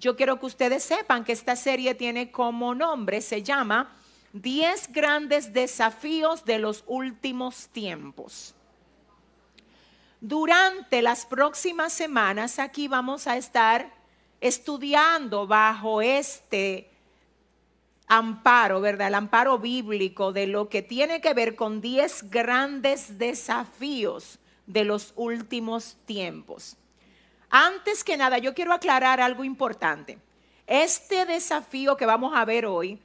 [0.00, 3.94] yo quiero que ustedes sepan que esta serie tiene como nombre, se llama
[4.32, 8.54] 10 grandes desafíos de los últimos tiempos.
[10.22, 13.92] Durante las próximas semanas aquí vamos a estar
[14.40, 16.90] estudiando bajo este
[18.06, 19.08] amparo, ¿verdad?
[19.08, 25.12] El amparo bíblico de lo que tiene que ver con 10 grandes desafíos de los
[25.16, 26.76] últimos tiempos.
[27.50, 30.18] Antes que nada, yo quiero aclarar algo importante.
[30.66, 33.00] Este desafío que vamos a ver hoy,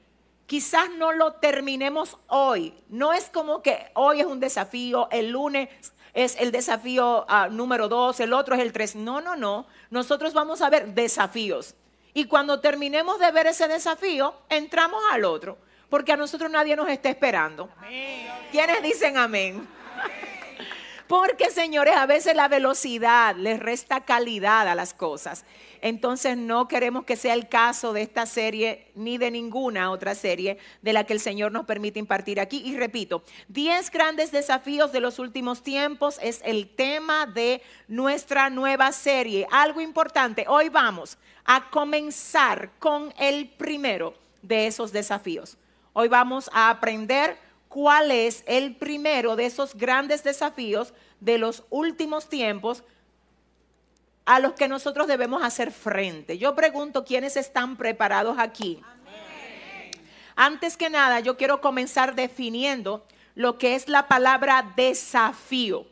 [0.46, 2.74] quizás no lo terminemos hoy.
[2.90, 5.70] No es como que hoy es un desafío, el lunes
[6.14, 8.96] es el desafío ah, número dos, el otro es el tres.
[8.96, 9.66] No, no, no.
[9.90, 11.76] Nosotros vamos a ver desafíos.
[12.14, 15.58] Y cuando terminemos de ver ese desafío, entramos al otro.
[15.90, 17.70] Porque a nosotros nadie nos está esperando.
[18.52, 19.68] ¿Quiénes dicen amén?
[21.08, 25.46] Porque, señores, a veces la velocidad les resta calidad a las cosas.
[25.82, 30.58] Entonces no queremos que sea el caso de esta serie ni de ninguna otra serie
[30.82, 32.64] de la que el Señor nos permite impartir aquí.
[32.66, 38.92] Y repito, 10 grandes desafíos de los últimos tiempos es el tema de nuestra nueva
[38.92, 39.48] serie.
[39.52, 45.56] Algo importante, hoy vamos a comenzar con el primero de esos desafíos.
[45.94, 47.45] Hoy vamos a aprender
[47.76, 52.86] cuál es el primero de esos grandes desafíos de los últimos tiempos
[54.24, 56.38] a los que nosotros debemos hacer frente.
[56.38, 58.82] Yo pregunto quiénes están preparados aquí.
[60.38, 65.86] Antes que nada, yo quiero comenzar definiendo lo que es la palabra desafío.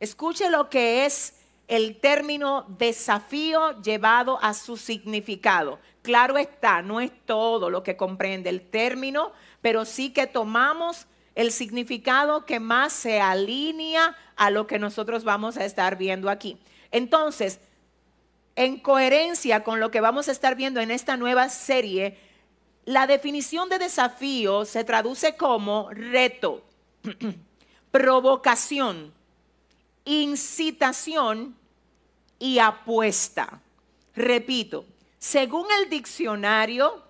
[0.00, 1.34] Escuche lo que es
[1.66, 5.78] el término desafío llevado a su significado.
[6.00, 11.06] Claro está, no es todo lo que comprende el término, pero sí que tomamos
[11.38, 16.58] el significado que más se alinea a lo que nosotros vamos a estar viendo aquí.
[16.90, 17.60] Entonces,
[18.56, 22.18] en coherencia con lo que vamos a estar viendo en esta nueva serie,
[22.86, 26.64] la definición de desafío se traduce como reto,
[27.92, 29.14] provocación,
[30.04, 31.54] incitación
[32.40, 33.60] y apuesta.
[34.16, 34.86] Repito,
[35.20, 37.00] según el diccionario,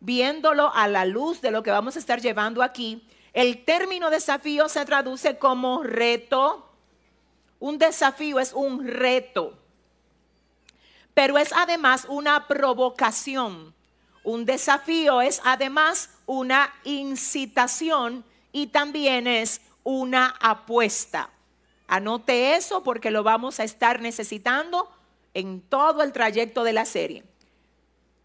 [0.00, 4.68] viéndolo a la luz de lo que vamos a estar llevando aquí, el término desafío
[4.68, 6.68] se traduce como reto.
[7.60, 9.56] Un desafío es un reto,
[11.14, 13.74] pero es además una provocación.
[14.24, 21.30] Un desafío es además una incitación y también es una apuesta.
[21.88, 24.90] Anote eso porque lo vamos a estar necesitando
[25.34, 27.24] en todo el trayecto de la serie.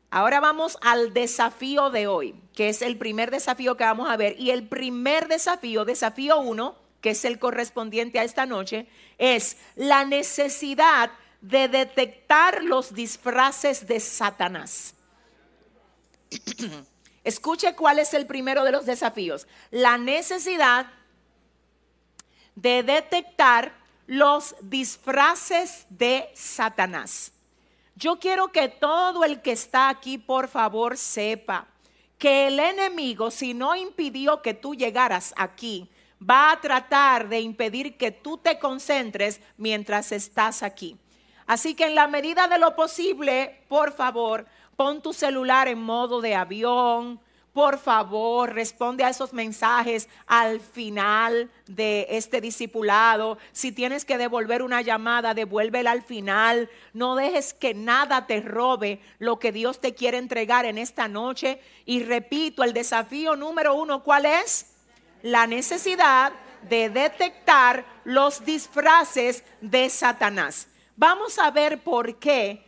[0.10, 4.40] Ahora vamos al desafío de hoy, que es el primer desafío que vamos a ver.
[4.40, 8.88] Y el primer desafío, desafío uno, que es el correspondiente a esta noche,
[9.18, 14.96] es la necesidad de detectar los disfraces de Satanás.
[17.24, 19.48] Escuche cuál es el primero de los desafíos.
[19.72, 20.88] La necesidad
[22.56, 23.74] de detectar
[24.08, 27.34] los disfraces de Satanás.
[27.98, 31.66] Yo quiero que todo el que está aquí, por favor, sepa
[32.20, 35.90] que el enemigo, si no impidió que tú llegaras aquí,
[36.22, 40.96] va a tratar de impedir que tú te concentres mientras estás aquí.
[41.48, 46.22] Así que en la medida de lo posible, por favor, pon tu celular en modo
[46.22, 47.20] de avión,
[47.58, 53.40] por favor, responde a esos mensajes al final de este discipulado.
[53.52, 56.70] Si tienes que devolver una llamada, devuélvela al final.
[56.94, 61.60] No dejes que nada te robe lo que Dios te quiere entregar en esta noche.
[61.88, 64.68] Y repito, el desafío número uno, ¿cuál es?
[65.24, 66.34] La necesidad
[66.70, 70.68] de detectar los disfraces de Satanás.
[70.96, 72.67] Vamos a ver por qué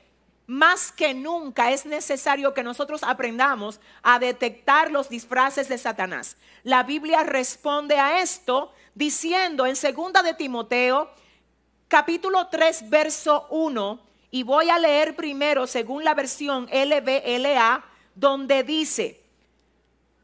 [0.50, 6.38] más que nunca es necesario que nosotros aprendamos a detectar los disfraces de Satanás.
[6.64, 11.12] La Biblia responde a esto diciendo en segunda de Timoteo,
[11.88, 14.00] capítulo 3, verso 1,
[14.32, 17.86] y voy a leer primero según la versión LBLA,
[18.16, 19.22] donde dice,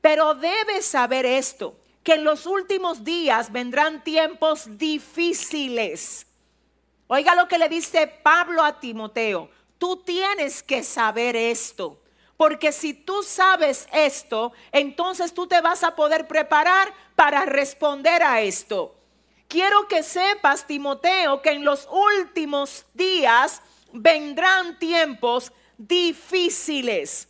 [0.02, 6.26] pero debes saber esto, que en los últimos días vendrán tiempos difíciles.
[7.06, 12.00] Oiga lo que le dice Pablo a Timoteo Tú tienes que saber esto.
[12.38, 18.42] Porque si tú sabes esto, entonces tú te vas a poder preparar para responder a
[18.42, 18.94] esto.
[19.48, 23.62] Quiero que sepas, Timoteo, que en los últimos días
[23.94, 27.30] vendrán tiempos difíciles.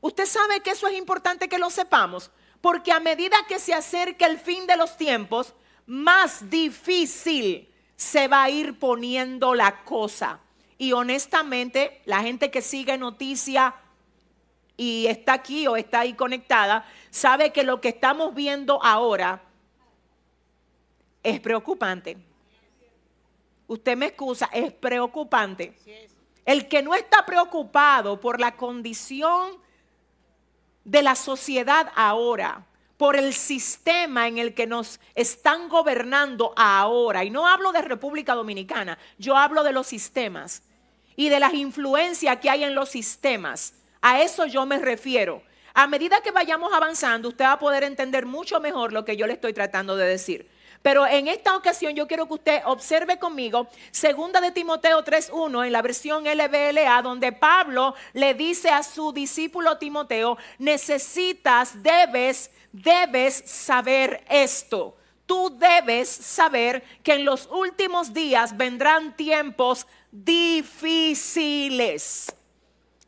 [0.00, 2.30] Usted sabe que eso es importante que lo sepamos,
[2.60, 5.54] porque a medida que se acerca el fin de los tiempos,
[5.86, 10.40] más difícil se va a ir poniendo la cosa.
[10.78, 13.74] Y honestamente, la gente que sigue noticia
[14.76, 19.42] y está aquí o está ahí conectada, sabe que lo que estamos viendo ahora
[21.22, 22.16] es preocupante.
[23.66, 25.74] Usted me excusa, es preocupante.
[26.44, 29.56] El que no está preocupado por la condición
[30.84, 32.66] de la sociedad ahora,
[33.02, 38.36] por el sistema en el que nos están gobernando ahora, y no hablo de República
[38.36, 40.62] Dominicana, yo hablo de los sistemas
[41.16, 43.74] y de las influencias que hay en los sistemas.
[44.02, 45.42] A eso yo me refiero.
[45.74, 49.26] A medida que vayamos avanzando, usted va a poder entender mucho mejor lo que yo
[49.26, 50.48] le estoy tratando de decir.
[50.80, 55.72] Pero en esta ocasión yo quiero que usted observe conmigo segunda de Timoteo 3:1 en
[55.72, 64.24] la versión LBLA donde Pablo le dice a su discípulo Timoteo, necesitas, debes, debes saber
[64.28, 64.96] esto.
[65.26, 71.14] Tú debes saber que en los últimos días vendrán tiempos difíciles.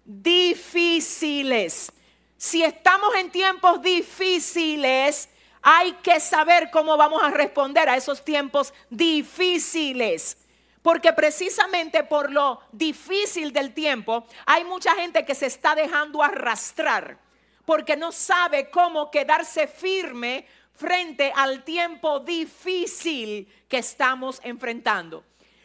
[0.05, 1.93] Difíciles.
[2.37, 5.29] Si estamos en tiempos difíciles,
[5.63, 10.37] hay que saber cómo vamos a responder a esos tiempos difíciles.
[10.83, 17.24] Porque precisamente por lo difícil del tiempo, hay mucha gente que se está dejando arrastrar.
[17.65, 25.25] Porque no sabe cómo quedarse firme frente al tiempo difícil que estamos enfrentando.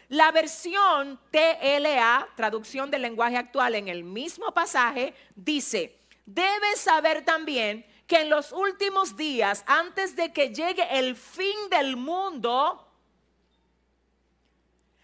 [0.10, 7.86] La versión TLA, traducción del lenguaje actual en el mismo pasaje, dice, debes saber también
[8.08, 12.88] que en los últimos días, antes de que llegue el fin del mundo,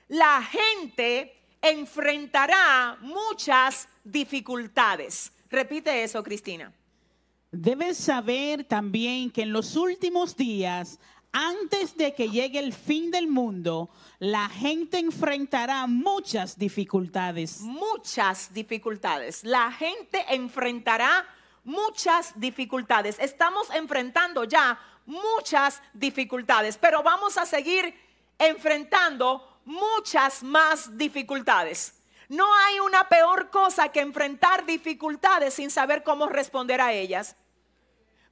[0.07, 5.31] la gente enfrentará muchas dificultades.
[5.51, 6.73] Repite eso, Cristina.
[7.51, 10.99] Debes saber también que en los últimos días,
[11.31, 13.89] antes de que llegue el fin del mundo,
[14.19, 17.61] la gente enfrentará muchas dificultades.
[17.61, 19.43] Muchas dificultades.
[19.43, 21.25] La gente enfrentará
[21.63, 23.17] muchas dificultades.
[23.19, 27.93] Estamos enfrentando ya muchas dificultades, pero vamos a seguir
[28.37, 31.93] enfrentando muchas más dificultades.
[32.29, 37.35] No hay una peor cosa que enfrentar dificultades sin saber cómo responder a ellas.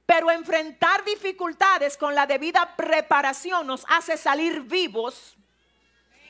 [0.06, 5.36] Pero enfrentar dificultades con la debida preparación nos hace salir vivos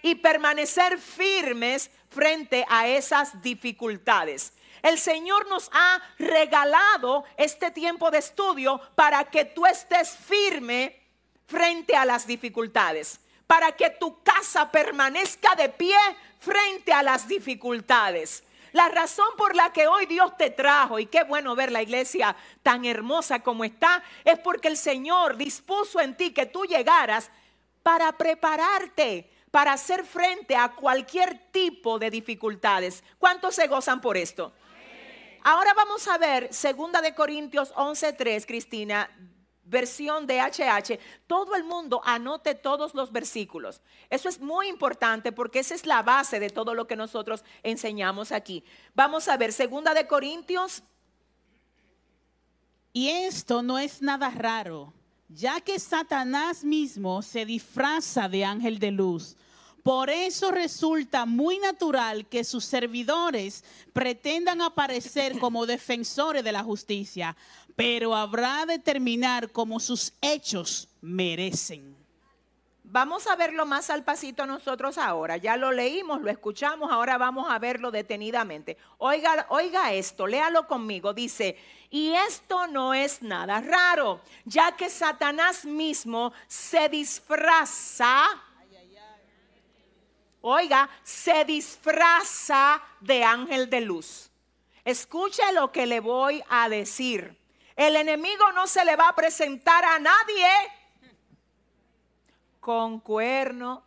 [0.02, 4.52] y permanecer firmes frente a esas dificultades.
[4.82, 11.00] El Señor nos ha regalado este tiempo de estudio para que tú estés firme
[11.46, 15.96] frente a las dificultades, para que tu casa permanezca de pie
[16.38, 18.44] frente a las dificultades.
[18.73, 22.35] La razón por la que hoy Dios te trajo, y qué bueno ver la iglesia
[22.62, 27.31] tan hermosa como está, es porque el Señor dispuso en ti que tú llegaras
[27.85, 33.05] para prepararte, para hacer frente a cualquier tipo de dificultades.
[33.19, 34.52] ¿Cuántos se gozan por esto?
[35.44, 39.08] Ahora vamos a ver segunda de Corintios 11:3, Cristina,
[39.64, 40.99] versión de HH.
[41.26, 43.81] Todo el mundo anote todos los versículos.
[44.11, 48.32] Eso es muy importante porque esa es la base de todo lo que nosotros enseñamos
[48.32, 48.64] aquí.
[48.94, 50.82] Vamos a ver segunda de Corintios
[52.93, 54.93] y esto no es nada raro,
[55.28, 59.37] ya que Satanás mismo se disfraza de ángel de luz.
[59.82, 67.37] Por eso resulta muy natural que sus servidores pretendan aparecer como defensores de la justicia,
[67.76, 71.95] pero habrá de terminar como sus hechos merecen.
[72.85, 75.37] Vamos a verlo más al pasito nosotros ahora.
[75.37, 78.76] Ya lo leímos, lo escuchamos, ahora vamos a verlo detenidamente.
[78.99, 81.12] Oiga, oiga esto, léalo conmigo.
[81.12, 81.57] Dice,
[81.90, 88.28] y esto no es nada raro, ya que Satanás mismo se disfraza
[90.47, 94.31] oiga, se disfraza de ángel de luz.
[94.85, 97.35] Escuche lo que le voy a decir.
[97.76, 100.49] El enemigo no se le va a presentar a nadie
[102.61, 103.83] con cuerno,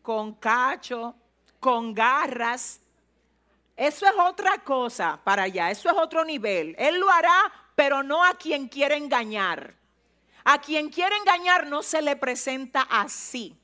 [0.00, 1.14] con cacho,
[1.58, 2.80] con garras.
[3.76, 6.76] Eso es otra cosa para allá, eso es otro nivel.
[6.78, 9.74] Él lo hará, pero no a quien quiere engañar.
[10.44, 13.56] A quien quiere engañar no se le presenta así.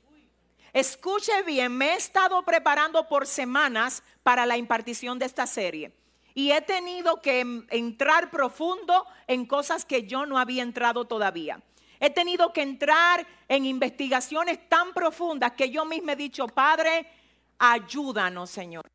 [0.73, 5.93] Escuche bien, me he estado preparando por semanas para la impartición de esta serie
[6.37, 7.39] y he tenido que
[7.71, 11.59] entrar profundo en cosas que yo no había entrado todavía.
[11.99, 17.09] He tenido que entrar en investigaciones tan profundas que yo mismo he dicho, Padre,
[17.57, 18.85] ayúdanos, Señor.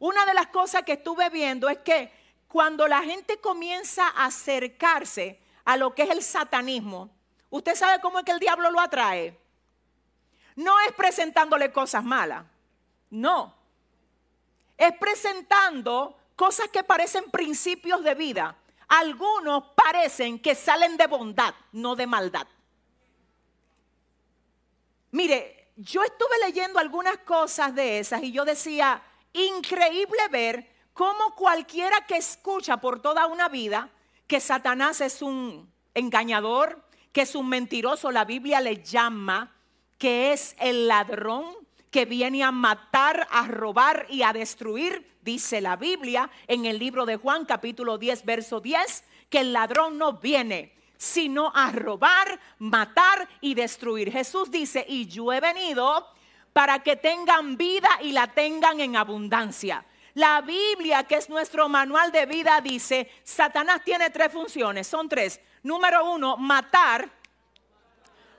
[0.00, 2.10] Una de las cosas que estuve viendo es que
[2.48, 7.08] cuando la gente comienza a acercarse a lo que es el satanismo,
[7.50, 9.38] ¿usted sabe cómo es que el diablo lo atrae?
[10.56, 12.44] No es presentándole cosas malas.
[13.10, 13.54] No.
[14.76, 18.56] es presentando cosas que parecen principios de vida.
[18.86, 22.46] Algunos parecen que salen de bondad, no de maldad.
[25.10, 29.02] Mire, yo estuve leyendo algunas cosas de esas y yo decía,
[29.32, 33.90] increíble ver cómo cualquiera que escucha por toda una vida
[34.28, 39.56] que Satanás es un engañador, que es un mentiroso, la Biblia le llama
[39.98, 41.56] que es el ladrón
[41.90, 47.04] que viene a matar, a robar y a destruir, dice la Biblia en el libro
[47.04, 53.28] de Juan capítulo 10, verso 10, que el ladrón no viene sino a robar, matar
[53.42, 54.10] y destruir.
[54.10, 56.08] Jesús dice, y yo he venido
[56.52, 59.84] para que tengan vida y la tengan en abundancia.
[60.14, 65.40] La Biblia, que es nuestro manual de vida, dice, Satanás tiene tres funciones, son tres.
[65.62, 67.08] Número uno, matar,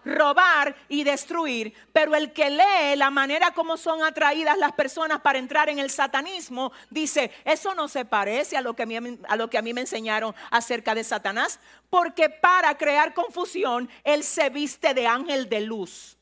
[0.06, 5.40] robar y destruir, pero el que lee la manera como son atraídas las personas para
[5.40, 9.58] entrar en el satanismo, dice, eso no se parece a lo que, a, lo que
[9.58, 15.08] a mí me enseñaron acerca de Satanás, porque para crear confusión, él se viste de
[15.08, 16.18] ángel de luz.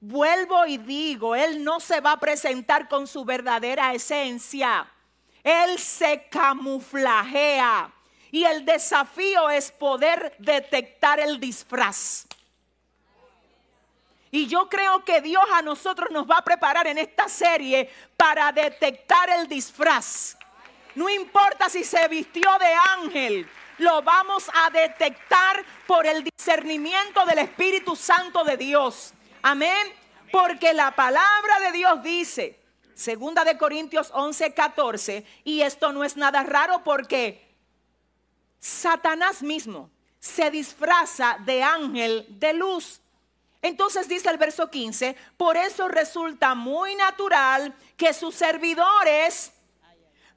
[0.00, 4.86] Vuelvo y digo, él no se va a presentar con su verdadera esencia.
[5.42, 7.90] Él se camuflajea.
[8.30, 12.26] Y el desafío es poder detectar el disfraz.
[14.34, 18.50] Y yo creo que Dios a nosotros nos va a preparar en esta serie para
[18.50, 20.36] detectar el disfraz.
[20.96, 23.48] No importa si se vistió de ángel,
[23.78, 29.14] lo vamos a detectar por el discernimiento del Espíritu Santo de Dios.
[29.40, 29.86] Amén.
[30.32, 32.58] Porque la palabra de Dios dice,
[32.92, 37.54] segunda de Corintios 11, 14, y esto no es nada raro porque
[38.58, 43.00] Satanás mismo se disfraza de ángel de luz.
[43.64, 49.52] Entonces dice el verso 15, por eso resulta muy natural que sus servidores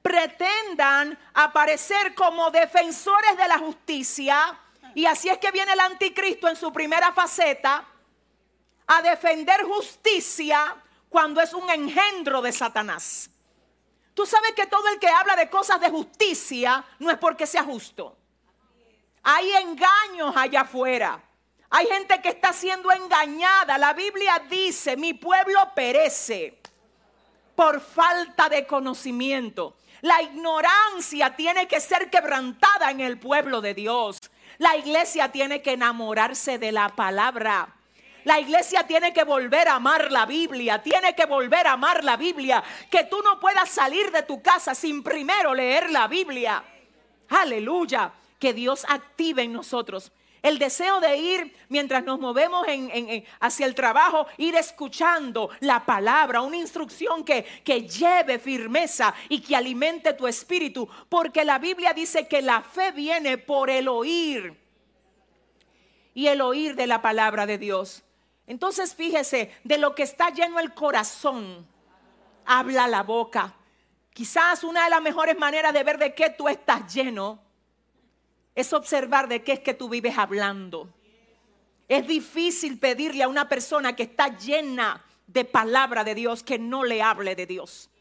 [0.01, 4.57] pretendan aparecer como defensores de la justicia.
[4.95, 7.85] Y así es que viene el anticristo en su primera faceta
[8.87, 13.29] a defender justicia cuando es un engendro de Satanás.
[14.13, 17.65] Tú sabes que todo el que habla de cosas de justicia no es porque sea
[17.65, 18.17] justo.
[19.21, 21.26] Hay engaños allá afuera.
[21.69, 23.77] Hay gente que está siendo engañada.
[23.77, 26.57] La Biblia dice, mi pueblo perece
[27.55, 29.75] por falta de conocimiento.
[30.01, 34.19] La ignorancia tiene que ser quebrantada en el pueblo de Dios.
[34.59, 37.73] La iglesia tiene que enamorarse de la palabra.
[38.23, 42.15] La iglesia tiene que volver a amar la Biblia, tiene que volver a amar la
[42.15, 42.63] Biblia.
[42.89, 46.63] Que tú no puedas salir de tu casa sin primero leer la Biblia.
[47.29, 48.11] Aleluya.
[48.39, 52.65] Que Dios active en nosotros el deseo de ir mientras nos movemos
[53.39, 59.55] hacia el trabajo, ir escuchando la palabra, una instrucción que, que lleve firmeza y que
[59.55, 60.87] alimente tu espíritu.
[61.09, 64.55] Porque la Biblia dice que la fe viene por el oír
[66.13, 68.03] y el oír de la palabra de Dios.
[68.47, 71.67] Entonces fíjese, de lo que está lleno el corazón,
[72.45, 73.53] habla la boca.
[74.13, 77.46] Quizás una de las mejores maneras de ver de qué tú estás lleno
[78.57, 80.89] es observar de qué es que tú vives hablando.
[81.87, 86.83] Es difícil pedirle a una persona que está llena de palabra de Dios que no
[86.83, 87.91] le hable de Dios.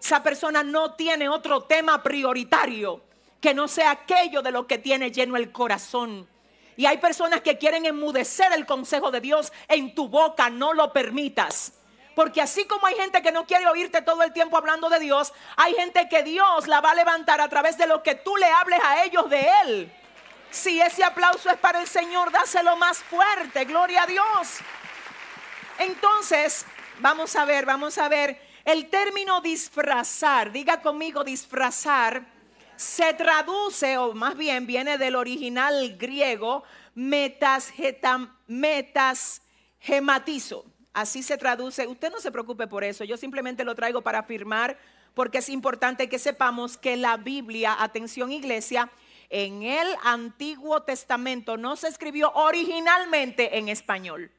[0.00, 3.02] Esa persona no tiene otro tema prioritario
[3.40, 6.28] que no sea aquello de lo que tiene lleno el corazón.
[6.76, 10.92] Y hay personas que quieren enmudecer el consejo de Dios en tu boca, no lo
[10.92, 11.72] permitas.
[12.14, 15.32] Porque así como hay gente que no quiere oírte todo el tiempo hablando de Dios,
[15.56, 18.46] hay gente que Dios la va a levantar a través de lo que tú le
[18.46, 19.92] hables a ellos de Él.
[20.54, 24.58] Si ese aplauso es para el Señor, dáselo más fuerte, gloria a Dios.
[25.80, 26.64] Entonces,
[27.00, 32.24] vamos a ver, vamos a ver, el término disfrazar, diga conmigo disfrazar,
[32.76, 36.62] se traduce, o más bien viene del original griego,
[36.94, 37.72] metas,
[39.80, 40.66] gematizo.
[40.92, 41.88] Así se traduce.
[41.88, 44.78] Usted no se preocupe por eso, yo simplemente lo traigo para afirmar,
[45.14, 48.88] porque es importante que sepamos que la Biblia, atención iglesia,
[49.30, 54.30] en el Antiguo Testamento no se escribió originalmente en español.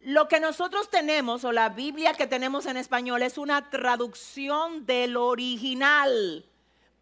[0.00, 5.16] Lo que nosotros tenemos o la Biblia que tenemos en español es una traducción del
[5.16, 6.44] original.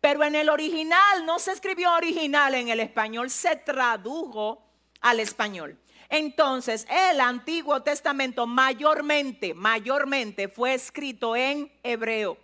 [0.01, 4.63] Pero en el original no se escribió original en el español, se tradujo
[5.01, 5.79] al español.
[6.09, 12.44] Entonces, el Antiguo Testamento mayormente, mayormente fue escrito en hebreo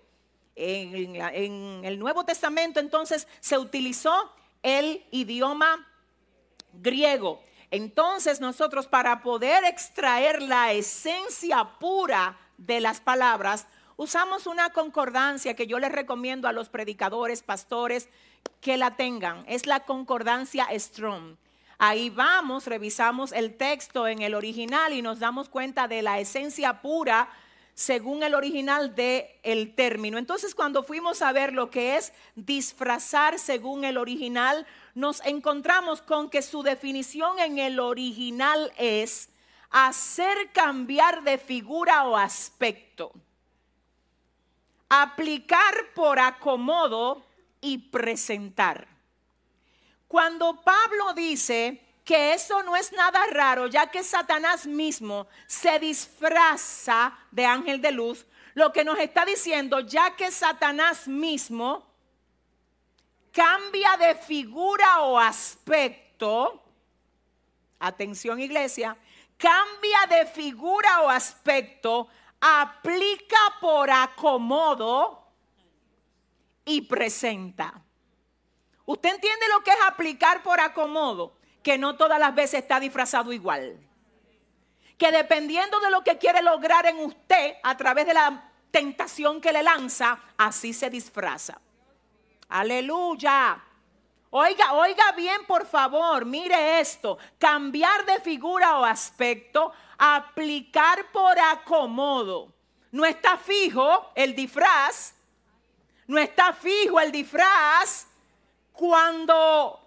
[0.61, 4.13] en, el Nuevo Testamento entonces se utilizó
[4.63, 5.89] el idioma
[6.75, 7.43] griego.
[7.71, 15.67] Entonces nosotros para poder extraer la esencia pura de las palabras, usamos una concordancia que
[15.67, 18.09] yo les recomiendo a los predicadores, pastores,
[18.61, 19.45] que la tengan.
[19.47, 21.37] Es la concordancia Strong.
[21.79, 26.83] Ahí vamos, revisamos el texto en el original y nos damos cuenta de la esencia
[26.83, 27.31] pura
[27.81, 30.19] según el original del el término.
[30.19, 36.29] Entonces, cuando fuimos a ver lo que es disfrazar según el original, nos encontramos con
[36.29, 39.31] que su definición en el original es
[39.71, 43.13] hacer cambiar de figura o aspecto,
[44.91, 47.25] aplicar por acomodo
[47.63, 48.89] y presentar.
[50.07, 57.17] Cuando Pablo dice que eso no es nada raro, ya que Satanás mismo se disfraza
[57.31, 61.87] de ángel de luz, lo que nos está diciendo, ya que Satanás mismo
[63.31, 66.61] cambia de figura o aspecto,
[67.79, 68.97] atención iglesia,
[69.37, 72.09] cambia de figura o aspecto,
[72.41, 75.29] aplica por acomodo
[76.65, 77.81] y presenta.
[78.85, 81.39] ¿Usted entiende lo que es aplicar por acomodo?
[81.63, 83.79] Que no todas las veces está disfrazado igual.
[84.97, 89.53] Que dependiendo de lo que quiere lograr en usted a través de la tentación que
[89.53, 91.61] le lanza, así se disfraza.
[92.49, 93.63] Aleluya.
[94.31, 97.19] Oiga, oiga bien, por favor, mire esto.
[97.39, 102.53] Cambiar de figura o aspecto, aplicar por acomodo.
[102.93, 105.15] No está fijo el disfraz.
[106.07, 108.07] No está fijo el disfraz
[108.73, 109.81] cuando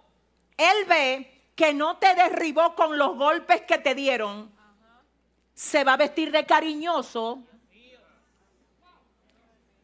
[0.56, 4.50] Él ve que no te derribó con los golpes que te dieron,
[5.54, 7.38] se va a vestir de cariñoso.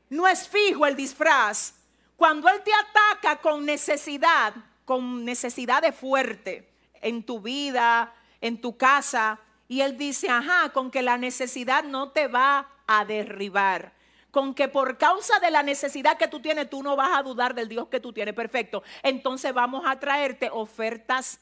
[0.09, 1.75] No es fijo el disfraz.
[2.17, 8.77] Cuando Él te ataca con necesidad, con necesidad de fuerte en tu vida, en tu
[8.77, 13.93] casa, y Él dice, ajá, con que la necesidad no te va a derribar
[14.31, 17.55] con que por causa de la necesidad que tú tienes, tú no vas a dudar
[17.55, 18.35] del Dios que tú tienes.
[18.35, 18.83] Perfecto.
[19.03, 21.41] Entonces vamos a traerte ofertas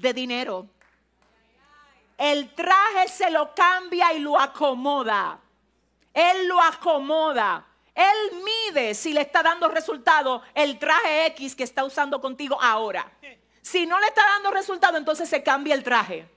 [0.00, 0.66] de dinero.
[2.16, 5.38] El traje se lo cambia y lo acomoda.
[6.12, 7.64] Él lo acomoda.
[7.94, 13.10] Él mide si le está dando resultado el traje X que está usando contigo ahora.
[13.60, 16.28] Si no le está dando resultado, entonces se cambia el traje.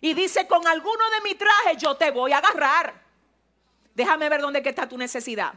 [0.00, 2.94] Y dice, con alguno de mi traje yo te voy a agarrar.
[3.94, 5.54] Déjame ver dónde está tu necesidad.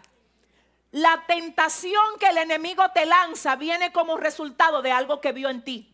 [0.91, 5.63] La tentación que el enemigo te lanza viene como resultado de algo que vio en
[5.63, 5.93] ti.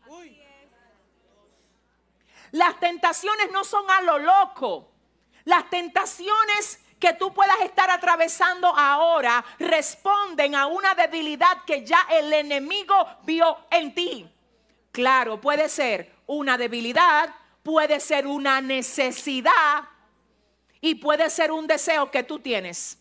[2.54, 4.92] Las tentaciones no son a lo loco.
[5.44, 12.32] Las tentaciones que tú puedas estar atravesando ahora responden a una debilidad que ya el
[12.32, 14.28] enemigo vio en ti.
[14.92, 19.84] Claro, puede ser una debilidad, puede ser una necesidad,
[20.84, 22.98] y puede ser un deseo que tú tienes.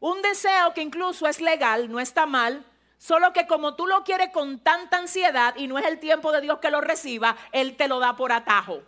[0.00, 2.66] Un deseo que incluso es legal, no está mal,
[3.02, 6.40] solo que como tú lo quieres con tanta ansiedad y no es el tiempo de
[6.40, 8.80] Dios que lo reciba, Él te lo da por atajo.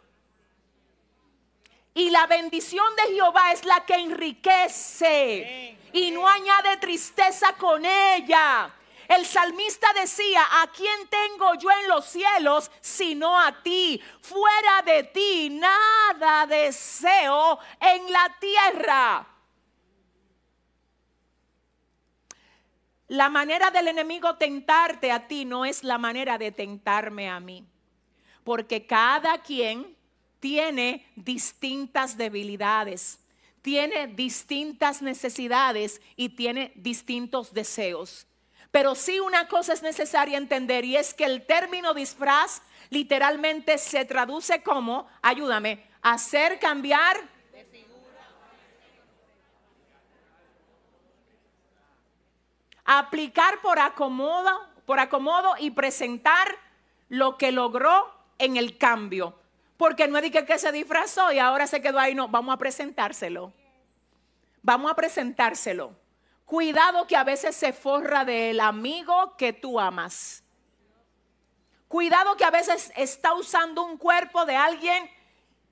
[1.94, 8.72] Y la bendición de Jehová es la que enriquece y no añade tristeza con ella.
[9.08, 14.00] El salmista decía, ¿a quién tengo yo en los cielos sino a ti?
[14.20, 19.33] Fuera de ti nada deseo en la tierra.
[23.08, 27.66] La manera del enemigo tentarte a ti no es la manera de tentarme a mí.
[28.44, 29.96] Porque cada quien
[30.40, 33.18] tiene distintas debilidades,
[33.62, 38.26] tiene distintas necesidades y tiene distintos deseos.
[38.70, 44.04] Pero sí una cosa es necesaria entender y es que el término disfraz literalmente se
[44.04, 47.16] traduce como, ayúdame, hacer cambiar
[52.84, 56.56] aplicar por acomodo, por acomodo y presentar
[57.08, 59.38] lo que logró en el cambio.
[59.76, 62.58] Porque no es que, que se disfrazó y ahora se quedó ahí, no, vamos a
[62.58, 63.52] presentárselo.
[64.62, 65.94] Vamos a presentárselo.
[66.44, 70.42] Cuidado que a veces se forra del amigo que tú amas.
[71.88, 75.10] Cuidado que a veces está usando un cuerpo de alguien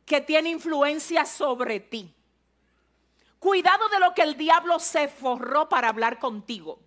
[0.04, 2.14] que tiene influencia sobre ti.
[3.38, 6.78] Cuidado de lo que el diablo se forró para hablar contigo.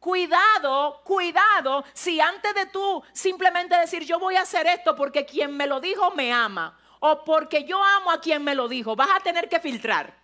[0.00, 5.54] Cuidado, cuidado, si antes de tú simplemente decir yo voy a hacer esto porque quien
[5.56, 9.10] me lo dijo me ama o porque yo amo a quien me lo dijo, vas
[9.14, 10.18] a tener que filtrar.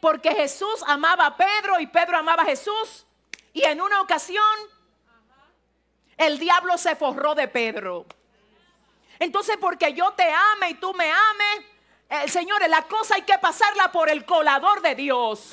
[0.00, 3.04] Porque Jesús amaba a Pedro y Pedro amaba a Jesús.
[3.52, 4.44] Y en una ocasión
[6.16, 8.06] el diablo se forró de Pedro.
[9.18, 11.66] Entonces, porque yo te ame y tú me ames,
[12.10, 15.52] Eh, señores, la cosa hay que pasarla por el colador de Dios.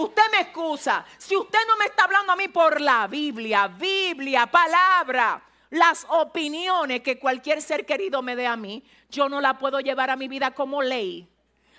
[0.00, 1.04] Usted me excusa.
[1.18, 7.02] Si usted no me está hablando a mí por la Biblia, Biblia, palabra, las opiniones
[7.02, 10.26] que cualquier ser querido me dé a mí, yo no la puedo llevar a mi
[10.26, 11.28] vida como ley,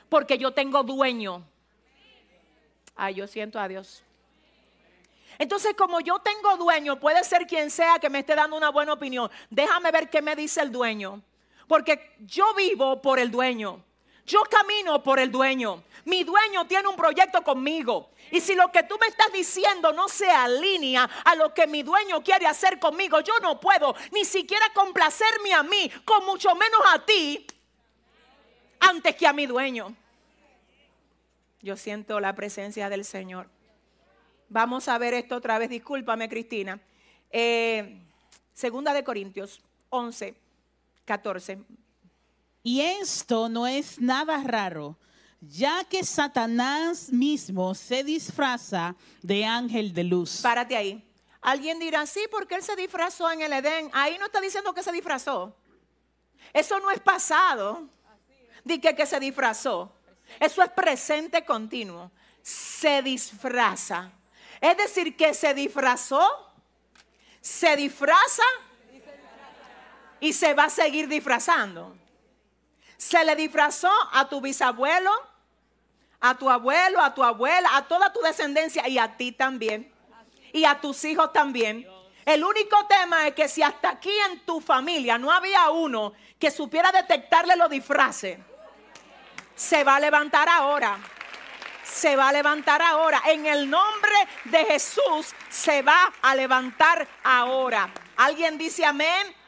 [0.08, 1.44] porque yo tengo dueño.
[2.96, 4.04] Ay, yo siento a Dios.
[5.40, 8.94] Entonces, como yo tengo dueño, puede ser quien sea que me esté dando una buena
[8.94, 9.32] opinión.
[9.50, 11.24] Déjame ver qué me dice el dueño.
[11.68, 13.84] Porque yo vivo por el dueño.
[14.26, 15.84] Yo camino por el dueño.
[16.06, 18.12] Mi dueño tiene un proyecto conmigo.
[18.32, 21.84] Y si lo que tú me estás diciendo no se alinea a lo que mi
[21.84, 26.82] dueño quiere hacer conmigo, yo no puedo ni siquiera complacerme a mí, con mucho menos
[26.94, 27.46] a ti,
[28.80, 29.96] antes que a mi dueño.
[31.62, 33.48] Yo siento la presencia del Señor.
[34.50, 35.70] Vamos a ver esto otra vez.
[35.70, 36.80] Discúlpame, Cristina.
[37.30, 38.02] Eh,
[38.54, 40.36] segunda de Corintios 11,
[41.06, 41.60] 14.
[42.64, 44.98] Y esto no es nada raro,
[45.40, 50.42] ya que Satanás mismo se disfraza de ángel de luz.
[50.42, 51.08] Párate ahí.
[51.42, 53.90] Alguien dirá, sí, porque él se disfrazó en el Edén.
[53.94, 55.56] Ahí no está diciendo que se disfrazó.
[56.54, 57.90] Eso no es pasado.
[58.64, 59.92] Di que, que se disfrazó.
[60.40, 62.12] Eso es presente continuo.
[62.44, 64.12] Se disfraza.
[64.60, 66.22] Es decir, que se disfrazó,
[67.42, 68.44] se disfraza
[70.20, 71.96] y se va a seguir disfrazando.
[73.02, 75.12] Se le disfrazó a tu bisabuelo,
[76.20, 79.92] a tu abuelo, a tu abuela, a toda tu descendencia y a ti también.
[80.54, 81.88] Y a tus hijos también.
[82.26, 86.52] El único tema es que si hasta aquí en tu familia no había uno que
[86.52, 88.38] supiera detectarle los disfraces,
[89.56, 91.00] se va a levantar ahora.
[91.84, 93.24] Se va a levantar ahora.
[93.26, 97.92] En el nombre de Jesús se va a levantar ahora.
[98.18, 99.41] ¿Alguien dice amén?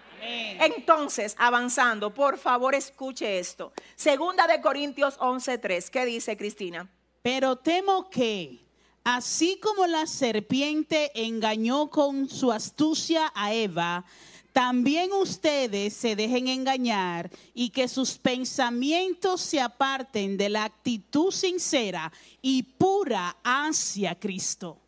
[0.60, 3.74] Entonces, avanzando, por favor escuche esto.
[3.96, 5.90] Segunda de Corintios 11:3.
[5.90, 6.90] ¿Qué dice Cristina?
[7.22, 8.60] Pero temo que,
[9.04, 14.06] así como la serpiente engañó con su astucia a Eva,
[14.54, 22.12] también ustedes se dejen engañar y que sus pensamientos se aparten de la actitud sincera
[22.40, 24.83] y pura hacia Cristo.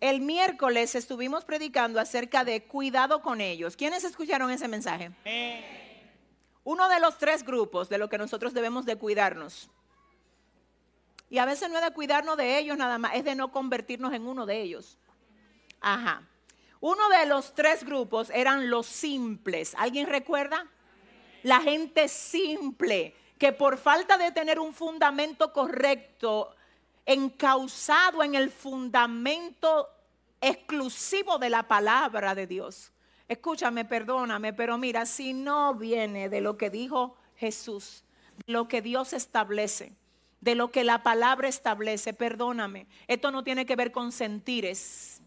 [0.00, 3.76] El miércoles estuvimos predicando acerca de cuidado con ellos.
[3.76, 5.10] ¿Quiénes escucharon ese mensaje?
[6.64, 9.70] Uno de los tres grupos de lo que nosotros debemos de cuidarnos.
[11.30, 14.12] Y a veces no es de cuidarnos de ellos nada más, es de no convertirnos
[14.12, 14.98] en uno de ellos.
[15.80, 16.22] Ajá.
[16.80, 19.74] Uno de los tres grupos eran los simples.
[19.78, 20.66] ¿Alguien recuerda?
[21.42, 26.54] La gente simple, que por falta de tener un fundamento correcto,
[27.06, 29.88] encausado en el fundamento
[30.40, 32.92] exclusivo de la palabra de Dios.
[33.28, 38.04] Escúchame, perdóname, pero mira, si no viene de lo que dijo Jesús,
[38.46, 39.92] de lo que Dios establece,
[40.40, 45.22] de lo que la palabra establece, perdóname, esto no tiene que ver con sentires.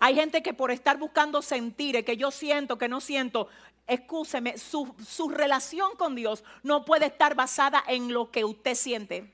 [0.00, 3.48] Hay gente que por estar buscando sentires, que yo siento, que no siento,
[3.86, 9.32] escúcheme, su relación con Dios no puede estar basada en lo que usted siente.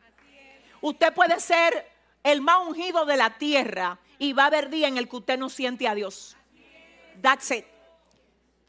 [0.82, 1.90] Usted puede ser
[2.22, 5.38] el más ungido de la tierra y va a haber día en el que usted
[5.38, 6.36] no siente a Dios.
[7.22, 7.64] That's it.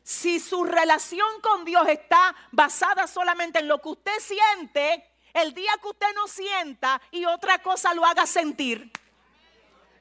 [0.03, 5.71] Si su relación con Dios está basada solamente en lo que usted siente, el día
[5.81, 8.91] que usted no sienta y otra cosa lo haga sentir,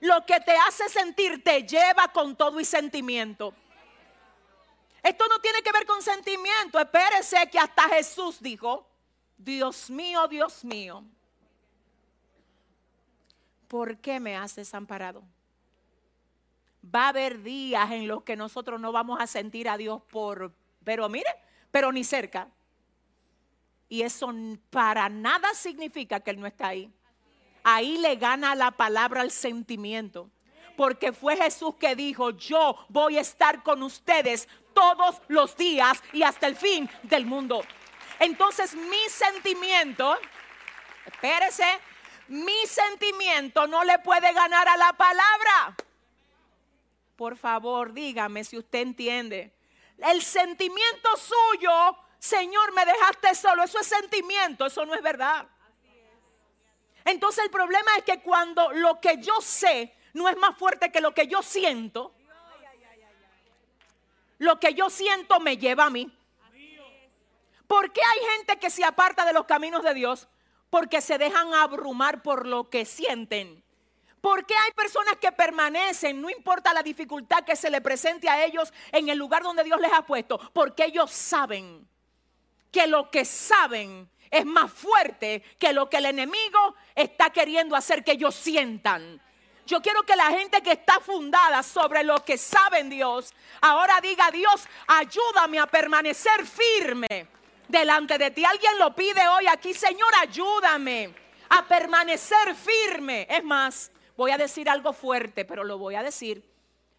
[0.00, 3.54] lo que te hace sentir te lleva con todo y sentimiento.
[5.02, 6.78] Esto no tiene que ver con sentimiento.
[6.78, 8.86] Espérese que hasta Jesús dijo,
[9.36, 11.04] Dios mío, Dios mío,
[13.72, 15.22] ¿por qué me has desamparado?
[16.94, 20.52] Va a haber días en los que nosotros no vamos a sentir a Dios por,
[20.84, 21.30] pero mire,
[21.70, 22.50] pero ni cerca.
[23.88, 24.30] Y eso
[24.68, 26.92] para nada significa que Él no está ahí.
[27.64, 30.28] Ahí le gana la palabra al sentimiento.
[30.76, 36.22] Porque fue Jesús que dijo, yo voy a estar con ustedes todos los días y
[36.24, 37.64] hasta el fin del mundo.
[38.20, 40.14] Entonces mi sentimiento,
[41.06, 41.64] espérese,
[42.32, 45.76] mi sentimiento no le puede ganar a la palabra.
[47.14, 49.52] Por favor, dígame si usted entiende.
[49.98, 55.46] El sentimiento suyo, Señor, me dejaste solo, eso es sentimiento, eso no es verdad.
[57.04, 61.02] Entonces el problema es que cuando lo que yo sé no es más fuerte que
[61.02, 62.14] lo que yo siento,
[64.38, 66.10] lo que yo siento me lleva a mí.
[67.66, 70.28] ¿Por qué hay gente que se aparta de los caminos de Dios?
[70.72, 73.62] Porque se dejan abrumar por lo que sienten.
[74.22, 78.42] ¿Por qué hay personas que permanecen, no importa la dificultad que se le presente a
[78.42, 80.38] ellos en el lugar donde Dios les ha puesto?
[80.54, 81.86] Porque ellos saben
[82.70, 88.02] que lo que saben es más fuerte que lo que el enemigo está queriendo hacer
[88.02, 89.20] que ellos sientan.
[89.66, 94.30] Yo quiero que la gente que está fundada sobre lo que saben Dios, ahora diga
[94.30, 97.28] Dios, ayúdame a permanecer firme
[97.72, 98.44] delante de ti.
[98.44, 101.12] Alguien lo pide hoy aquí, Señor, ayúdame
[101.48, 103.26] a permanecer firme.
[103.28, 106.48] Es más, voy a decir algo fuerte, pero lo voy a decir.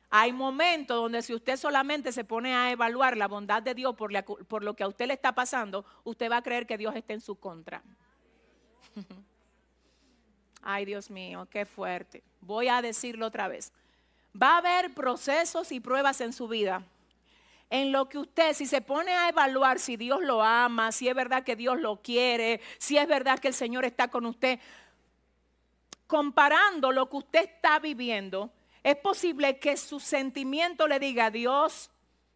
[0.10, 4.12] Hay momentos donde si usted solamente se pone a evaluar la bondad de Dios por,
[4.12, 7.22] lo que a usted le está pasando, usted va a creer que Dios está en
[7.22, 7.82] su contra.
[10.62, 12.24] Ay, Dios mío, qué fuerte.
[12.42, 13.72] Voy a decirlo otra vez.
[14.40, 16.84] Va a haber procesos y pruebas en su vida
[17.74, 21.16] en lo que usted, si se pone a evaluar si Dios lo ama, si es
[21.16, 24.60] verdad que Dios lo quiere, si es verdad que el Señor está con usted,
[26.06, 28.52] comparando lo que usted está viviendo,
[28.84, 31.90] es posible que su sentimiento le diga, Dios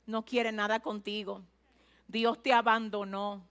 [0.08, 1.44] no quiere nada contigo,
[2.08, 3.46] Dios te abandonó,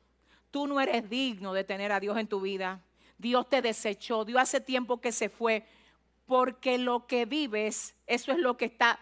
[0.51, 2.81] tú no eres digno de tener a Dios en tu vida.
[3.17, 5.65] Dios te desechó, Dios hace tiempo que se fue,
[6.27, 8.99] porque lo que vives, eso es lo que está,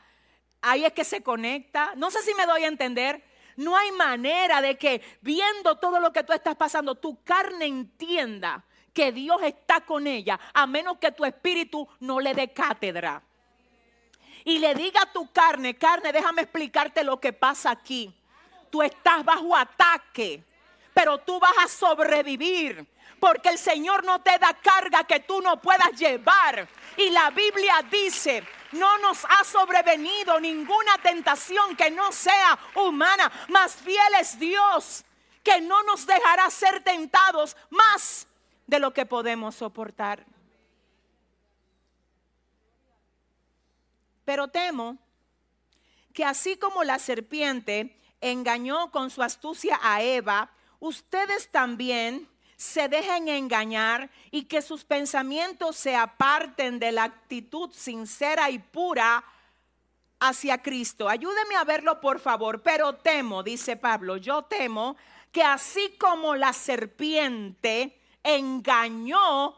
[0.64, 1.92] ahí es que se conecta.
[1.96, 3.22] No sé si me doy a entender.
[3.57, 8.64] No hay manera de que viendo todo lo que tú estás pasando, tu carne entienda
[8.92, 13.22] que Dios está con ella, a menos que tu espíritu no le dé cátedra.
[14.44, 18.14] Y le diga a tu carne, carne, déjame explicarte lo que pasa aquí.
[18.70, 20.42] Tú estás bajo ataque,
[20.92, 22.87] pero tú vas a sobrevivir
[23.24, 26.68] porque el Señor no te da carga que tú no puedas llevar.
[26.96, 33.74] Y la Biblia dice, no nos ha sobrevenido ninguna tentación que no sea humana, más
[33.76, 35.04] fiel es Dios,
[35.42, 38.26] que no nos dejará ser tentados más
[38.66, 40.24] de lo que podemos soportar.
[44.24, 44.98] Pero temo
[46.12, 53.29] que así como la serpiente engañó con su astucia a Eva, ustedes también se dejen
[53.29, 59.25] engañar y que sus pensamientos se aparten de la actitud sincera y pura
[60.21, 61.09] hacia Cristo.
[61.09, 62.62] Ayúdeme a verlo, por favor.
[62.62, 64.97] Pero temo, dice Pablo, yo temo
[65.33, 69.57] que así como la serpiente engañó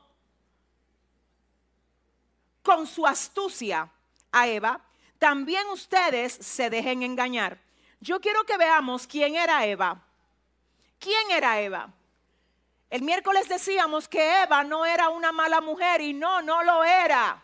[2.63, 3.91] con su astucia
[4.33, 4.81] a Eva,
[5.19, 7.61] también ustedes se dejen engañar.
[8.01, 10.03] Yo quiero que veamos quién era Eva.
[10.99, 11.93] ¿Quién era Eva?
[12.89, 17.43] El miércoles decíamos que Eva no era una mala mujer y no, no lo era.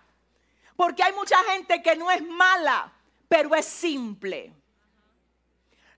[0.77, 2.93] Porque hay mucha gente que no es mala,
[3.29, 4.53] pero es simple.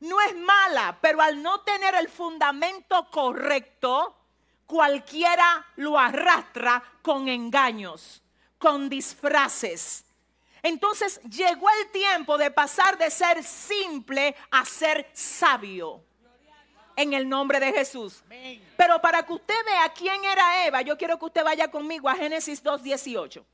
[0.00, 4.16] No es mala, pero al no tener el fundamento correcto,
[4.66, 8.22] cualquiera lo arrastra con engaños,
[8.59, 10.04] con disfraces.
[10.62, 16.02] Entonces llegó el tiempo de pasar de ser simple a ser sabio
[16.96, 18.22] en el nombre de Jesús.
[18.76, 22.14] Pero para que usted vea quién era Eva, yo quiero que usted vaya conmigo a
[22.14, 23.44] Génesis 2.18.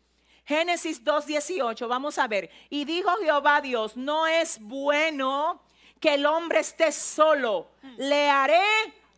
[0.45, 2.51] Génesis 2.18, vamos a ver.
[2.71, 5.63] Y dijo Jehová Dios, no es bueno
[6.01, 7.69] que el hombre esté solo.
[7.99, 8.63] Le haré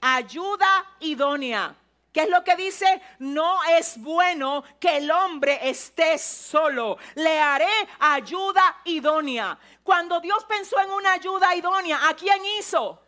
[0.01, 1.77] ayuda idónea.
[2.13, 3.01] ¿Qué es lo que dice?
[3.21, 6.99] No es bueno que el hombre esté solo.
[7.15, 9.59] Le haré ayuda idónea.
[9.83, 13.02] Cuando Dios pensó en una ayuda idónea, ¿a quién hizo?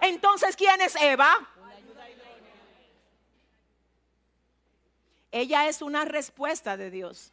[0.00, 1.48] Entonces, ¿quién es Eva?
[5.32, 7.32] Ella es una respuesta de Dios.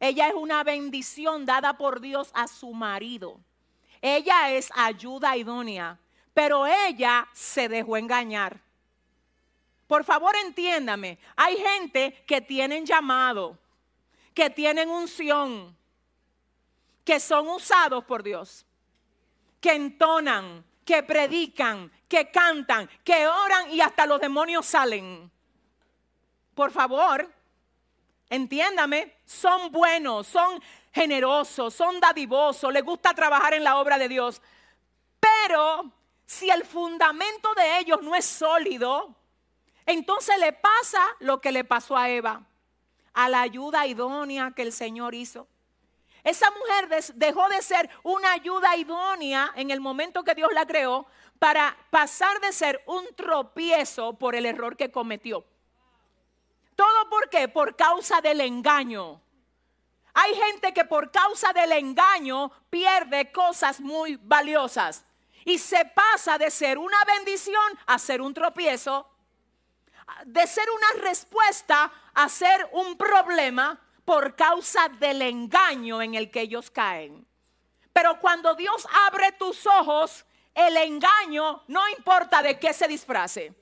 [0.00, 3.40] Ella es una bendición dada por Dios a su marido.
[4.00, 5.98] Ella es ayuda idónea,
[6.32, 8.60] pero ella se dejó engañar.
[9.88, 13.58] Por favor, entiéndame, hay gente que tienen llamado,
[14.34, 15.76] que tienen unción,
[17.04, 18.66] que son usados por Dios,
[19.60, 25.30] que entonan, que predican, que cantan, que oran y hasta los demonios salen.
[26.54, 27.30] Por favor,
[28.30, 34.40] entiéndame, son buenos, son generosos, son dadivosos, les gusta trabajar en la obra de Dios.
[35.20, 35.92] Pero
[36.24, 39.14] si el fundamento de ellos no es sólido,
[39.84, 42.46] entonces le pasa lo que le pasó a Eva,
[43.12, 45.48] a la ayuda idónea que el Señor hizo.
[46.28, 51.06] Esa mujer dejó de ser una ayuda idónea en el momento que Dios la creó
[51.38, 55.46] para pasar de ser un tropiezo por el error que cometió.
[56.76, 57.48] ¿Todo por qué?
[57.48, 59.22] Por causa del engaño.
[60.12, 65.06] Hay gente que por causa del engaño pierde cosas muy valiosas
[65.46, 69.10] y se pasa de ser una bendición a ser un tropiezo,
[70.26, 76.40] de ser una respuesta a ser un problema por causa del engaño en el que
[76.40, 77.26] ellos caen.
[77.92, 83.52] Pero cuando Dios abre tus ojos, el engaño, no importa de qué se disfrace,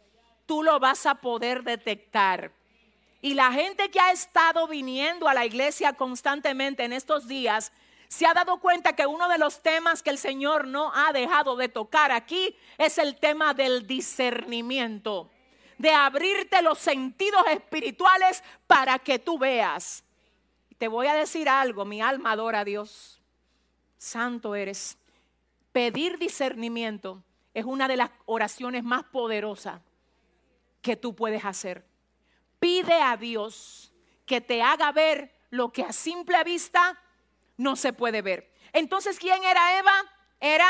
[0.47, 2.53] tú lo vas a poder detectar.
[3.21, 7.73] Y la gente que ha estado viniendo a la iglesia constantemente en estos días,
[8.07, 11.57] se ha dado cuenta que uno de los temas que el Señor no ha dejado
[11.57, 15.29] de tocar aquí es el tema del discernimiento,
[15.77, 20.06] de abrirte los sentidos espirituales para que tú veas.
[20.79, 23.23] Te voy a decir algo, mi alma adora a Dios.
[23.97, 24.99] Santo eres.
[25.73, 27.23] Pedir discernimiento
[27.55, 29.81] es una de las oraciones más poderosas
[30.83, 31.87] que tú puedes hacer.
[32.61, 33.93] Pide a Dios
[34.27, 36.99] que te haga ver lo que a simple vista
[37.57, 38.53] no se puede ver.
[38.73, 39.93] Entonces, ¿quién era Eva?
[40.41, 40.69] Era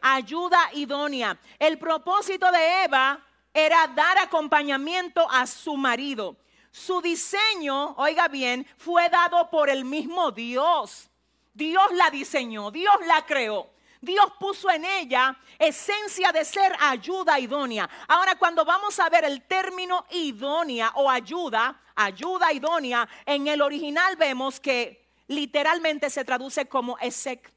[0.00, 1.38] ayuda idónea.
[1.58, 6.36] El propósito de Eva era dar acompañamiento a su marido.
[6.72, 11.10] Su diseño, oiga bien, fue dado por el mismo Dios.
[11.52, 13.70] Dios la diseñó, Dios la creó.
[14.00, 17.88] Dios puso en ella esencia de ser ayuda idónea.
[18.08, 24.16] Ahora, cuando vamos a ver el término idónea o ayuda, ayuda idónea, en el original
[24.16, 27.52] vemos que literalmente se traduce como esek.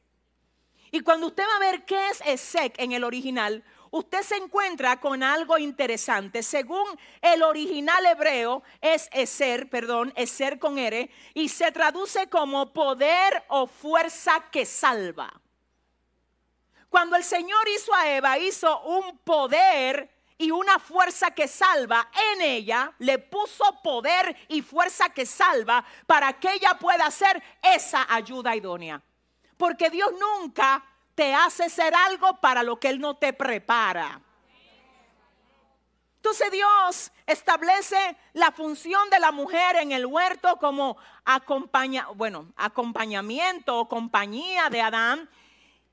[0.92, 3.64] Y cuando usted va a ver qué es esek en el original,
[3.96, 6.44] usted se encuentra con algo interesante.
[6.44, 6.86] Según
[7.22, 13.68] el original hebreo, es eser, perdón, eser con R, y se traduce como poder o
[13.68, 15.32] fuerza que salva.
[16.90, 22.42] Cuando el Señor hizo a Eva, hizo un poder y una fuerza que salva en
[22.42, 28.58] ella, le puso poder y fuerza que salva para que ella pueda hacer esa ayuda
[28.58, 29.02] idónea.
[29.56, 30.84] Porque Dios nunca
[31.16, 34.22] te hace ser algo para lo que Él no te prepara.
[36.18, 40.98] Entonces Dios establece la función de la mujer en el huerto como
[42.16, 45.30] bueno, acompañamiento o compañía de Adán.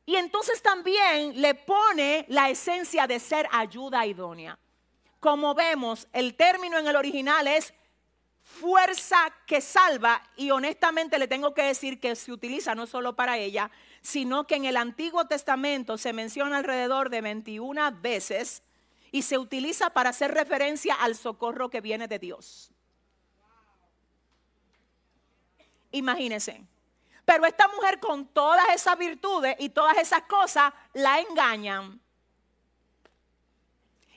[0.06, 4.58] Y entonces también le pone la esencia de ser ayuda idónea.
[5.20, 7.74] Como vemos, el término en el original es
[8.42, 13.36] fuerza que salva y honestamente le tengo que decir que se utiliza no solo para
[13.36, 13.70] ella,
[14.02, 18.62] sino que en el Antiguo Testamento se menciona alrededor de 21 veces
[19.12, 22.72] y se utiliza para hacer referencia al socorro que viene de Dios.
[25.92, 26.64] Imagínense.
[27.24, 32.00] Pero esta mujer con todas esas virtudes y todas esas cosas la engañan.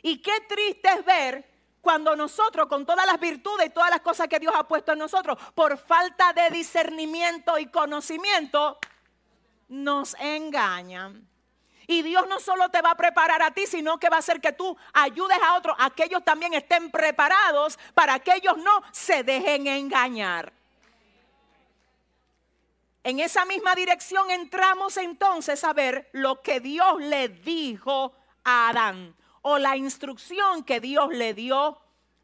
[0.01, 4.27] Y qué triste es ver cuando nosotros, con todas las virtudes y todas las cosas
[4.27, 8.79] que Dios ha puesto en nosotros, por falta de discernimiento y conocimiento,
[9.67, 11.28] nos engañan.
[11.88, 14.41] Y Dios no solo te va a preparar a ti, sino que va a hacer
[14.41, 18.82] que tú ayudes a otros, a que ellos también estén preparados para que ellos no
[18.91, 20.51] se dejen engañar.
[23.04, 29.15] En esa misma dirección entramos entonces a ver lo que Dios le dijo a Adán
[29.43, 31.80] o la instrucción que Dios le dio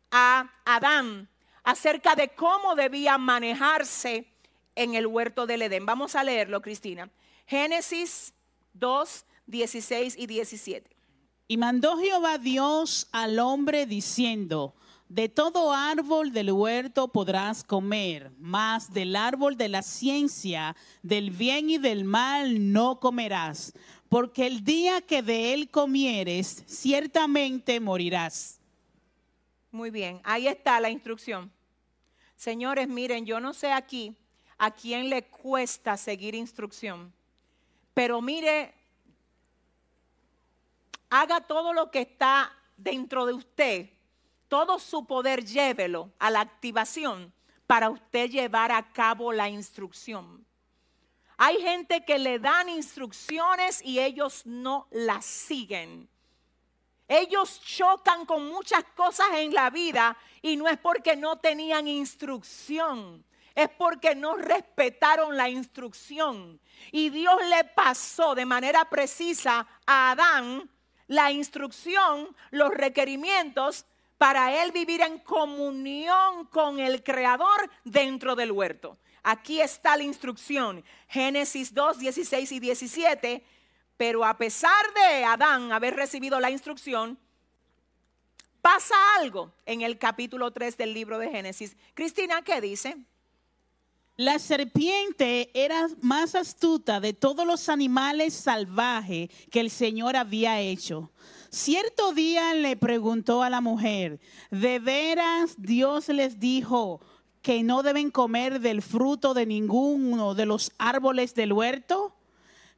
[0.10, 1.30] a Adán
[1.64, 4.26] acerca de cómo debía manejarse
[4.74, 5.86] en el huerto del Edén.
[5.86, 7.12] Vamos a leerlo, Cristina.
[7.52, 8.34] Génesis
[8.76, 10.90] 2, 16 y 17.
[11.50, 14.74] Y mandó Jehová Dios al hombre diciendo,
[15.10, 21.70] de todo árbol del huerto podrás comer, mas del árbol de la ciencia, del bien
[21.70, 23.74] y del mal no comerás,
[24.08, 28.62] porque el día que de él comieres, ciertamente morirás.
[29.72, 31.52] Muy bien, ahí está la instrucción.
[32.38, 34.16] Señores, miren, yo no sé aquí
[34.58, 37.12] a quién le cuesta seguir instrucción,
[37.94, 38.74] pero mire,
[41.10, 43.90] haga todo lo que está dentro de usted
[44.52, 47.32] todo su poder llévelo a la activación
[47.68, 50.46] para usted llevar a cabo la instrucción.
[51.38, 56.10] Hay gente que le dan instrucciones y ellos no las siguen.
[57.08, 63.24] Ellos chocan con muchas cosas en la vida y no es porque no tenían instrucción,
[63.56, 66.60] es porque no respetaron la instrucción.
[66.92, 70.70] Y Dios le pasó de manera precisa a Adán
[71.08, 73.86] la instrucción, los requerimientos
[74.18, 78.97] para él vivir en comunión con el Creador dentro del huerto.
[79.24, 83.43] Aquí está la instrucción, Génesis 2, 16 y 17.
[83.97, 87.20] Pero a pesar de Adán haber recibido la instrucción,
[88.62, 91.76] pasa algo en el capítulo 3 del libro de Génesis.
[91.93, 92.97] Cristina, ¿qué dice?
[94.22, 101.09] La serpiente era más astuta de todos los animales salvajes que el Señor había hecho.
[101.49, 104.19] Cierto día le preguntó a la mujer,
[104.51, 107.01] ¿de veras Dios les dijo
[107.41, 112.15] que no deben comer del fruto de ninguno de los árboles del huerto?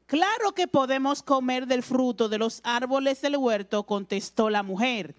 [0.06, 5.14] Claro que podemos comer del fruto de los árboles del huerto, contestó la mujer.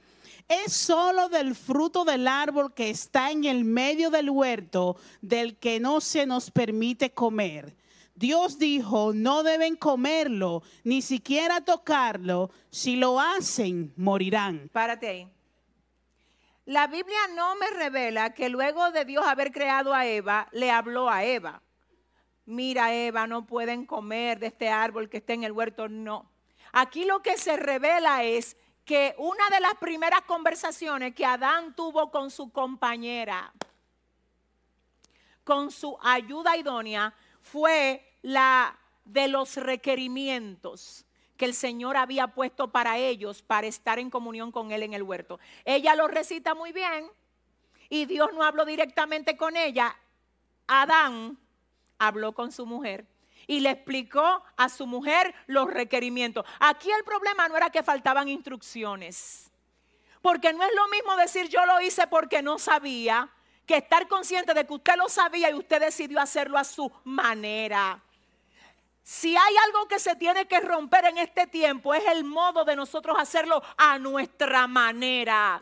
[0.48, 5.80] Es solo del fruto del árbol que está en el medio del huerto del que
[5.80, 7.76] no se nos permite comer.
[8.14, 12.50] Dios dijo, no deben comerlo, ni siquiera tocarlo.
[12.70, 14.68] Si lo hacen, morirán.
[14.72, 15.28] Párate ahí.
[16.66, 21.10] La Biblia no me revela que luego de Dios haber creado a Eva, le habló
[21.10, 21.60] a Eva.
[22.46, 25.88] Mira, Eva, no pueden comer de este árbol que está en el huerto.
[25.88, 26.30] No.
[26.72, 32.10] Aquí lo que se revela es que una de las primeras conversaciones que Adán tuvo
[32.10, 33.52] con su compañera,
[35.42, 41.04] con su ayuda idónea, fue la de los requerimientos
[41.36, 45.02] que el Señor había puesto para ellos para estar en comunión con Él en el
[45.02, 45.40] huerto.
[45.64, 47.10] Ella lo recita muy bien
[47.88, 49.96] y Dios no habló directamente con ella.
[50.66, 51.38] Adán
[51.98, 53.06] habló con su mujer
[53.46, 56.44] y le explicó a su mujer los requerimientos.
[56.60, 59.50] Aquí el problema no era que faltaban instrucciones,
[60.22, 63.30] porque no es lo mismo decir yo lo hice porque no sabía,
[63.66, 68.02] que estar consciente de que usted lo sabía y usted decidió hacerlo a su manera.
[69.02, 72.74] Si hay algo que se tiene que romper en este tiempo es el modo de
[72.74, 75.60] nosotros hacerlo a nuestra manera.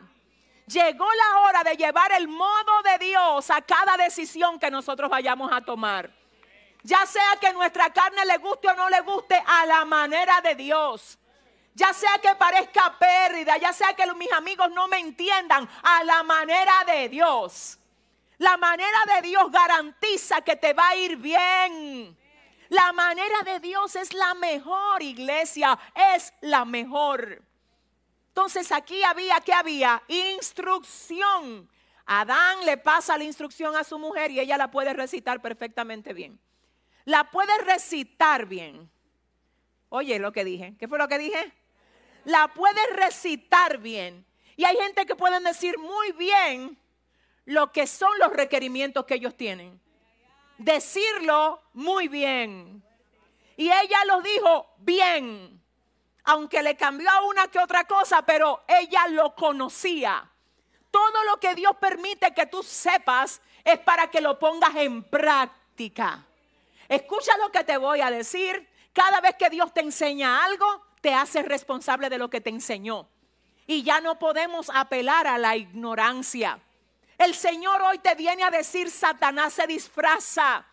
[0.65, 5.51] Llegó la hora de llevar el modo de Dios a cada decisión que nosotros vayamos
[5.51, 6.22] a tomar.
[6.83, 10.55] Ya sea que nuestra carne le guste o no le guste a la manera de
[10.55, 11.17] Dios.
[11.73, 16.21] Ya sea que parezca pérdida, ya sea que mis amigos no me entiendan a la
[16.23, 17.79] manera de Dios.
[18.37, 22.17] La manera de Dios garantiza que te va a ir bien.
[22.69, 25.79] La manera de Dios es la mejor, iglesia,
[26.15, 27.41] es la mejor.
[28.27, 30.03] Entonces aquí había, ¿qué había?
[30.07, 31.69] Instrucción.
[32.05, 36.39] Adán le pasa la instrucción a su mujer y ella la puede recitar perfectamente bien.
[37.05, 38.89] La puede recitar bien.
[39.89, 40.75] Oye, lo que dije.
[40.79, 41.53] ¿Qué fue lo que dije?
[42.25, 44.25] La puede recitar bien.
[44.55, 46.77] Y hay gente que pueden decir muy bien
[47.45, 49.79] lo que son los requerimientos que ellos tienen.
[50.57, 52.83] Decirlo muy bien.
[53.57, 55.61] Y ella lo dijo bien,
[56.23, 60.29] aunque le cambió a una que otra cosa, pero ella lo conocía.
[60.89, 66.25] Todo lo que Dios permite que tú sepas es para que lo pongas en práctica.
[66.89, 68.67] Escucha lo que te voy a decir.
[68.93, 73.09] Cada vez que Dios te enseña algo, te hace responsable de lo que te enseñó.
[73.65, 76.59] Y ya no podemos apelar a la ignorancia.
[77.17, 80.65] El Señor hoy te viene a decir, Satanás se disfraza.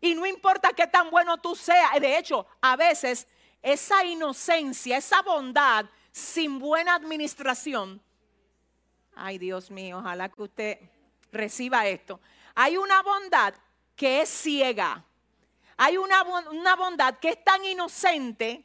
[0.00, 2.00] Y no importa qué tan bueno tú seas.
[2.00, 3.26] De hecho, a veces
[3.62, 8.00] esa inocencia, esa bondad sin buena administración.
[9.14, 10.78] Ay, Dios mío, ojalá que usted
[11.32, 12.20] reciba esto.
[12.54, 13.54] Hay una bondad
[13.96, 15.04] que es ciega.
[15.76, 18.64] Hay una, una bondad que es tan inocente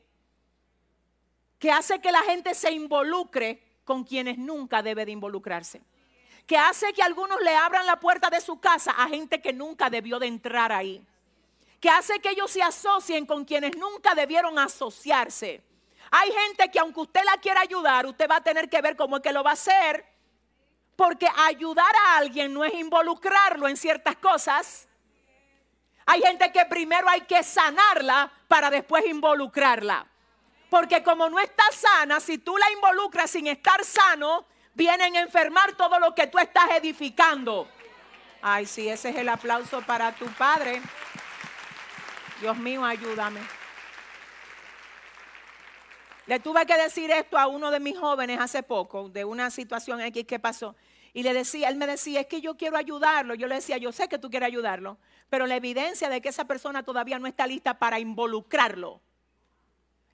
[1.60, 5.82] que hace que la gente se involucre con quienes nunca debe de involucrarse
[6.52, 9.90] que hace que algunos le abran la puerta de su casa a gente que nunca
[9.90, 11.02] debió de entrar ahí.
[11.80, 15.64] Que hace que ellos se asocien con quienes nunca debieron asociarse.
[16.12, 19.16] Hay gente que aunque usted la quiera ayudar, usted va a tener que ver cómo
[19.16, 20.06] es que lo va a hacer.
[20.98, 24.90] Porque ayudar a alguien no es involucrarlo en ciertas cosas.
[26.06, 30.06] Hay gente que primero hay que sanarla para después involucrarla.
[30.70, 35.74] Porque como no está sana, si tú la involucras sin estar sano, vienen a enfermar
[35.74, 37.68] todo lo que tú estás edificando.
[38.42, 40.82] Ay, sí, ese es el aplauso para tu padre.
[42.40, 43.42] Dios mío, ayúdame.
[46.26, 50.02] Le tuve que decir esto a uno de mis jóvenes hace poco, de una situación
[50.02, 50.76] X que pasó.
[51.14, 53.36] Y le decía, él me decía, es que yo quiero ayudarlo.
[53.36, 54.98] Yo le decía, yo sé que tú quieres ayudarlo,
[55.30, 59.02] pero la evidencia de que esa persona todavía no está lista para involucrarlo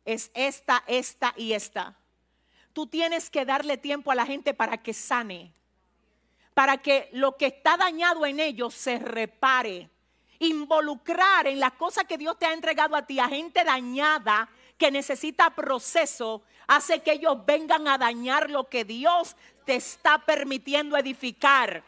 [0.07, 1.95] es esta, esta y esta.
[2.71, 5.51] Tú tienes que darle tiempo a la gente para que sane,
[6.53, 9.89] para que lo que está dañado en ellos se repare.
[10.39, 14.91] Involucrar en las cosas que Dios te ha entregado a ti a gente dañada que
[14.91, 21.83] necesita proceso, hace que ellos vengan a dañar lo que Dios te está permitiendo edificar.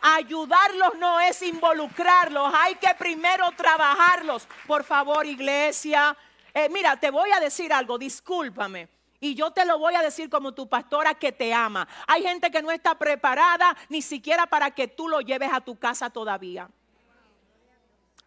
[0.00, 4.48] Ayudarlos no es involucrarlos, hay que primero trabajarlos.
[4.66, 6.16] Por favor, iglesia.
[6.52, 8.88] Eh, mira, te voy a decir algo, discúlpame.
[9.20, 11.86] Y yo te lo voy a decir como tu pastora que te ama.
[12.08, 15.78] Hay gente que no está preparada ni siquiera para que tú lo lleves a tu
[15.78, 16.68] casa todavía.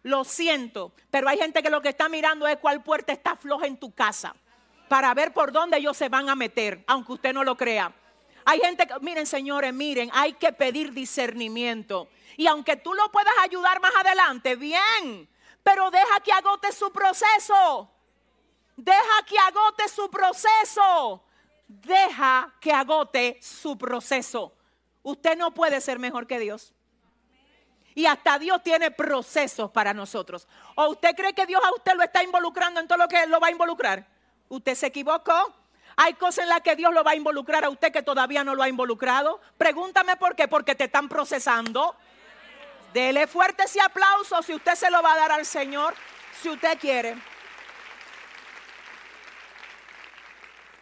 [0.06, 3.66] Lo siento, pero hay gente que lo que está mirando es cuál puerta está floja
[3.66, 4.36] en tu casa
[4.88, 7.92] para ver por dónde ellos se van a meter, aunque usted no lo crea.
[8.44, 12.08] Hay gente que, miren señores, miren, hay que pedir discernimiento.
[12.36, 15.28] Y aunque tú lo puedas ayudar más adelante, bien,
[15.64, 17.90] pero deja que agote su proceso.
[18.76, 21.24] deja que agote su proceso.
[21.66, 24.52] Deja que agote su proceso.
[25.02, 26.75] Usted no puede ser mejor que Dios.
[27.96, 30.46] Y hasta Dios tiene procesos para nosotros.
[30.74, 33.30] ¿O usted cree que Dios a usted lo está involucrando en todo lo que Él
[33.30, 34.06] lo va a involucrar?
[34.50, 35.54] Usted se equivocó.
[35.96, 38.54] Hay cosas en las que Dios lo va a involucrar a usted que todavía no
[38.54, 39.40] lo ha involucrado.
[39.56, 41.96] Pregúntame por qué, porque te están procesando.
[42.92, 45.94] Dele fuerte ese aplauso si usted se lo va a dar al Señor,
[46.42, 47.16] si usted quiere.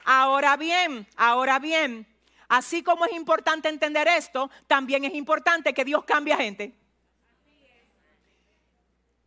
[0.04, 2.08] Ahora bien, ahora bien,
[2.48, 6.74] así como es importante entender esto, también es importante que Dios cambie a gente.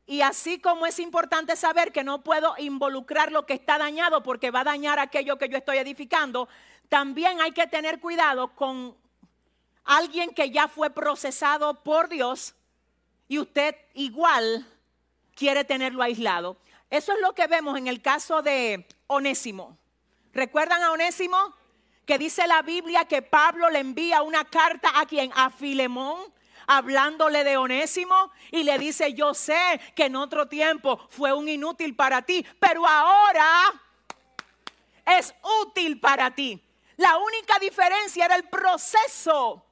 [0.09, 4.51] Y así como es importante saber que no puedo involucrar lo que está dañado porque
[4.51, 6.47] va a dañar aquello que yo estoy edificando,
[6.87, 8.95] también hay que tener cuidado con
[9.83, 12.55] alguien que ya fue procesado por Dios
[13.27, 14.65] y usted igual
[15.35, 16.55] quiere tenerlo aislado.
[16.89, 19.77] Eso es lo que vemos en el caso de Onésimo.
[20.31, 21.37] ¿Recuerdan a Onésimo?
[22.05, 25.33] Que dice la Biblia que Pablo le envía una carta a quien?
[25.35, 26.17] A Filemón
[26.67, 31.95] hablándole de Onésimo y le dice, yo sé que en otro tiempo fue un inútil
[31.95, 33.47] para ti, pero ahora
[35.05, 36.61] es útil para ti.
[36.97, 39.63] La única diferencia era el proceso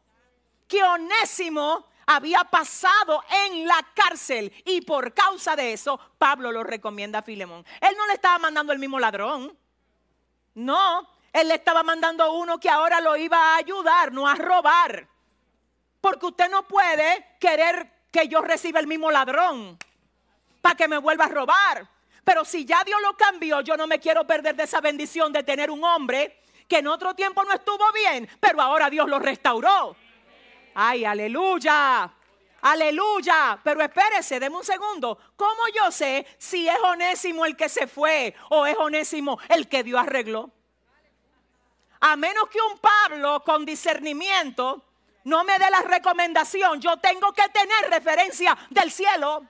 [0.68, 7.20] que Onésimo había pasado en la cárcel y por causa de eso Pablo lo recomienda
[7.20, 7.66] a Filemón.
[7.82, 9.58] Él no le estaba mandando el mismo ladrón.
[10.54, 15.10] No, él le estaba mandando uno que ahora lo iba a ayudar, no a robar.
[16.06, 19.76] Porque usted no puede querer que yo reciba el mismo ladrón
[20.62, 21.90] para que me vuelva a robar.
[22.24, 25.42] Pero si ya Dios lo cambió, yo no me quiero perder de esa bendición de
[25.42, 29.96] tener un hombre que en otro tiempo no estuvo bien, pero ahora Dios lo restauró.
[30.76, 32.14] Ay, aleluya.
[32.62, 33.60] Aleluya.
[33.64, 35.18] Pero espérese, deme un segundo.
[35.36, 39.82] ¿Cómo yo sé si es Onésimo el que se fue o es Onésimo el que
[39.82, 40.52] Dios arregló?
[42.02, 44.84] A menos que un Pablo con discernimiento
[45.26, 49.44] no me dé la recomendación, yo tengo que tener referencia del cielo.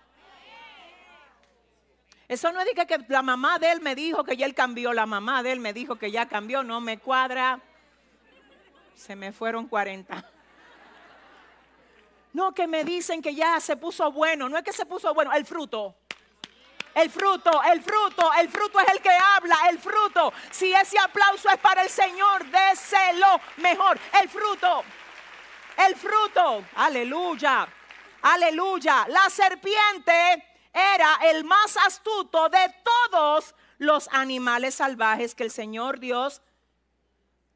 [2.29, 4.93] Eso no es de que, la mamá de él me dijo que ya él cambió,
[4.93, 7.59] la mamá de él me dijo que ya cambió, no me cuadra.
[8.95, 10.31] Se me fueron 40.
[12.31, 15.33] No, que me dicen que ya se puso bueno, no es que se puso bueno,
[15.33, 15.95] el fruto.
[16.93, 20.31] El fruto, el fruto, el fruto es el que habla, el fruto.
[20.51, 24.85] Si ese aplauso es para el Señor, déselo mejor, el fruto
[25.87, 26.65] el fruto.
[26.75, 27.67] Aleluya.
[28.21, 29.05] Aleluya.
[29.09, 30.11] La serpiente
[30.73, 36.41] era el más astuto de todos los animales salvajes que el Señor Dios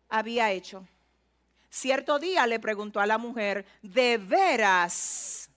[0.10, 0.88] había hecho.
[1.70, 5.50] Cierto día le preguntó a la mujer, ¿de veras?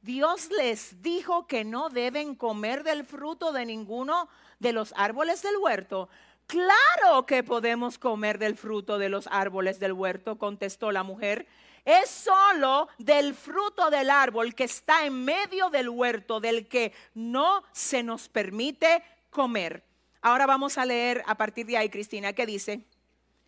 [0.00, 4.28] Dios les dijo que no deben comer del fruto de ninguno
[4.58, 6.08] de los árboles del huerto.
[6.50, 11.46] Claro que podemos comer del fruto de los árboles del huerto, contestó la mujer.
[11.84, 17.62] Es solo del fruto del árbol que está en medio del huerto, del que no
[17.70, 19.84] se nos permite comer.
[20.22, 22.80] Ahora vamos a leer a partir de ahí, Cristina, ¿qué dice?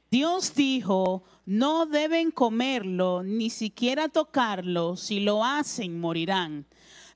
[0.08, 6.66] Dios dijo, no deben comerlo, ni siquiera tocarlo, si lo hacen morirán.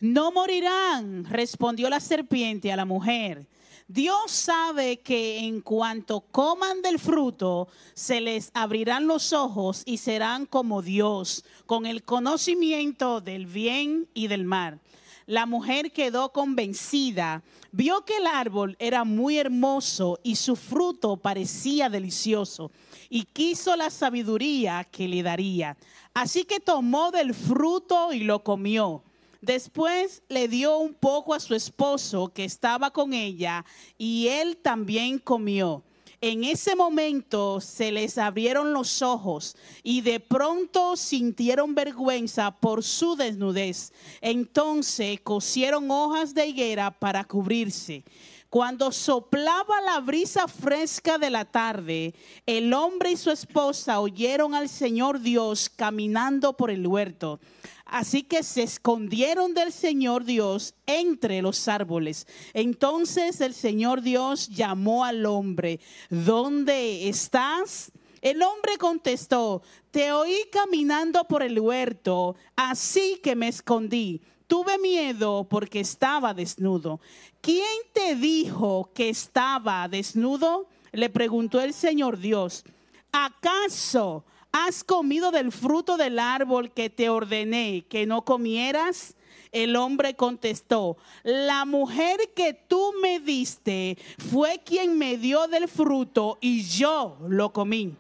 [0.00, 3.46] No morirán, respondió la serpiente a la mujer
[3.88, 10.46] Dios sabe que en cuanto coman del fruto, se les abrirán los ojos y serán
[10.46, 14.80] como Dios, con el conocimiento del bien y del mal.
[15.26, 21.88] La mujer quedó convencida, vio que el árbol era muy hermoso y su fruto parecía
[21.88, 22.72] delicioso,
[23.08, 25.76] y quiso la sabiduría que le daría.
[26.12, 29.04] Así que tomó del fruto y lo comió
[29.46, 33.64] Después le dio un poco a su esposo que estaba con ella
[33.96, 35.84] y él también comió.
[36.20, 43.14] En ese momento se les abrieron los ojos y de pronto sintieron vergüenza por su
[43.14, 43.92] desnudez.
[44.20, 48.02] Entonces cosieron hojas de higuera para cubrirse.
[48.50, 52.14] Cuando soplaba la brisa fresca de la tarde,
[52.46, 57.38] el hombre y su esposa oyeron al Señor Dios caminando por el huerto.
[57.86, 62.26] Así que se escondieron del Señor Dios entre los árboles.
[62.52, 65.78] Entonces el Señor Dios llamó al hombre,
[66.10, 67.92] ¿dónde estás?
[68.20, 69.62] El hombre contestó,
[69.92, 74.20] te oí caminando por el huerto, así que me escondí.
[74.48, 77.00] Tuve miedo porque estaba desnudo.
[77.40, 80.68] ¿Quién te dijo que estaba desnudo?
[80.90, 82.64] Le preguntó el Señor Dios.
[83.12, 84.24] ¿Acaso
[84.64, 89.14] has comido del fruto del árbol que te ordené que no comieras?
[89.52, 93.98] El hombre contestó, la mujer que tú me diste
[94.30, 97.94] fue quien me dio del fruto y yo lo comí.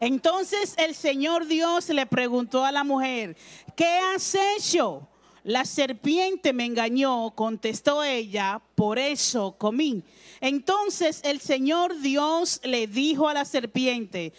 [0.00, 3.36] Entonces el Señor Dios le preguntó a la mujer,
[3.76, 5.06] ¿qué has hecho?
[5.44, 10.02] La serpiente me engañó, contestó ella, por eso comí.
[10.40, 14.32] Entonces el Señor Dios le dijo a la serpiente,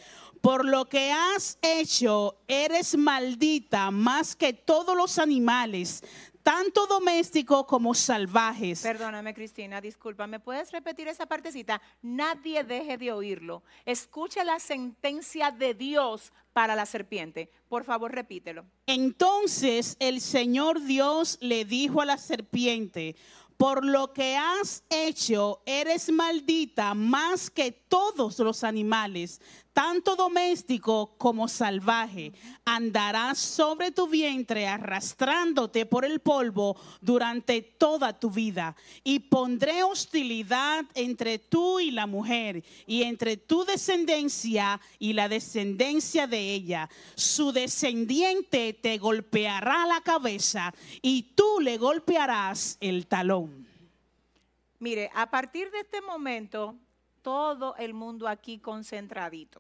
[0.46, 6.04] por lo que has hecho, eres maldita más que todos los animales,
[6.44, 8.84] tanto domésticos como salvajes.
[8.84, 11.82] Perdóname, Cristina, disculpa, ¿me puedes repetir esa partecita?
[12.04, 13.64] Nadie deje de oírlo.
[13.88, 17.50] Escucha la sentencia de Dios para la serpiente.
[17.68, 18.66] Por favor, repítelo.
[18.86, 23.16] Entonces el Señor Dios le dijo a la serpiente,
[23.58, 29.40] por lo que has hecho, eres maldita más que todos los animales,
[29.76, 32.32] tanto doméstico como salvaje.
[32.64, 38.74] Andarás sobre tu vientre arrastrándote por el polvo durante toda tu vida.
[39.04, 46.26] Y pondré hostilidad entre tú y la mujer, y entre tu descendencia y la descendencia
[46.26, 46.90] de ella.
[47.16, 53.68] Su descendiente te golpeará la cabeza y tú le golpearás el talón.
[54.80, 56.76] Mire, a partir de este momento,
[57.26, 59.60] todo el mundo aquí concentradito.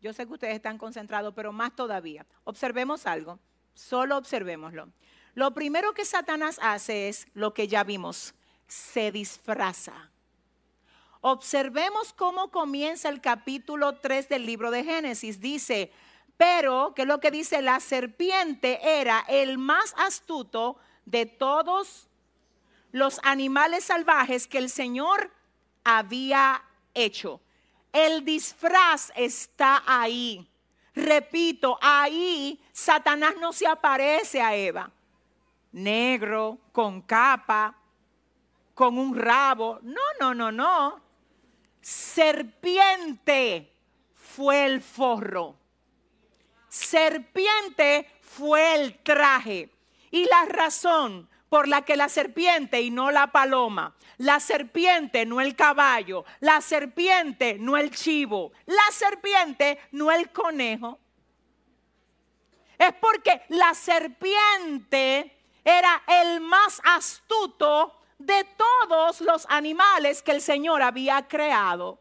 [0.00, 2.24] Yo sé que ustedes están concentrados, pero más todavía.
[2.44, 3.40] Observemos algo,
[3.74, 4.92] solo observémoslo.
[5.34, 8.32] Lo primero que Satanás hace es lo que ya vimos,
[8.68, 10.12] se disfraza.
[11.20, 15.40] Observemos cómo comienza el capítulo 3 del libro de Génesis.
[15.40, 15.90] Dice,
[16.36, 22.08] pero, que es lo que dice, la serpiente era el más astuto de todos
[22.92, 25.32] los animales salvajes que el Señor
[25.82, 26.62] había
[27.04, 27.40] hecho.
[27.92, 30.46] El disfraz está ahí.
[30.94, 34.90] Repito, ahí Satanás no se aparece a Eva.
[35.72, 37.76] Negro, con capa,
[38.74, 39.78] con un rabo.
[39.82, 41.00] No, no, no, no.
[41.80, 43.72] Serpiente
[44.14, 45.56] fue el forro.
[46.68, 49.70] Serpiente fue el traje.
[50.10, 55.40] Y la razón por la que la serpiente y no la paloma, la serpiente no
[55.40, 60.98] el caballo, la serpiente no el chivo, la serpiente no el conejo,
[62.78, 70.82] es porque la serpiente era el más astuto de todos los animales que el Señor
[70.82, 71.98] había creado.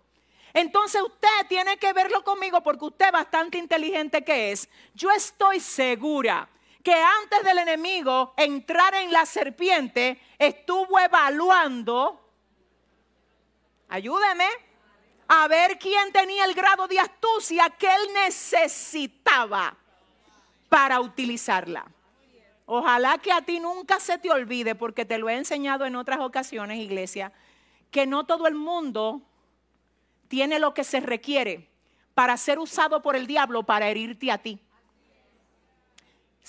[0.54, 4.70] Entonces usted tiene que verlo conmigo porque usted bastante inteligente que es.
[4.94, 6.48] Yo estoy segura
[6.84, 12.20] que antes del enemigo entrar en la serpiente, estuvo evaluando,
[13.90, 14.48] ayúdeme,
[15.28, 19.78] a ver quién tenía el grado de astucia que él necesitaba
[20.70, 21.86] para utilizarla.
[22.66, 26.20] Ojalá que a ti nunca se te olvide, porque te lo he enseñado en otras
[26.20, 27.32] ocasiones, iglesia,
[27.92, 29.22] que no todo el mundo
[30.28, 31.68] tiene lo que se requiere
[32.14, 34.60] para ser usado por el diablo para herirte a ti.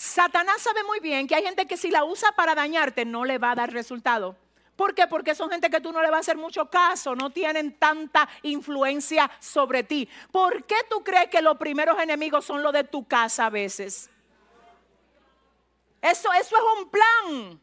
[0.00, 3.36] Satanás sabe muy bien que hay gente que si la usa para dañarte no le
[3.36, 4.34] va a dar resultado.
[4.74, 5.06] ¿Por qué?
[5.06, 8.26] Porque son gente que tú no le vas a hacer mucho caso, no tienen tanta
[8.40, 10.08] influencia sobre ti.
[10.32, 14.08] ¿Por qué tú crees que los primeros enemigos son los de tu casa a veces?
[16.00, 17.60] Eso, eso es un plan.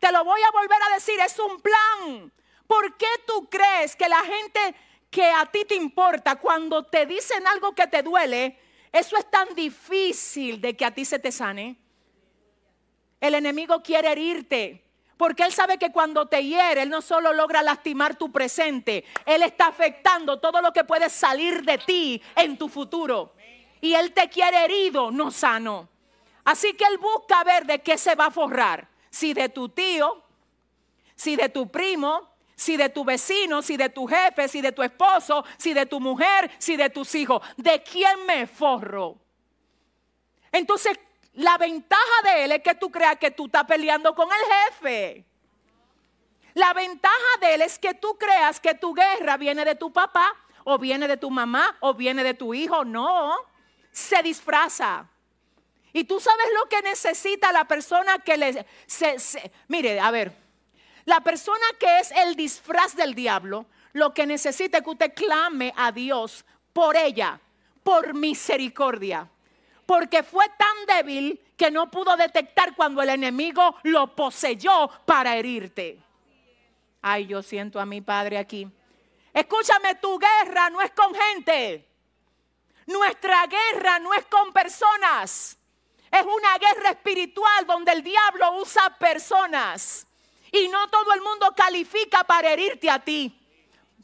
[0.00, 2.32] Te lo voy a volver a decir, es un plan.
[2.66, 4.74] ¿Por qué tú crees que la gente
[5.10, 8.58] que a ti te importa, cuando te dicen algo que te duele,
[8.98, 11.76] eso es tan difícil de que a ti se te sane.
[13.20, 14.82] El enemigo quiere herirte.
[15.16, 19.42] Porque Él sabe que cuando te hiere, Él no solo logra lastimar tu presente, Él
[19.42, 23.32] está afectando todo lo que puede salir de ti en tu futuro.
[23.80, 25.88] Y Él te quiere herido, no sano.
[26.44, 28.88] Así que Él busca ver de qué se va a forrar.
[29.10, 30.22] Si de tu tío,
[31.14, 34.82] si de tu primo, si de tu vecino, si de tu jefe, si de tu
[34.82, 37.42] esposo, si de tu mujer, si de tus hijos.
[37.56, 39.18] ¿De quién me forro?
[40.50, 40.98] Entonces,
[41.34, 45.26] la ventaja de él es que tú creas que tú estás peleando con el jefe.
[46.54, 50.34] La ventaja de él es que tú creas que tu guerra viene de tu papá,
[50.64, 52.86] o viene de tu mamá, o viene de tu hijo.
[52.86, 53.36] No,
[53.92, 55.06] se disfraza.
[55.92, 58.66] Y tú sabes lo que necesita la persona que le...
[59.68, 60.45] mire, a ver,
[61.06, 65.72] la persona que es el disfraz del diablo, lo que necesita es que usted clame
[65.76, 67.40] a Dios por ella,
[67.82, 69.28] por misericordia.
[69.86, 76.00] Porque fue tan débil que no pudo detectar cuando el enemigo lo poseyó para herirte.
[77.00, 78.68] Ay, yo siento a mi padre aquí.
[79.32, 81.88] Escúchame, tu guerra no es con gente.
[82.86, 85.56] Nuestra guerra no es con personas.
[86.10, 90.05] Es una guerra espiritual donde el diablo usa personas
[90.64, 93.38] y no todo el mundo califica para herirte a ti.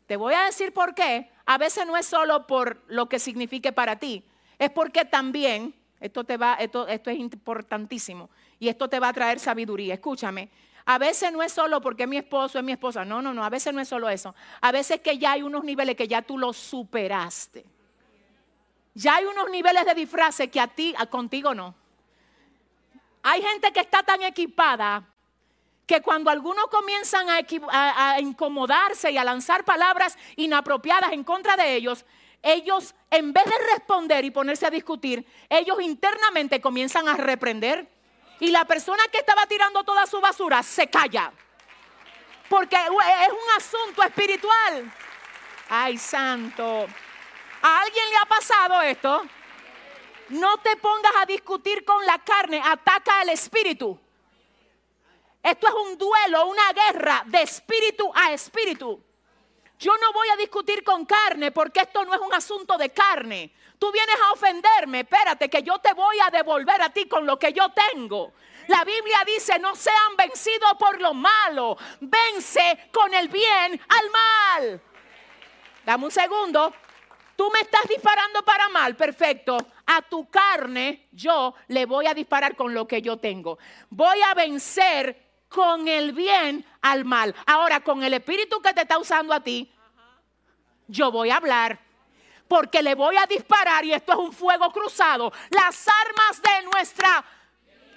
[0.06, 1.30] Te voy a decir por qué.
[1.46, 4.24] A veces no es solo por lo que signifique para ti,
[4.58, 8.30] es porque también, esto, te va, esto, esto es importantísimo
[8.60, 9.94] y esto te va a traer sabiduría.
[9.94, 10.50] Escúchame,
[10.84, 13.04] a veces no es solo porque mi esposo es mi esposa.
[13.04, 13.44] No, no, no.
[13.44, 14.34] A veces no es solo eso.
[14.60, 17.64] A veces que ya hay unos niveles que ya tú los superaste.
[18.94, 21.74] Ya hay unos niveles de disfraz que a ti, a contigo no.
[23.22, 25.08] Hay gente que está tan equipada
[25.92, 31.74] que cuando algunos comienzan a, a, incomodarse y a lanzar palabras inapropiadas en contra de
[31.74, 32.06] ellos,
[32.42, 37.86] ellos en vez de responder y ponerse a discutir, ellos internamente comienzan a reprender
[38.40, 41.30] y la persona que estaba tirando toda su basura se calla.
[42.48, 44.90] Porque es un asunto espiritual.
[45.68, 46.86] Ay, santo.
[47.60, 49.24] ¿A alguien le ha pasado esto?
[50.30, 54.00] No te pongas a discutir con la carne, ataca al espíritu.
[55.42, 59.02] Esto es un duelo, una guerra de espíritu a espíritu.
[59.78, 63.52] Yo no voy a discutir con carne porque esto no es un asunto de carne.
[63.80, 67.36] Tú vienes a ofenderme, espérate que yo te voy a devolver a ti con lo
[67.36, 68.32] que yo tengo.
[68.68, 74.80] La Biblia dice, no sean vencidos por lo malo, vence con el bien al mal.
[75.84, 76.72] Dame un segundo.
[77.34, 79.56] Tú me estás disparando para mal, perfecto.
[79.86, 83.58] A tu carne yo le voy a disparar con lo que yo tengo.
[83.90, 87.34] Voy a vencer con el bien al mal.
[87.46, 89.70] Ahora, con el espíritu que te está usando a ti,
[90.88, 91.78] yo voy a hablar
[92.48, 95.32] porque le voy a disparar y esto es un fuego cruzado.
[95.48, 97.24] Las armas de nuestra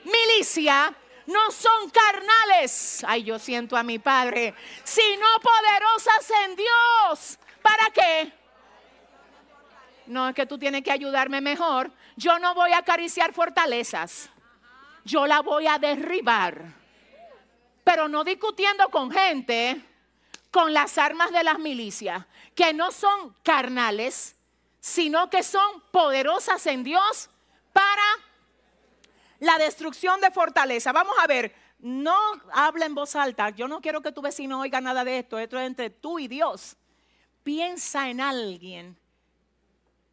[0.06, 0.96] milicia
[1.26, 3.04] no son carnales.
[3.06, 4.54] Ay, yo siento a mi Padre,
[4.84, 7.40] sino poderosas en Dios.
[7.62, 8.32] ¿Para qué?
[10.08, 11.92] No, es que tú tienes que ayudarme mejor.
[12.16, 14.30] Yo no voy a acariciar fortalezas.
[15.04, 16.85] Yo la voy a derribar.
[17.86, 19.82] Pero no discutiendo con gente
[20.52, 22.26] con las armas de las milicias,
[22.56, 24.36] que no son carnales,
[24.80, 27.30] sino que son poderosas en Dios
[27.74, 28.04] para
[29.40, 30.94] la destrucción de fortaleza.
[30.94, 32.18] Vamos a ver, no
[32.54, 33.50] habla en voz alta.
[33.50, 35.38] Yo no quiero que tu vecino oiga nada de esto.
[35.38, 36.78] Esto es entre tú y Dios.
[37.44, 38.98] Piensa en alguien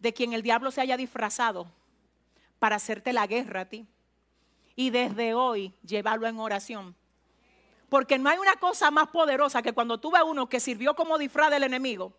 [0.01, 1.71] de quien el diablo se haya disfrazado
[2.59, 3.87] para hacerte la guerra a ti.
[4.75, 6.97] Y desde hoy llevarlo en oración.
[7.93, 11.19] Porque no hay una cosa más poderosa que cuando tú ves uno que sirvió como
[11.19, 12.15] disfraz del enemigo,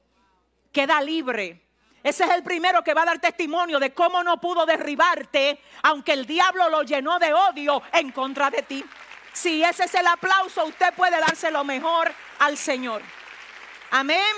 [0.71, 1.63] queda libre
[2.03, 6.11] ese es el primero que va a dar testimonio de cómo no pudo derribarte, aunque
[6.11, 8.83] el diablo lo llenó de odio en contra de ti.
[9.31, 13.01] Si ese es el aplauso, usted puede dárselo mejor al Señor.
[13.89, 14.35] Amén.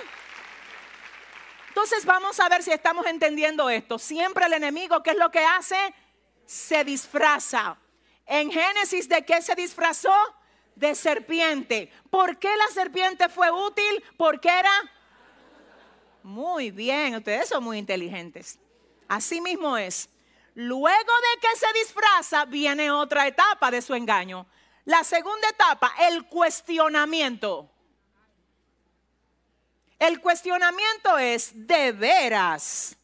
[1.69, 3.97] Entonces vamos a ver si estamos entendiendo esto.
[3.97, 5.75] Siempre el enemigo, ¿qué es lo que hace?
[6.45, 7.77] Se disfraza.
[8.27, 10.13] En Génesis, ¿de qué se disfrazó?
[10.75, 11.91] De serpiente.
[12.09, 14.03] ¿Por qué la serpiente fue útil?
[14.17, 14.71] Porque era
[16.23, 18.59] muy bien, ustedes son muy inteligentes.
[19.07, 20.09] Así mismo es.
[20.55, 24.47] Luego de que se disfraza, viene otra etapa de su engaño.
[24.85, 27.69] La segunda etapa, el cuestionamiento.
[29.99, 32.97] El cuestionamiento es, de veras,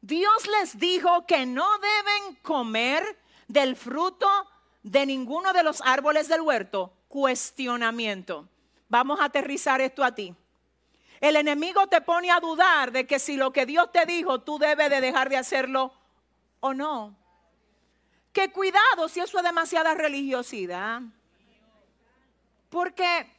[0.00, 3.18] Dios les dijo que no deben comer
[3.48, 4.28] del fruto
[4.84, 6.92] de ninguno de los árboles del huerto.
[7.08, 8.48] Cuestionamiento.
[8.88, 10.34] Vamos a aterrizar esto a ti.
[11.20, 14.58] El enemigo te pone a dudar de que si lo que Dios te dijo, tú
[14.58, 15.92] debes de dejar de hacerlo
[16.60, 17.16] o no.
[18.32, 21.00] Que cuidado si eso es demasiada religiosidad.
[22.68, 23.30] Porque,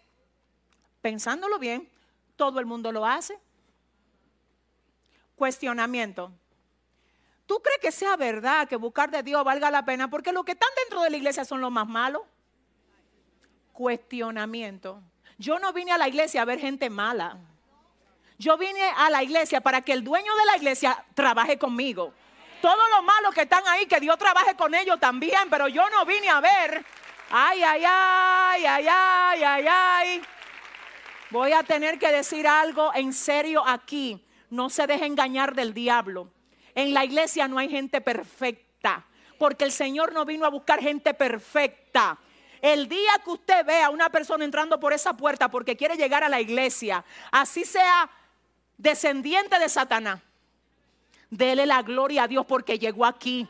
[1.02, 1.88] pensándolo bien,
[2.36, 3.38] todo el mundo lo hace.
[5.36, 6.32] Cuestionamiento.
[7.46, 10.10] ¿Tú crees que sea verdad que buscar de Dios valga la pena?
[10.10, 12.24] Porque los que están dentro de la iglesia son los más malos.
[13.72, 15.02] Cuestionamiento.
[15.38, 17.38] Yo no vine a la iglesia a ver gente mala.
[18.38, 22.14] Yo vine a la iglesia para que el dueño de la iglesia trabaje conmigo.
[22.62, 26.06] Todos los malos que están ahí, que Dios trabaje con ellos también, pero yo no
[26.06, 26.84] vine a ver.
[27.30, 30.22] Ay, ay, ay, ay, ay, ay, ay.
[31.30, 34.26] Voy a tener que decir algo en serio aquí.
[34.50, 36.32] No se deje engañar del diablo.
[36.76, 39.06] En la iglesia no hay gente perfecta,
[39.40, 42.20] porque el Señor no vino a buscar gente perfecta.
[42.62, 46.24] El día que usted vea a una persona entrando por esa puerta porque quiere llegar
[46.24, 48.10] a la iglesia, así sea
[48.78, 50.20] descendiente de Satanás,
[51.30, 53.48] dele la gloria a Dios porque llegó aquí.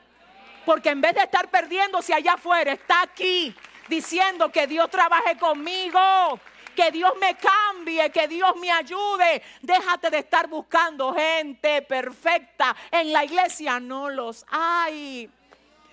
[0.66, 3.56] Porque en vez de estar perdiéndose allá afuera, está aquí
[3.88, 6.40] diciendo que Dios trabaje conmigo,
[6.76, 9.42] que Dios me cambie, que Dios me ayude.
[9.62, 12.76] Déjate de estar buscando gente perfecta.
[12.92, 15.30] En la iglesia no los hay.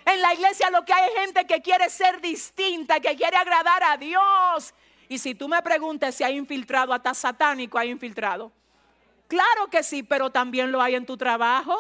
[0.05, 3.83] En la iglesia lo que hay es gente que quiere ser distinta, que quiere agradar
[3.85, 4.75] a Dios.
[5.09, 8.53] Y si tú me preguntas si hay infiltrado, hasta satánico hay infiltrado.
[9.29, 11.77] Claro que sí, pero también lo hay en tu trabajo.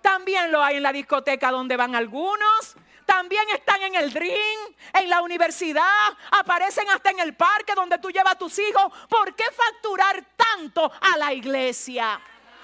[0.00, 2.76] También lo hay en la discoteca donde van algunos.
[3.10, 8.08] También están en el dream, en la universidad, aparecen hasta en el parque donde tú
[8.08, 8.84] llevas a tus hijos.
[9.08, 12.20] ¿Por qué facturar tanto a la iglesia?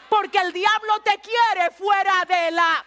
[0.09, 2.85] Porque el diablo te quiere fuera de la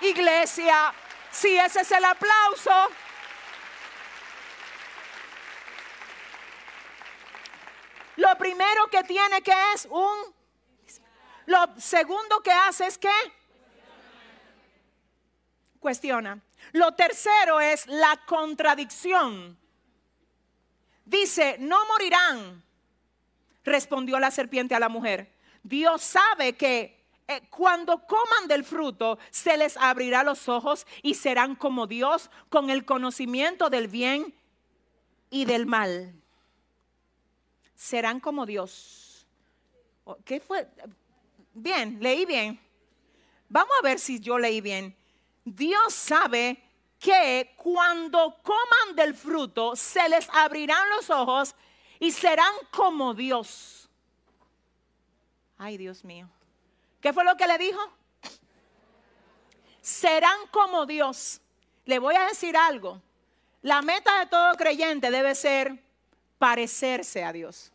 [0.00, 0.92] iglesia.
[1.30, 2.88] Si ese es el aplauso.
[8.16, 10.34] Lo primero que tiene que es un...
[11.46, 13.12] Lo segundo que hace es que
[15.86, 16.42] cuestiona.
[16.72, 19.56] Lo tercero es la contradicción.
[21.04, 22.60] Dice, no morirán,
[23.62, 25.32] respondió la serpiente a la mujer.
[25.62, 31.54] Dios sabe que eh, cuando coman del fruto se les abrirá los ojos y serán
[31.54, 34.34] como Dios con el conocimiento del bien
[35.30, 36.20] y del mal.
[37.76, 39.24] Serán como Dios.
[40.02, 40.66] Oh, ¿Qué fue?
[41.54, 42.58] Bien, leí bien.
[43.48, 44.96] Vamos a ver si yo leí bien.
[45.46, 46.60] Dios sabe
[46.98, 51.54] que cuando coman del fruto se les abrirán los ojos
[52.00, 53.88] y serán como Dios.
[55.56, 56.28] Ay, Dios mío.
[57.00, 57.78] ¿Qué fue lo que le dijo?
[59.80, 61.40] Serán como Dios.
[61.84, 63.00] Le voy a decir algo.
[63.62, 65.80] La meta de todo creyente debe ser
[66.38, 67.70] parecerse a Dios.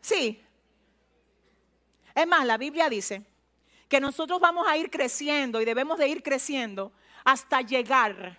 [0.00, 0.42] Sí.
[2.12, 3.24] Es más, la Biblia dice
[3.88, 6.92] que nosotros vamos a ir creciendo y debemos de ir creciendo
[7.24, 8.38] hasta llegar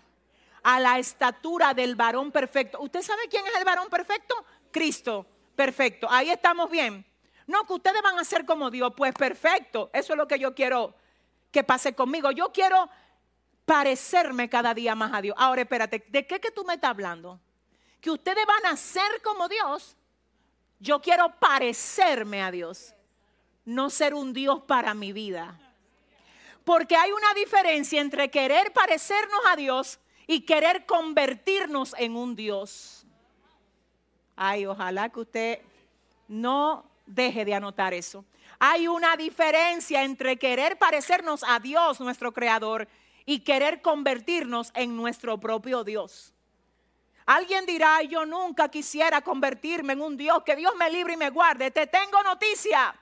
[0.64, 2.80] a la estatura del varón perfecto.
[2.82, 4.36] ¿Usted sabe quién es el varón perfecto?
[4.72, 5.26] Cristo,
[5.56, 6.08] perfecto.
[6.10, 7.06] Ahí estamos bien.
[7.46, 8.92] No, que ustedes van a ser como Dios.
[8.96, 9.90] Pues perfecto.
[9.94, 10.94] Eso es lo que yo quiero
[11.52, 12.32] que pase conmigo.
[12.32, 12.90] Yo quiero
[13.66, 15.36] parecerme cada día más a Dios.
[15.40, 17.40] Ahora, espérate, ¿de qué que tú me estás hablando?
[18.02, 19.96] Que ustedes van a ser como Dios.
[20.80, 22.94] Yo quiero parecerme a Dios
[23.68, 25.60] no ser un Dios para mi vida.
[26.64, 33.06] Porque hay una diferencia entre querer parecernos a Dios y querer convertirnos en un Dios.
[34.38, 35.60] Ay, ojalá que usted
[36.30, 38.24] no deje de anotar eso.
[38.58, 42.88] Hay una diferencia entre querer parecernos a Dios, nuestro Creador,
[43.26, 46.34] y querer convertirnos en nuestro propio Dios.
[47.26, 51.30] Alguien dirá, yo nunca quisiera convertirme en un Dios, que Dios me libre y me
[51.30, 51.70] guarde.
[51.70, 52.96] Te tengo noticia.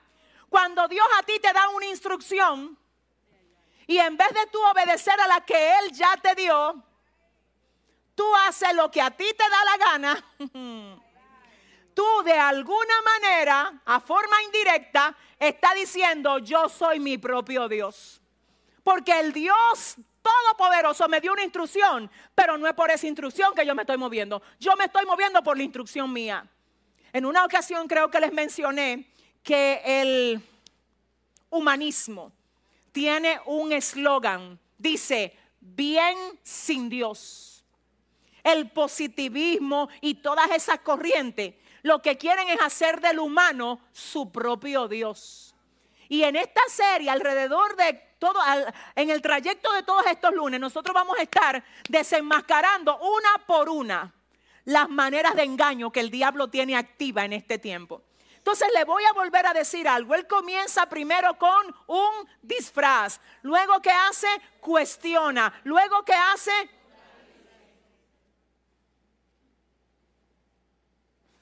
[0.48, 2.78] Cuando Dios a ti te da una instrucción
[3.86, 6.82] y en vez de tú obedecer a la que Él ya te dio,
[8.14, 10.24] tú haces lo que a ti te da la gana.
[11.94, 18.20] Tú de alguna manera, a forma indirecta, está diciendo, yo soy mi propio Dios.
[18.84, 23.64] Porque el Dios Todopoderoso me dio una instrucción, pero no es por esa instrucción que
[23.64, 24.42] yo me estoy moviendo.
[24.58, 26.46] Yo me estoy moviendo por la instrucción mía.
[27.12, 29.10] En una ocasión creo que les mencioné
[29.46, 30.42] que el
[31.50, 32.32] humanismo
[32.90, 37.64] tiene un eslogan, dice, bien sin Dios.
[38.42, 44.88] El positivismo y todas esas corrientes lo que quieren es hacer del humano su propio
[44.88, 45.54] Dios.
[46.08, 48.40] Y en esta serie, alrededor de todo,
[48.96, 54.12] en el trayecto de todos estos lunes, nosotros vamos a estar desenmascarando una por una
[54.64, 58.02] las maneras de engaño que el diablo tiene activa en este tiempo.
[58.46, 60.14] Entonces le voy a volver a decir algo.
[60.14, 63.20] Él comienza primero con un disfraz.
[63.42, 64.28] Luego que hace,
[64.60, 65.52] cuestiona.
[65.64, 66.52] Luego que hace,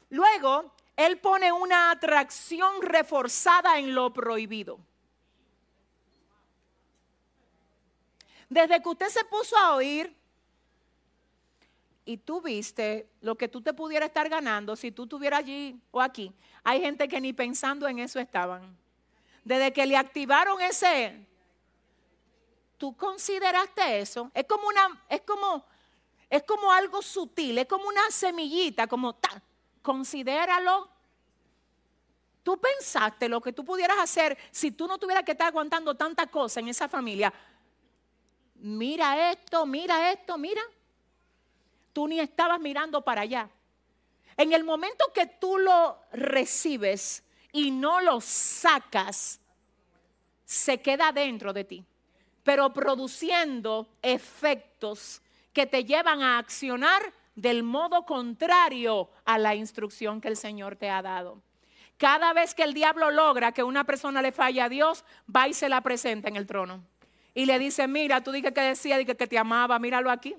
[0.08, 4.78] Luego, él pone una atracción reforzada en lo prohibido.
[8.48, 10.16] Desde que usted se puso a oír
[12.04, 16.00] y tú viste lo que tú te pudieras estar ganando si tú estuvieras allí o
[16.00, 16.32] aquí.
[16.62, 18.76] Hay gente que ni pensando en eso estaban.
[19.42, 21.26] Desde que le activaron ese,
[22.76, 24.30] tú consideraste eso.
[24.34, 25.64] Es como una, es como,
[26.28, 29.42] es como algo sutil, es como una semillita, como ta,
[29.82, 30.88] considéralo.
[32.42, 36.26] Tú pensaste lo que tú pudieras hacer si tú no tuvieras que estar aguantando tanta
[36.26, 37.32] cosa en esa familia.
[38.56, 40.62] Mira esto, mira esto, mira
[41.94, 43.48] tú ni estabas mirando para allá.
[44.36, 49.40] En el momento que tú lo recibes y no lo sacas,
[50.44, 51.84] se queda dentro de ti,
[52.42, 55.22] pero produciendo efectos
[55.52, 60.90] que te llevan a accionar del modo contrario a la instrucción que el Señor te
[60.90, 61.40] ha dado.
[61.96, 65.54] Cada vez que el diablo logra que una persona le falle a Dios, va y
[65.54, 66.84] se la presenta en el trono.
[67.36, 70.36] y le dice, mira, tú dije que decía, dije que te amaba, míralo aquí.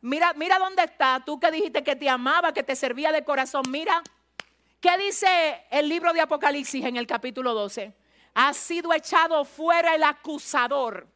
[0.00, 3.64] Mira, mira dónde está, tú que dijiste que te amaba, que te servía de corazón,
[3.68, 4.02] mira.
[4.80, 7.92] ¿Qué dice el libro de Apocalipsis en el capítulo 12?
[8.34, 11.08] Ha sido echado fuera el acusador,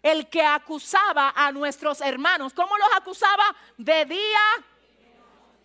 [0.00, 2.54] el que acusaba a nuestros hermanos.
[2.54, 3.44] ¿Cómo los acusaba?
[3.76, 4.40] De día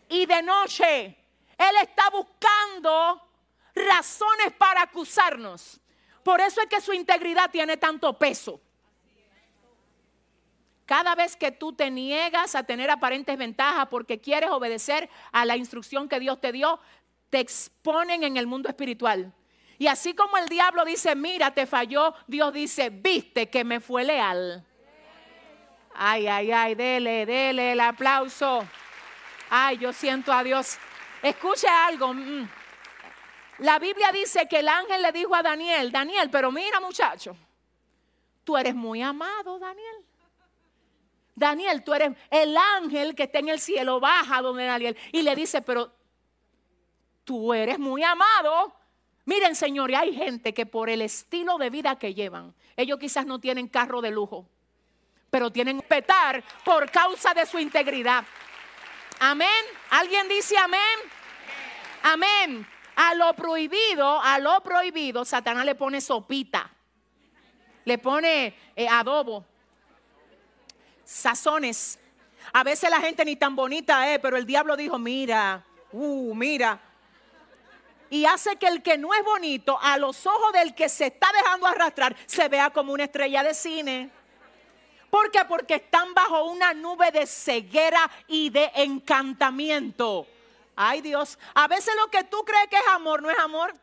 [0.10, 1.16] y de noche.
[1.58, 3.22] Él está buscando
[3.76, 5.80] razones para acusarnos.
[6.24, 8.60] Por eso es que su integridad tiene tanto peso.
[10.88, 15.58] Cada vez que tú te niegas a tener aparentes ventajas porque quieres obedecer a la
[15.58, 16.80] instrucción que Dios te dio,
[17.30, 19.34] te exponen en el mundo espiritual.
[19.78, 24.06] Y así como el diablo dice, mira, te falló, Dios dice, viste que me fue
[24.06, 24.66] leal.
[25.94, 28.66] Ay, ay, ay, dele, dele el aplauso.
[29.50, 30.78] Ay, yo siento a Dios.
[31.22, 32.14] Escuche algo.
[32.14, 32.48] Mm.
[33.60, 37.36] La Biblia dice que el ángel le dijo a Daniel, Daniel, pero mira muchacho,
[38.46, 40.07] tú eres muy amado, Daniel.
[41.38, 44.98] Daniel, tú eres el ángel que está en el cielo, baja donde Daniel.
[45.12, 45.94] Y le dice, pero
[47.24, 48.74] tú eres muy amado.
[49.24, 53.40] Miren, señores, hay gente que por el estilo de vida que llevan, ellos quizás no
[53.40, 54.50] tienen carro de lujo,
[55.30, 58.26] pero tienen petar por causa de su integridad.
[59.20, 59.48] Amén.
[59.92, 60.80] ¿Alguien dice amén?
[62.02, 62.68] Amén.
[62.96, 66.72] A lo prohibido, a lo prohibido, Satanás le pone sopita,
[67.86, 69.46] le pone eh, adobo
[71.08, 71.98] sazones.
[72.54, 76.80] A veces la gente ni tan bonita es, pero el diablo dijo, mira, uh, mira.
[78.10, 81.30] Y hace que el que no es bonito, a los ojos del que se está
[81.34, 84.10] dejando arrastrar, se vea como una estrella de cine.
[85.10, 85.44] ¿Por qué?
[85.46, 90.28] Porque están bajo una nube de ceguera y de encantamiento.
[90.76, 93.74] Ay Dios, a veces lo que tú crees que es amor no es amor,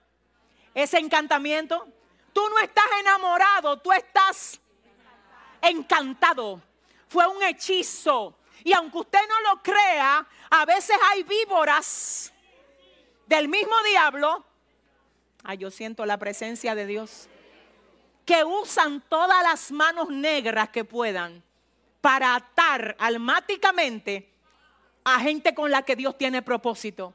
[0.74, 1.86] es encantamiento.
[2.32, 4.60] Tú no estás enamorado, tú estás
[5.60, 6.62] encantado
[7.14, 8.36] fue un hechizo.
[8.64, 12.32] Y aunque usted no lo crea, a veces hay víboras
[13.26, 14.44] del mismo diablo.
[15.44, 17.28] Ay, yo siento la presencia de Dios.
[18.26, 21.44] Que usan todas las manos negras que puedan
[22.00, 24.28] para atar almáticamente
[25.04, 27.14] a gente con la que Dios tiene propósito.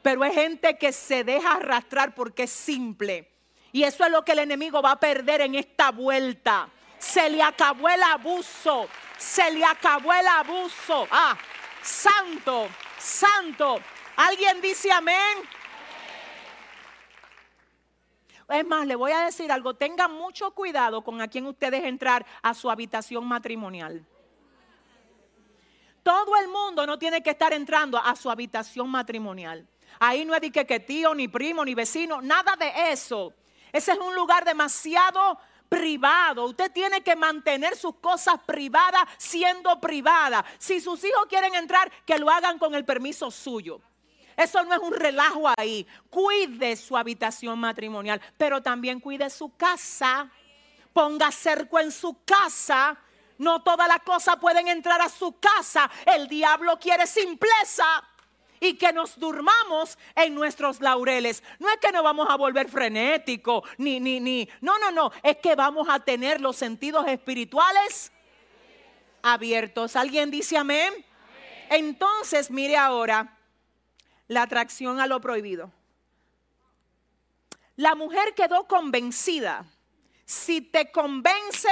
[0.00, 3.28] Pero es gente que se deja arrastrar porque es simple.
[3.72, 6.68] Y eso es lo que el enemigo va a perder en esta vuelta.
[7.00, 8.88] Se le acabó el abuso
[9.20, 11.06] se le acabó el abuso.
[11.10, 11.36] Ah,
[11.82, 13.78] santo, santo.
[14.16, 15.38] ¿Alguien dice amén?
[18.48, 22.26] Es más, le voy a decir algo, tengan mucho cuidado con a quien ustedes entrar
[22.42, 24.04] a su habitación matrimonial.
[26.02, 29.68] Todo el mundo no tiene que estar entrando a su habitación matrimonial.
[30.00, 33.34] Ahí no es de que, que tío, ni primo, ni vecino, nada de eso.
[33.70, 35.38] Ese es un lugar demasiado
[35.70, 36.44] privado.
[36.44, 40.44] Usted tiene que mantener sus cosas privadas siendo privada.
[40.58, 43.80] Si sus hijos quieren entrar, que lo hagan con el permiso suyo.
[44.36, 45.86] Eso no es un relajo ahí.
[46.10, 50.30] Cuide su habitación matrimonial, pero también cuide su casa.
[50.92, 52.98] Ponga cerco en su casa.
[53.38, 55.90] No todas las cosas pueden entrar a su casa.
[56.04, 57.84] El diablo quiere simpleza
[58.60, 61.42] y que nos durmamos en nuestros laureles.
[61.58, 64.48] No es que nos vamos a volver frenéticos, ni, ni, ni.
[64.60, 65.10] No, no, no.
[65.22, 68.12] Es que vamos a tener los sentidos espirituales
[69.22, 69.96] abiertos.
[69.96, 70.92] ¿Alguien dice amén?
[71.70, 73.38] Entonces, mire ahora
[74.28, 75.72] la atracción a lo prohibido.
[77.76, 79.64] La mujer quedó convencida.
[80.26, 81.70] Si te convence,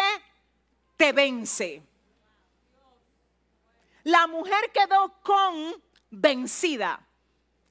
[0.97, 1.83] te vence.
[4.05, 7.01] La mujer quedó con vencida.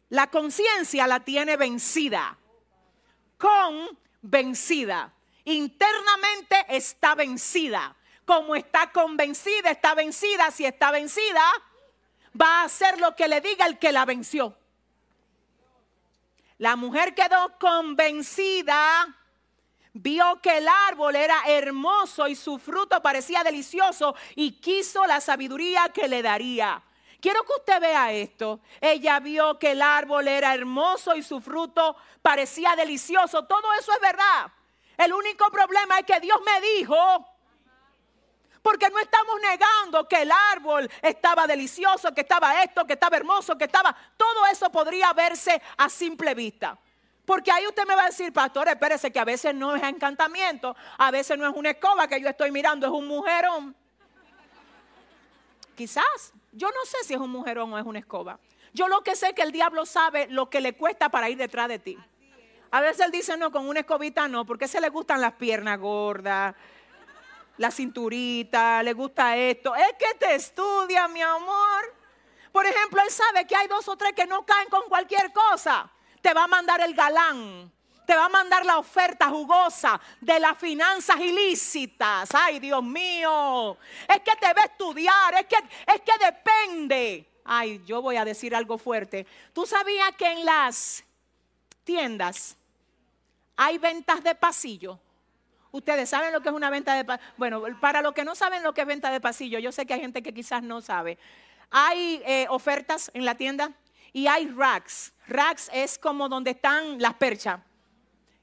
[0.09, 2.37] La conciencia la tiene vencida.
[3.37, 5.13] Con vencida.
[5.45, 7.95] Internamente está vencida.
[8.25, 10.51] Como está convencida, está vencida.
[10.51, 11.43] Si está vencida,
[12.39, 14.57] va a hacer lo que le diga el que la venció.
[16.57, 19.15] La mujer quedó convencida,
[19.93, 25.89] vio que el árbol era hermoso y su fruto parecía delicioso y quiso la sabiduría
[25.93, 26.81] que le daría.
[27.19, 28.59] Quiero que usted vea esto.
[28.79, 33.45] Ella vio que el árbol era hermoso y su fruto parecía delicioso.
[33.45, 34.51] Todo eso es verdad.
[34.97, 36.95] El único problema es que Dios me dijo,
[38.61, 43.57] porque no estamos negando que el árbol estaba delicioso, que estaba esto, que estaba hermoso,
[43.57, 43.95] que estaba...
[44.15, 46.77] Todo eso podría verse a simple vista.
[47.25, 50.75] Porque ahí usted me va a decir, pastor, espérese que a veces no es encantamiento,
[50.97, 53.75] a veces no es una escoba que yo estoy mirando, es un mujerón.
[55.77, 58.39] Quizás, yo no sé si es un mujerón o es una escoba.
[58.73, 61.37] Yo lo que sé es que el diablo sabe lo que le cuesta para ir
[61.37, 61.95] detrás de ti.
[62.71, 65.79] A veces él dice, no, con una escobita no, porque se le gustan las piernas
[65.79, 66.55] gordas.
[67.57, 69.75] la cinturita, le gusta esto.
[69.75, 71.93] Es que te estudia, mi amor.
[72.51, 75.91] Por ejemplo, él sabe que hay dos o tres que no caen con cualquier cosa.
[76.23, 77.71] Te va a mandar el galán.
[78.07, 82.29] Te va a mandar la oferta jugosa de las finanzas ilícitas.
[82.33, 83.77] Ay, Dios mío.
[84.07, 85.33] Es que te va a estudiar.
[85.33, 87.29] Es que, es que depende.
[87.43, 89.27] Ay, yo voy a decir algo fuerte.
[89.51, 91.03] ¿Tú sabías que en las
[91.83, 92.55] tiendas
[93.57, 94.97] hay ventas de pasillo?
[95.71, 97.29] Ustedes saben lo que es una venta de pasillo.
[97.35, 99.95] Bueno, para los que no saben lo que es venta de pasillo, yo sé que
[99.95, 101.17] hay gente que quizás no sabe.
[101.71, 103.73] Hay eh, ofertas en la tienda
[104.13, 105.11] y hay racks.
[105.27, 107.66] Racks es como donde están las perchas.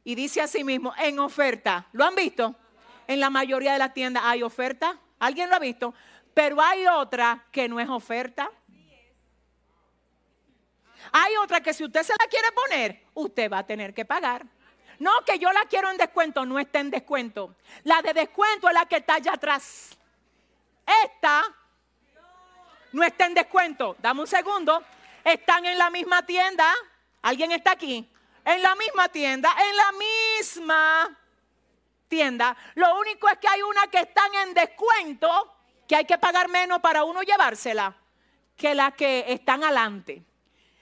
[0.05, 1.86] Y dice así mismo, en oferta.
[1.92, 2.55] ¿Lo han visto?
[3.07, 4.98] En la mayoría de las tiendas hay oferta.
[5.18, 5.94] ¿Alguien lo ha visto?
[6.34, 8.50] Pero hay otra que no es oferta.
[11.12, 14.44] Hay otra que si usted se la quiere poner, usted va a tener que pagar.
[14.98, 17.55] No, que yo la quiero en descuento, no está en descuento.
[17.82, 19.96] La de descuento es la que está allá atrás.
[21.05, 21.42] Esta
[22.92, 23.96] no está en descuento.
[23.98, 24.82] Dame un segundo.
[25.24, 26.72] Están en la misma tienda.
[27.22, 28.09] ¿Alguien está aquí?
[28.45, 31.18] En la misma tienda, en la misma
[32.09, 32.57] tienda.
[32.74, 35.57] Lo único es que hay una que están en descuento,
[35.88, 37.97] que hay que pagar menos para uno llevársela,
[38.57, 40.22] que la que están adelante.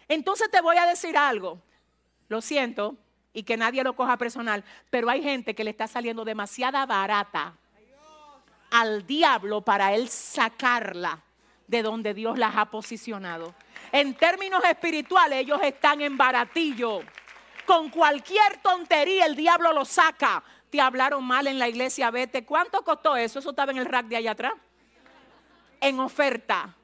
[0.09, 1.61] Entonces te voy a decir algo.
[2.29, 2.97] Lo siento,
[3.33, 7.57] y que nadie lo coja personal, pero hay gente que le está saliendo demasiada barata
[8.71, 11.23] al diablo para él sacarla
[11.67, 13.55] de donde Dios las ha posicionado.
[13.93, 17.03] En términos espirituales, ellos están en baratillo.
[17.67, 20.43] Con cualquier tontería el diablo lo saca.
[20.71, 22.45] Te hablaron mal en la iglesia, vete.
[22.45, 23.39] ¿Cuánto costó eso?
[23.39, 24.55] Eso estaba en el rack de allá atrás.
[25.81, 26.75] En oferta.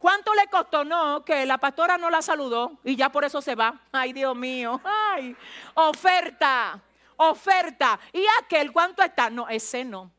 [0.00, 0.82] ¿Cuánto le costó?
[0.82, 3.82] No, que la pastora no la saludó y ya por eso se va.
[3.92, 4.80] Ay, Dios mío.
[4.82, 5.36] Ay,
[5.74, 6.80] oferta,
[7.16, 8.00] oferta.
[8.10, 9.28] ¿Y aquel cuánto está?
[9.28, 10.10] No, ese no.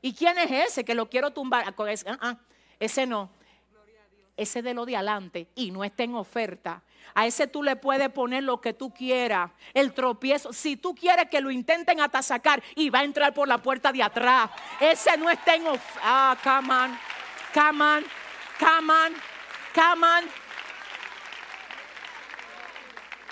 [0.00, 1.64] ¿Y quién es ese que lo quiero tumbar?
[1.66, 2.36] Ah, ah,
[2.78, 3.28] ese no.
[4.36, 6.82] Ese de lo de adelante y no está en oferta.
[7.12, 9.50] A ese tú le puedes poner lo que tú quieras.
[9.74, 10.52] El tropiezo.
[10.52, 13.92] Si tú quieres que lo intenten hasta sacar y va a entrar por la puerta
[13.92, 14.50] de atrás.
[14.80, 15.64] Ese no está en.
[16.02, 16.98] Ah, come on.
[17.52, 18.04] Come on.
[18.58, 19.12] Come on,
[19.74, 20.24] come on.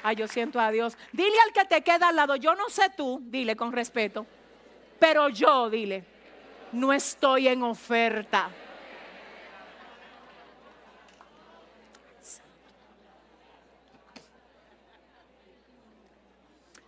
[0.03, 0.99] Ay, yo siento a Dios.
[1.13, 4.27] Dile al que te queda al lado, yo no sé tú, dile con respeto,
[4.99, 6.05] pero yo, dile,
[6.73, 8.51] no estoy en oferta.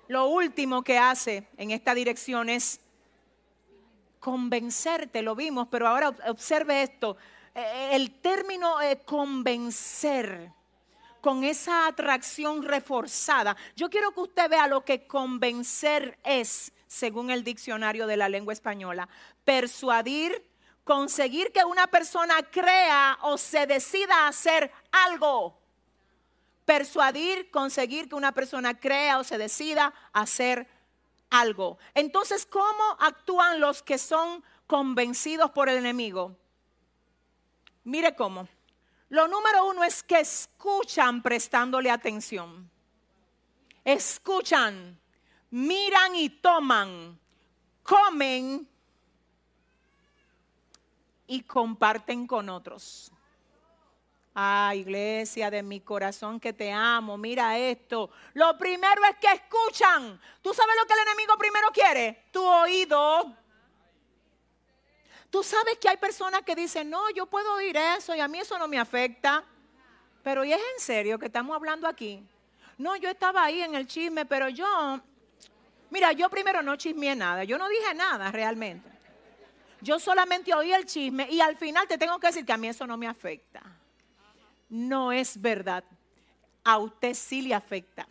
[0.08, 2.80] Lo último que hace en esta dirección es
[4.20, 7.16] convencerte, lo vimos, pero ahora observe esto,
[7.54, 10.50] eh, el término eh, convencer
[11.20, 13.56] con esa atracción reforzada.
[13.76, 18.52] Yo quiero que usted vea lo que convencer es, según el diccionario de la lengua
[18.52, 19.08] española.
[19.42, 20.50] Persuadir,
[20.84, 25.63] conseguir que una persona crea o se decida a hacer algo.
[26.64, 30.66] Persuadir, conseguir que una persona crea o se decida a hacer
[31.30, 31.78] algo.
[31.94, 36.36] Entonces, ¿cómo actúan los que son convencidos por el enemigo?
[37.84, 38.48] Mire cómo.
[39.10, 42.70] Lo número uno es que escuchan prestándole atención.
[43.84, 44.98] Escuchan,
[45.50, 47.18] miran y toman,
[47.82, 48.66] comen
[51.26, 53.12] y comparten con otros.
[54.34, 58.10] Ah, iglesia de mi corazón que te amo, mira esto.
[58.32, 60.20] Lo primero es que escuchan.
[60.42, 62.24] ¿Tú sabes lo que el enemigo primero quiere?
[62.32, 63.32] Tu oído.
[65.30, 68.40] Tú sabes que hay personas que dicen, no, yo puedo oír eso y a mí
[68.40, 69.44] eso no me afecta.
[70.24, 72.26] Pero ¿y es en serio que estamos hablando aquí?
[72.78, 75.00] No, yo estaba ahí en el chisme, pero yo,
[75.90, 78.88] mira, yo primero no chismeé nada, yo no dije nada realmente.
[79.80, 82.68] Yo solamente oí el chisme y al final te tengo que decir que a mí
[82.68, 83.62] eso no me afecta.
[84.68, 85.84] No es verdad.
[86.62, 88.06] A usted sí le afecta.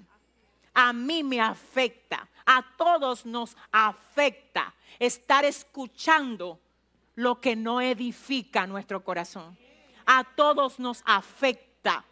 [0.73, 2.29] A mí me afecta.
[2.45, 6.59] A todos nos afecta estar escuchando
[7.15, 9.57] lo que no edifica nuestro corazón.
[10.05, 12.03] A todos nos afecta.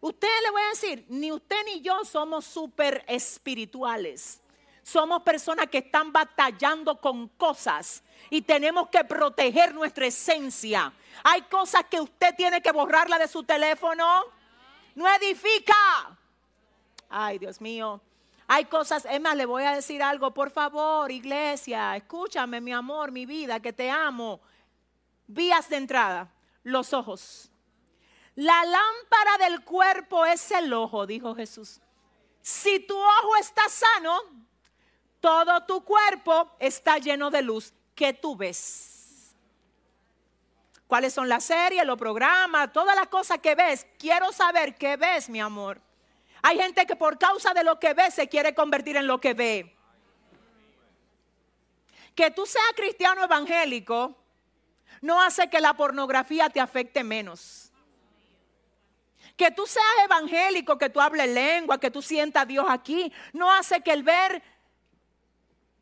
[0.00, 4.40] Usted le voy a decir, ni usted ni yo somos súper espirituales.
[4.82, 10.92] Somos personas que están batallando con cosas y tenemos que proteger nuestra esencia.
[11.22, 14.24] Hay cosas que usted tiene que borrarla de su teléfono.
[14.94, 16.18] No edifica.
[17.08, 18.00] Ay, Dios mío.
[18.48, 23.10] Hay cosas, es más, le voy a decir algo, por favor, iglesia, escúchame, mi amor,
[23.10, 24.40] mi vida, que te amo.
[25.26, 26.30] Vías de entrada,
[26.62, 27.50] los ojos.
[28.34, 31.80] La lámpara del cuerpo es el ojo, dijo Jesús.
[32.42, 34.20] Si tu ojo está sano,
[35.22, 37.72] todo tu cuerpo está lleno de luz.
[37.94, 38.92] ¿Qué tú ves?
[40.92, 43.86] cuáles son las series, los programas, todas las cosas que ves.
[43.98, 45.80] Quiero saber qué ves, mi amor.
[46.42, 49.32] Hay gente que por causa de lo que ve se quiere convertir en lo que
[49.32, 49.74] ve.
[52.14, 54.14] Que tú seas cristiano evangélico
[55.00, 57.72] no hace que la pornografía te afecte menos.
[59.34, 63.50] Que tú seas evangélico, que tú hables lengua, que tú sientas a Dios aquí, no
[63.50, 64.42] hace que el ver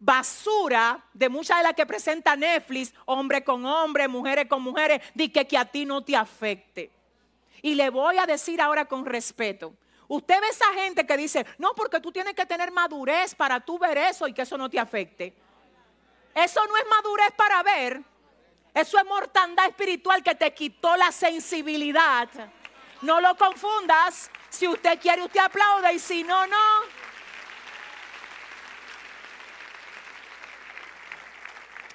[0.00, 5.28] basura de muchas de las que presenta Netflix, hombre con hombre, mujeres con mujeres, di
[5.28, 6.90] que, que a ti no te afecte.
[7.62, 9.74] Y le voy a decir ahora con respeto.
[10.08, 13.78] Usted ve esa gente que dice, no, porque tú tienes que tener madurez para tú
[13.78, 15.34] ver eso y que eso no te afecte.
[16.34, 18.02] Eso no es madurez para ver.
[18.74, 22.28] Eso es mortandad espiritual que te quitó la sensibilidad.
[23.02, 24.30] No lo confundas.
[24.48, 26.56] Si usted quiere, usted aplaude y si no, no.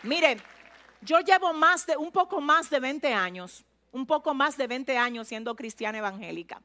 [0.06, 0.38] Mire,
[1.02, 4.96] yo llevo más de un poco más de 20 años, un poco más de 20
[4.98, 6.62] años siendo cristiana evangélica.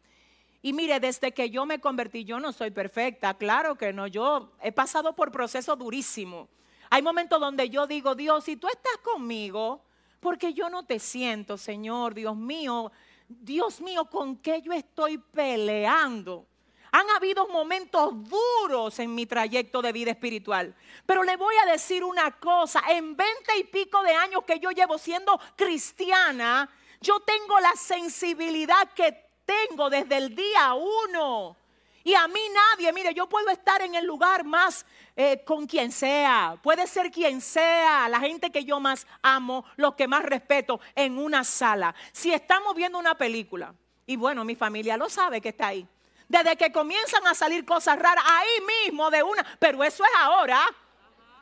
[0.60, 4.52] Y mire, desde que yo me convertí, yo no soy perfecta, claro que no, yo
[4.62, 6.48] he pasado por procesos durísimos.
[6.90, 9.80] Hay momentos donde yo digo, Dios, si tú estás conmigo,
[10.20, 12.92] porque yo no te siento, Señor, Dios mío,
[13.26, 16.46] Dios mío, ¿con qué yo estoy peleando?
[16.92, 20.74] Han habido momentos duros en mi trayecto de vida espiritual.
[21.06, 24.70] Pero le voy a decir una cosa, en veinte y pico de años que yo
[24.70, 26.68] llevo siendo cristiana,
[27.00, 31.56] yo tengo la sensibilidad que tengo desde el día uno.
[32.02, 34.86] Y a mí nadie, mire, yo puedo estar en el lugar más
[35.16, 39.94] eh, con quien sea, puede ser quien sea, la gente que yo más amo, los
[39.94, 41.94] que más respeto, en una sala.
[42.12, 43.74] Si estamos viendo una película,
[44.06, 45.86] y bueno, mi familia lo sabe que está ahí,
[46.31, 50.65] desde que comienzan a salir cosas raras, ahí mismo de una, pero eso es ahora,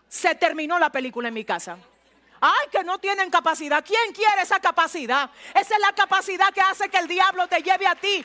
[0.08, 1.76] se terminó la película en mi casa.
[2.40, 3.84] Ay, que no tienen capacidad.
[3.84, 5.28] ¿Quién quiere esa capacidad?
[5.52, 8.24] Esa es la capacidad que hace que el diablo te lleve a ti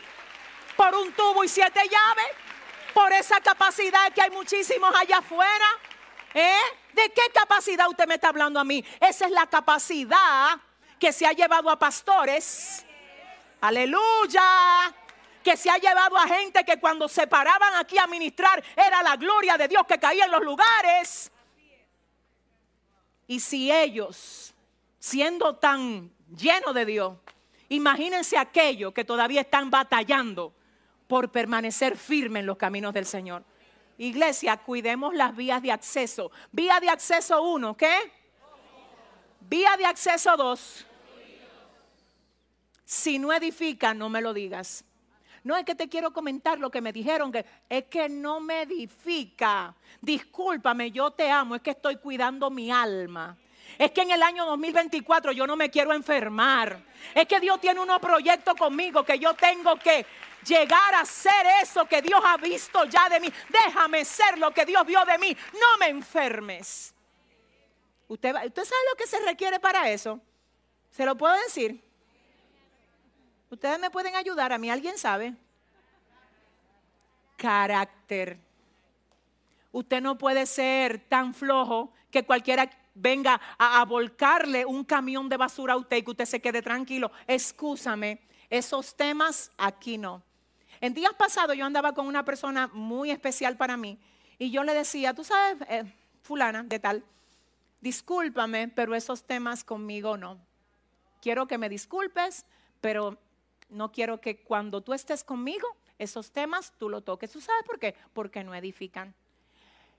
[0.78, 2.28] por un tubo y siete llaves,
[2.94, 5.66] por esa capacidad que hay muchísimos allá afuera.
[6.34, 6.62] ¿Eh?
[6.94, 8.86] ¿De qué capacidad usted me está hablando a mí?
[9.02, 10.58] Esa es la capacidad
[10.98, 12.86] que se ha llevado a pastores.
[13.60, 15.03] Aleluya.
[15.44, 19.16] Que se ha llevado a gente que cuando se paraban aquí a ministrar era la
[19.18, 21.32] gloria de Dios que caía en los lugares.
[23.28, 24.54] Y si ellos,
[25.00, 27.18] siendo tan llenos de Dios,
[27.70, 30.54] imagínense aquellos que todavía están batallando
[31.08, 33.44] por permanecer firme en los caminos del Señor.
[33.98, 36.32] Iglesia, cuidemos las vías de acceso.
[36.52, 38.12] Vía de acceso uno, ¿qué?
[39.42, 40.86] Vía de acceso dos.
[42.86, 44.84] Si no edifica, no me lo digas.
[45.44, 48.62] No es que te quiero comentar lo que me dijeron, que es que no me
[48.62, 49.76] edifica.
[50.00, 53.38] Discúlpame, yo te amo, es que estoy cuidando mi alma.
[53.78, 56.80] Es que en el año 2024 yo no me quiero enfermar.
[57.14, 60.06] Es que Dios tiene unos proyectos conmigo que yo tengo que
[60.46, 63.28] llegar a ser eso que Dios ha visto ya de mí.
[63.50, 65.36] Déjame ser lo que Dios vio de mí.
[65.54, 66.94] No me enfermes.
[68.08, 70.20] ¿Usted, ¿Usted sabe lo que se requiere para eso?
[70.92, 71.84] ¿Se lo puedo decir?
[73.54, 75.36] Ustedes me pueden ayudar, a mí alguien sabe.
[77.38, 78.40] Carácter.
[79.72, 85.74] Usted no puede ser tan flojo que cualquiera venga a, volcarle un camión de basura
[85.74, 87.12] a usted y que usted se quede tranquilo.
[87.28, 90.24] Excúsame, esos temas aquí no.
[90.82, 94.00] En días pasados yo andaba con una persona muy especial para mí
[94.40, 95.84] y yo le decía, tú sabes, eh,
[96.24, 97.04] fulana, de tal,
[97.82, 100.40] discúlpame, pero esos temas conmigo no.
[101.22, 102.48] Quiero que me disculpes,
[102.82, 103.20] pero
[103.74, 105.68] no quiero que cuando tú estés conmigo,
[105.98, 107.32] esos temas tú lo toques.
[107.32, 107.96] ¿Tú sabes por qué?
[108.14, 109.14] Porque no edifican.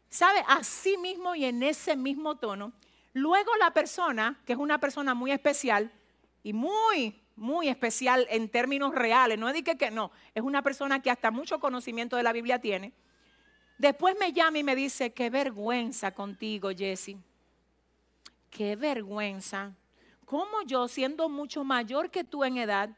[0.09, 0.45] ¿Sabe?
[0.47, 2.73] Así mismo y en ese mismo tono.
[3.13, 5.91] Luego la persona, que es una persona muy especial
[6.43, 11.11] y muy, muy especial en términos reales, no que, que no, es una persona que
[11.11, 12.93] hasta mucho conocimiento de la Biblia tiene.
[13.79, 17.17] Después me llama y me dice, qué vergüenza contigo, Jesse.
[18.51, 19.73] Qué vergüenza.
[20.25, 22.91] ¿Cómo yo, siendo mucho mayor que tú en edad,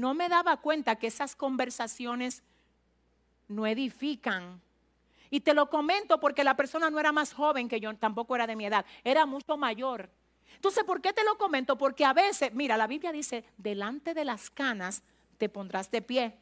[0.00, 2.42] no me daba cuenta que esas conversaciones
[3.48, 4.60] no edifican?
[5.28, 8.46] Y te lo comento porque la persona no era más joven que yo, tampoco era
[8.46, 10.10] de mi edad, era mucho mayor.
[10.54, 11.76] Entonces, ¿por qué te lo comento?
[11.78, 15.02] Porque a veces, mira, la Biblia dice, delante de las canas
[15.38, 16.34] te pondrás de pie.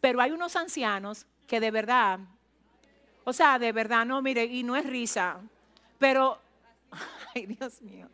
[0.00, 2.20] Pero hay unos ancianos que de verdad,
[3.24, 5.40] o sea, de verdad, no, mire, y no es risa,
[5.98, 6.38] pero,
[7.34, 8.08] ay Dios mío.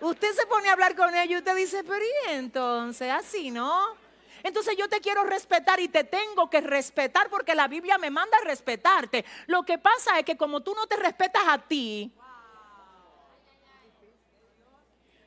[0.00, 3.10] Usted se pone a hablar con ellos y usted dice, pero ¿y entonces?
[3.12, 3.96] Así, ¿no?
[4.42, 8.36] Entonces yo te quiero respetar y te tengo que respetar porque la Biblia me manda
[8.38, 9.24] a respetarte.
[9.46, 12.10] Lo que pasa es que como tú no te respetas a ti,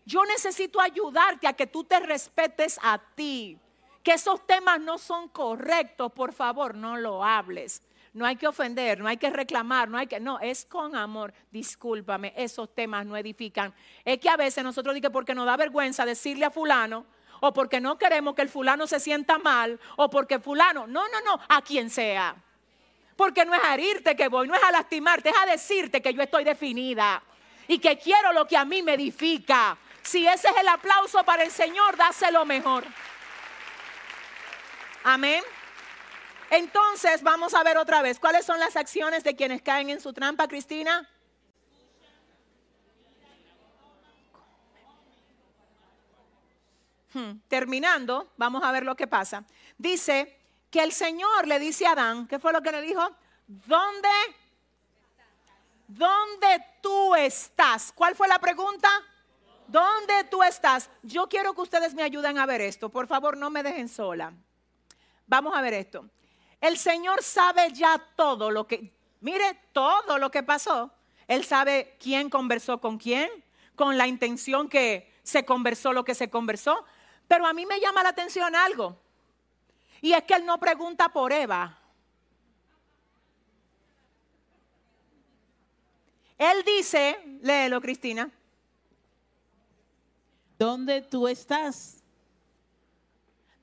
[0.06, 3.60] yo necesito ayudarte a que tú te respetes a ti.
[4.02, 7.82] Que esos temas no son correctos, por favor, no lo hables.
[8.14, 11.34] No hay que ofender, no hay que reclamar, no hay que, no, es con amor.
[11.50, 13.74] Discúlpame, esos temas no edifican.
[14.06, 17.06] Es que a veces nosotros digo porque nos da vergüenza decirle a fulano,
[17.40, 21.22] o porque no queremos que el fulano se sienta mal, o porque fulano, no, no,
[21.22, 22.36] no, a quien sea.
[23.16, 26.14] Porque no es a herirte que voy, no es a lastimarte, es a decirte que
[26.14, 27.22] yo estoy definida
[27.68, 29.76] y que quiero lo que a mí me edifica.
[30.04, 32.84] Si ese es el aplauso para el Señor, dáselo mejor.
[35.04, 35.44] Amén.
[36.54, 40.14] Entonces vamos a ver otra vez, ¿cuáles son las acciones de quienes caen en su
[40.14, 41.10] trampa, Cristina?
[47.12, 49.44] Hmm, terminando, vamos a ver lo que pasa.
[49.80, 50.40] Dice
[50.70, 53.02] que el Señor le dice a Adán, ¿qué fue lo que le dijo?
[53.48, 54.10] ¿Dónde?
[55.88, 57.92] ¿Dónde tú estás?
[57.94, 58.90] ¿Cuál fue la pregunta?
[59.68, 60.92] ¿Dónde tú estás?
[61.02, 62.90] Yo quiero que ustedes me ayuden a ver esto.
[62.90, 64.32] Por favor, no me dejen sola.
[65.26, 66.08] Vamos a ver esto.
[66.64, 70.94] El Señor sabe ya todo lo que, mire, todo lo que pasó.
[71.28, 73.30] Él sabe quién conversó con quién,
[73.76, 76.86] con la intención que se conversó lo que se conversó.
[77.28, 78.98] Pero a mí me llama la atención algo.
[80.00, 81.78] Y es que él no pregunta por Eva.
[86.38, 88.32] Él dice, léelo Cristina.
[90.58, 92.02] ¿Dónde tú estás?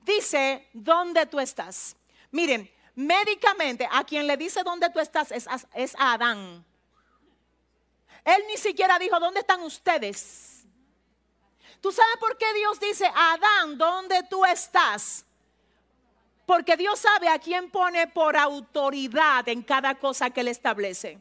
[0.03, 1.95] Dice, ¿dónde tú estás?
[2.29, 6.65] Miren, médicamente a quien le dice dónde tú estás es, es a Adán.
[8.23, 10.65] Él ni siquiera dijo, ¿dónde están ustedes?
[11.81, 15.25] ¿Tú sabes por qué Dios dice, Adán, ¿dónde tú estás?
[16.45, 21.19] Porque Dios sabe a quién pone por autoridad en cada cosa que Él establece.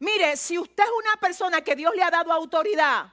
[0.00, 3.12] Mire, si usted es una persona que Dios le ha dado autoridad,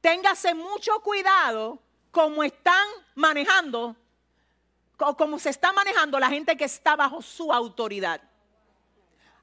[0.00, 1.78] téngase mucho cuidado
[2.10, 3.96] como están manejando,
[5.16, 8.20] como se está manejando la gente que está bajo su autoridad.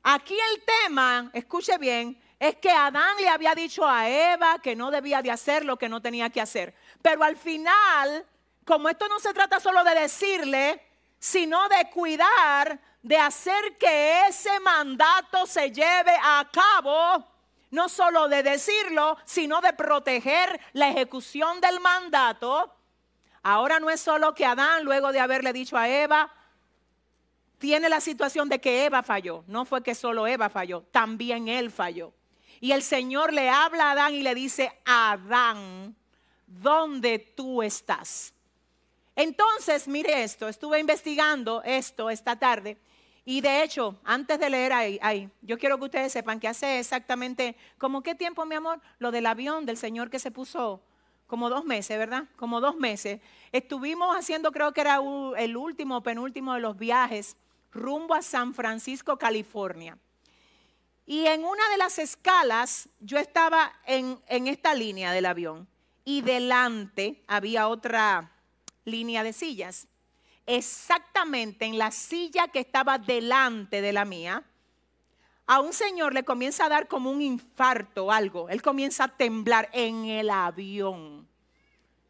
[0.03, 4.91] Aquí el tema, escuche bien, es que Adán le había dicho a Eva que no
[4.91, 6.75] debía de hacer lo que no tenía que hacer.
[7.01, 8.25] Pero al final,
[8.65, 10.81] como esto no se trata solo de decirle,
[11.17, 17.25] sino de cuidar, de hacer que ese mandato se lleve a cabo,
[17.71, 22.75] no solo de decirlo, sino de proteger la ejecución del mandato.
[23.47, 26.33] Ahora no es solo que Adán, luego de haberle dicho a Eva,
[27.59, 29.43] tiene la situación de que Eva falló.
[29.45, 32.11] No fue que solo Eva falló, también él falló.
[32.59, 35.95] Y el Señor le habla a Adán y le dice, Adán,
[36.47, 38.33] ¿dónde tú estás?
[39.15, 42.79] Entonces, mire esto, estuve investigando esto esta tarde
[43.25, 46.79] y de hecho, antes de leer ahí, ahí, yo quiero que ustedes sepan que hace
[46.79, 50.81] exactamente, como qué tiempo, mi amor, lo del avión del Señor que se puso
[51.27, 52.25] como dos meses, ¿verdad?
[52.35, 53.21] Como dos meses.
[53.51, 54.99] Estuvimos haciendo, creo que era
[55.37, 57.35] el último penúltimo de los viajes
[57.71, 59.97] rumbo a San Francisco, California.
[61.05, 65.67] Y en una de las escalas yo estaba en, esta línea del avión
[66.03, 68.31] y delante había otra
[68.85, 69.87] línea de sillas.
[70.47, 74.43] Exactamente en la silla que estaba delante de la mía,
[75.47, 78.49] a un señor le comienza a dar como un infarto algo.
[78.49, 81.27] Él comienza a temblar en el avión.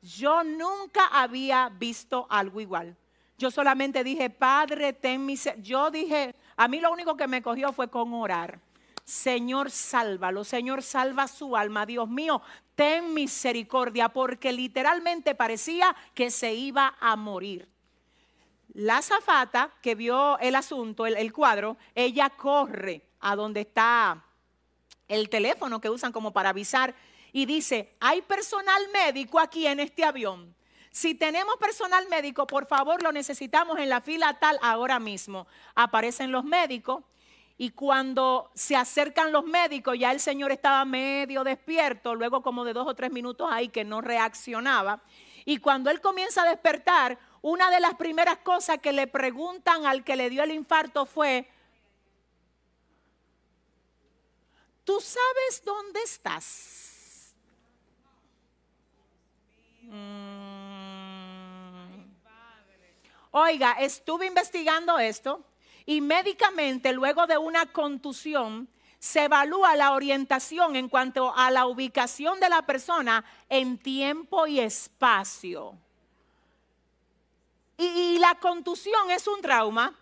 [0.01, 2.95] Yo nunca había visto algo igual.
[3.37, 5.67] Yo solamente dije, Padre, ten misericordia.
[5.67, 8.59] Yo dije, a mí lo único que me cogió fue con orar.
[9.03, 12.41] Señor, sálvalo, Señor, salva su alma, Dios mío,
[12.73, 17.67] ten misericordia, porque literalmente parecía que se iba a morir.
[18.73, 24.23] La zafata que vio el asunto, el cuadro, ella corre a donde está
[25.07, 26.93] el teléfono que usan como para avisar
[27.33, 30.55] y dice, hay personal médico aquí en este avión.
[30.91, 35.47] Si tenemos personal médico, por favor, lo necesitamos en la fila tal ahora mismo.
[35.73, 37.03] Aparecen los médicos
[37.57, 42.73] y cuando se acercan los médicos, ya el señor estaba medio despierto, luego como de
[42.73, 45.01] dos o tres minutos ahí que no reaccionaba.
[45.45, 50.03] Y cuando él comienza a despertar, una de las primeras cosas que le preguntan al
[50.03, 51.49] que le dio el infarto fue,
[54.85, 57.33] ¿tú sabes dónde estás?
[59.81, 60.45] Mm.
[63.31, 65.43] Oiga, estuve investigando esto
[65.85, 72.39] y médicamente, luego de una contusión, se evalúa la orientación en cuanto a la ubicación
[72.39, 75.77] de la persona en tiempo y espacio.
[77.77, 79.93] Y, la contusión es un trauma,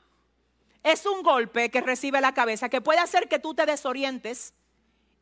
[0.84, 4.53] es un golpe que recibe la cabeza que puede hacer que tú te desorientes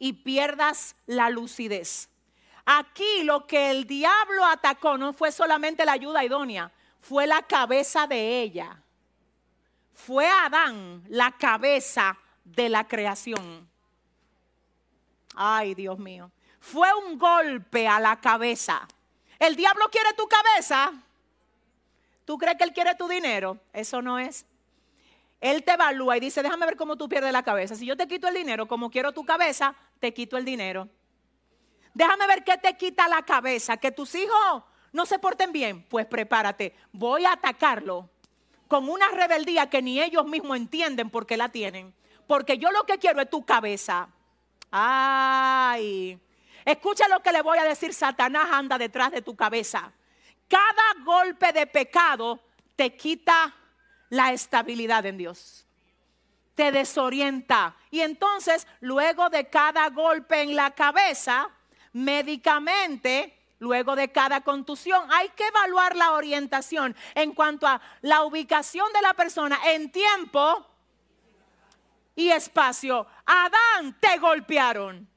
[0.01, 2.09] y pierdas la lucidez.
[2.65, 8.07] Aquí lo que el diablo atacó no fue solamente la ayuda idónea, fue la cabeza
[8.07, 8.81] de ella.
[9.93, 13.69] Fue Adán la cabeza de la creación.
[15.35, 16.31] Ay, Dios mío.
[16.59, 18.87] Fue un golpe a la cabeza.
[19.37, 20.93] El diablo quiere tu cabeza.
[22.25, 23.59] ¿Tú crees que él quiere tu dinero?
[23.71, 24.47] Eso no es.
[25.41, 27.75] Él te evalúa y dice, déjame ver cómo tú pierdes la cabeza.
[27.75, 30.87] Si yo te quito el dinero como quiero tu cabeza, te quito el dinero.
[31.95, 33.77] Déjame ver qué te quita la cabeza.
[33.77, 34.63] Que tus hijos
[34.93, 35.83] no se porten bien.
[35.89, 36.75] Pues prepárate.
[36.91, 38.07] Voy a atacarlo
[38.67, 41.93] con una rebeldía que ni ellos mismos entienden por qué la tienen.
[42.27, 44.09] Porque yo lo que quiero es tu cabeza.
[44.69, 46.19] Ay.
[46.63, 47.95] Escucha lo que le voy a decir.
[47.95, 49.91] Satanás anda detrás de tu cabeza.
[50.47, 52.39] Cada golpe de pecado
[52.75, 53.55] te quita
[54.11, 55.65] la estabilidad en Dios.
[56.53, 57.75] Te desorienta.
[57.89, 61.49] Y entonces, luego de cada golpe en la cabeza,
[61.93, 68.91] médicamente, luego de cada contusión, hay que evaluar la orientación en cuanto a la ubicación
[68.93, 70.67] de la persona en tiempo
[72.13, 73.07] y espacio.
[73.25, 75.07] Adán, te golpearon.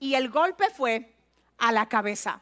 [0.00, 1.14] Y el golpe fue
[1.58, 2.40] a la cabeza.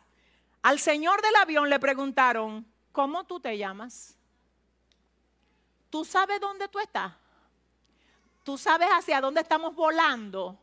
[0.63, 2.67] Al señor del avión le preguntaron,
[2.99, 4.19] ¿cómo tú te llamas?
[5.89, 7.13] ¿Tú sabes dónde tú estás?
[8.43, 10.59] ¿Tú sabes hacia dónde estamos volando?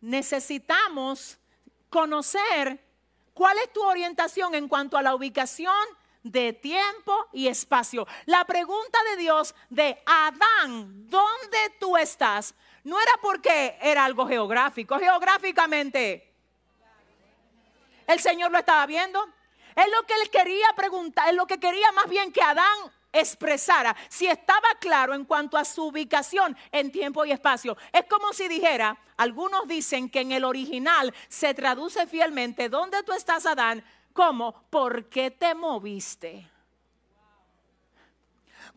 [0.00, 1.36] Necesitamos
[1.90, 2.82] conocer
[3.34, 5.74] cuál es tu orientación en cuanto a la ubicación
[6.22, 8.06] de tiempo y espacio.
[8.24, 12.54] La pregunta de Dios de Adán, ¿dónde tú estás?
[12.84, 16.32] No era porque era algo geográfico, geográficamente.
[18.06, 19.39] El Señor lo estaba viendo.
[19.76, 23.96] Es lo que él quería preguntar, es lo que quería más bien que Adán expresara,
[24.08, 27.76] si estaba claro en cuanto a su ubicación en tiempo y espacio.
[27.92, 33.12] Es como si dijera, algunos dicen que en el original se traduce fielmente, ¿dónde tú
[33.12, 33.84] estás, Adán?
[34.12, 36.48] Como, ¿por qué te moviste?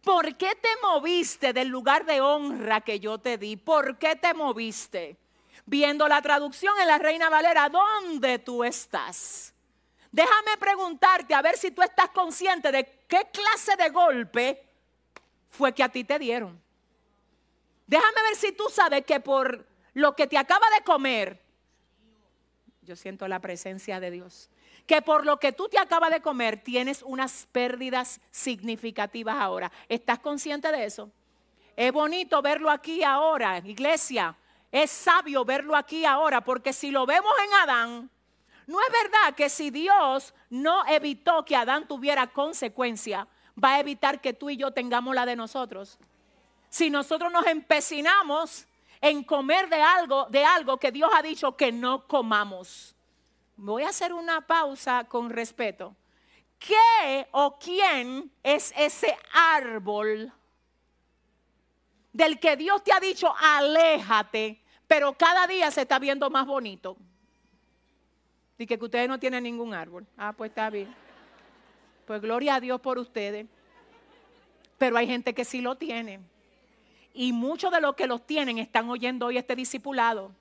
[0.03, 3.55] ¿Por qué te moviste del lugar de honra que yo te di?
[3.55, 5.17] ¿Por qué te moviste?
[5.65, 9.52] Viendo la traducción en la Reina Valera, ¿dónde tú estás?
[10.13, 14.63] Déjame preguntarte a ver si tú estás consciente de qué clase de golpe
[15.49, 16.61] fue que a ti te dieron.
[17.85, 21.43] Déjame ver si tú sabes que por lo que te acaba de comer,
[22.83, 24.49] yo siento la presencia de Dios
[24.85, 29.71] que por lo que tú te acabas de comer tienes unas pérdidas significativas ahora.
[29.87, 31.09] ¿Estás consciente de eso?
[31.75, 34.35] Es bonito verlo aquí ahora, iglesia.
[34.71, 38.09] Es sabio verlo aquí ahora, porque si lo vemos en Adán,
[38.67, 43.27] no es verdad que si Dios no evitó que Adán tuviera consecuencia,
[43.61, 45.99] va a evitar que tú y yo tengamos la de nosotros.
[46.69, 48.67] Si nosotros nos empecinamos
[49.01, 52.93] en comer de algo, de algo que Dios ha dicho que no comamos
[53.55, 55.95] voy a hacer una pausa con respeto.
[56.59, 60.31] ¿Qué o quién es ese árbol
[62.11, 66.97] del que Dios te ha dicho, aléjate, pero cada día se está viendo más bonito?
[68.57, 70.05] Y que ustedes no tienen ningún árbol.
[70.17, 70.93] Ah, pues está bien.
[72.05, 73.47] Pues gloria a Dios por ustedes.
[74.77, 76.19] Pero hay gente que sí lo tiene.
[77.13, 80.31] Y muchos de los que los tienen están oyendo hoy este discipulado.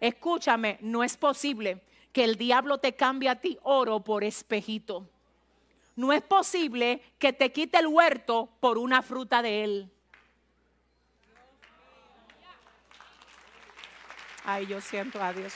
[0.00, 1.82] Escúchame, no es posible
[2.12, 5.06] que el diablo te cambie a ti oro por espejito.
[5.94, 9.90] No es posible que te quite el huerto por una fruta de él.
[14.44, 15.54] Ay, yo siento a Dios.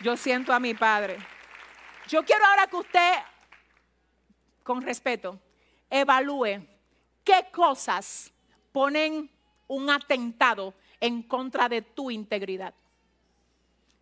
[0.00, 1.18] Yo siento a mi Padre.
[2.08, 3.14] Yo quiero ahora que usted,
[4.62, 5.38] con respeto,
[5.90, 6.64] evalúe
[7.24, 8.32] qué cosas
[8.72, 9.30] ponen
[9.66, 12.72] un atentado en contra de tu integridad.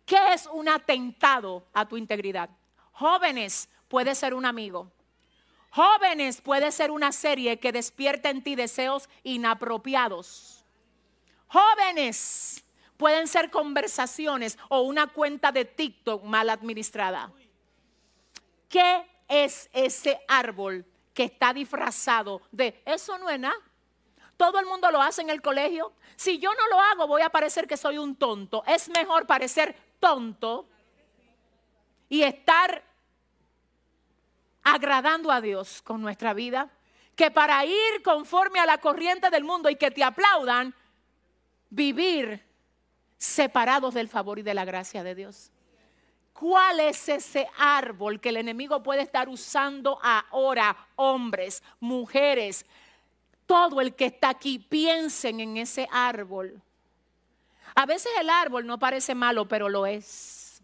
[0.05, 2.49] ¿Qué es un atentado a tu integridad?
[2.91, 4.91] Jóvenes, puede ser un amigo.
[5.71, 10.63] Jóvenes, puede ser una serie que despierta en ti deseos inapropiados.
[11.47, 12.63] Jóvenes,
[12.97, 17.31] pueden ser conversaciones o una cuenta de TikTok mal administrada.
[18.67, 23.55] ¿Qué es ese árbol que está disfrazado de eso no es nada?
[24.35, 25.93] Todo el mundo lo hace en el colegio.
[26.15, 28.63] Si yo no lo hago, voy a parecer que soy un tonto.
[28.67, 30.67] Es mejor parecer tonto
[32.09, 32.83] y estar
[34.63, 36.69] agradando a Dios con nuestra vida,
[37.15, 40.75] que para ir conforme a la corriente del mundo y que te aplaudan,
[41.69, 42.46] vivir
[43.17, 45.51] separados del favor y de la gracia de Dios.
[46.33, 50.77] ¿Cuál es ese árbol que el enemigo puede estar usando ahora?
[50.95, 52.63] Hombres, mujeres,
[53.47, 56.61] todo el que está aquí, piensen en ese árbol
[57.73, 60.61] A veces el árbol no parece malo, pero lo es.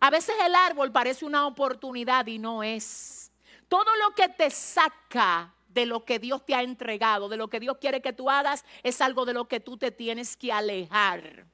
[0.00, 3.30] A veces el árbol parece una oportunidad y no es.
[3.68, 7.60] Todo lo que te saca de lo que Dios te ha entregado, de lo que
[7.60, 11.46] Dios quiere que tú hagas, es algo de lo que tú te tienes que alejar.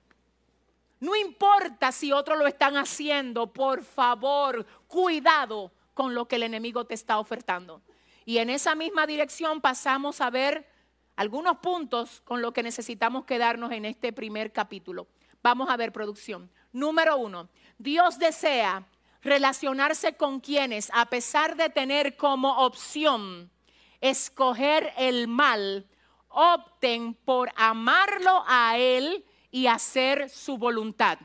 [1.01, 6.85] No importa si otros lo están haciendo, por favor, cuidado con lo que el enemigo
[6.85, 7.83] te está ofertando.
[8.25, 10.69] Y en esa misma dirección pasamos a ver
[11.17, 15.09] algunos puntos con los que necesitamos quedarnos en este primer capítulo.
[15.43, 16.51] Vamos a ver producción.
[16.73, 17.49] Número uno,
[17.79, 18.87] Dios desea
[19.23, 23.51] relacionarse con quienes, a pesar de tener como opción
[24.01, 25.87] escoger el mal,
[26.29, 31.19] opten por amarlo a Él y hacer su voluntad.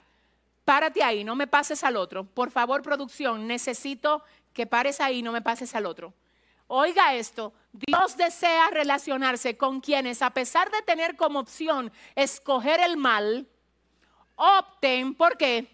[0.63, 2.23] Párate ahí, no me pases al otro.
[2.23, 4.23] Por favor, producción, necesito
[4.53, 6.13] que pares ahí, no me pases al otro.
[6.67, 12.97] Oiga esto, Dios desea relacionarse con quienes, a pesar de tener como opción escoger el
[12.97, 13.47] mal,
[14.35, 15.67] opten, ¿por qué?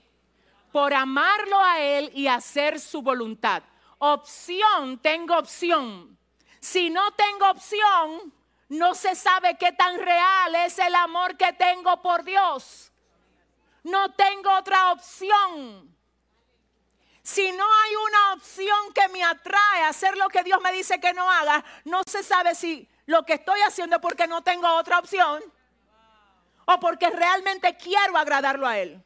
[0.74, 3.64] Por amarlo a Él y hacer su voluntad.
[4.00, 6.18] Opción, tengo opción.
[6.60, 8.34] Si no tengo opción,
[8.72, 12.90] no se sabe qué tan real es el amor que tengo por Dios.
[13.84, 15.94] No tengo otra opción.
[17.22, 21.02] Si no hay una opción que me atrae a hacer lo que Dios me dice
[21.02, 24.74] que no haga, no se sabe si lo que estoy haciendo es porque no tengo
[24.76, 25.44] otra opción
[26.64, 29.04] o porque realmente quiero agradarlo a Él.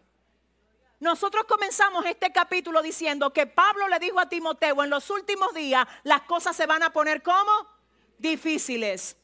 [0.99, 5.87] Nosotros comenzamos este capítulo diciendo que Pablo le dijo a Timoteo, en los últimos días
[6.03, 7.67] las cosas se van a poner como
[8.19, 9.17] difíciles.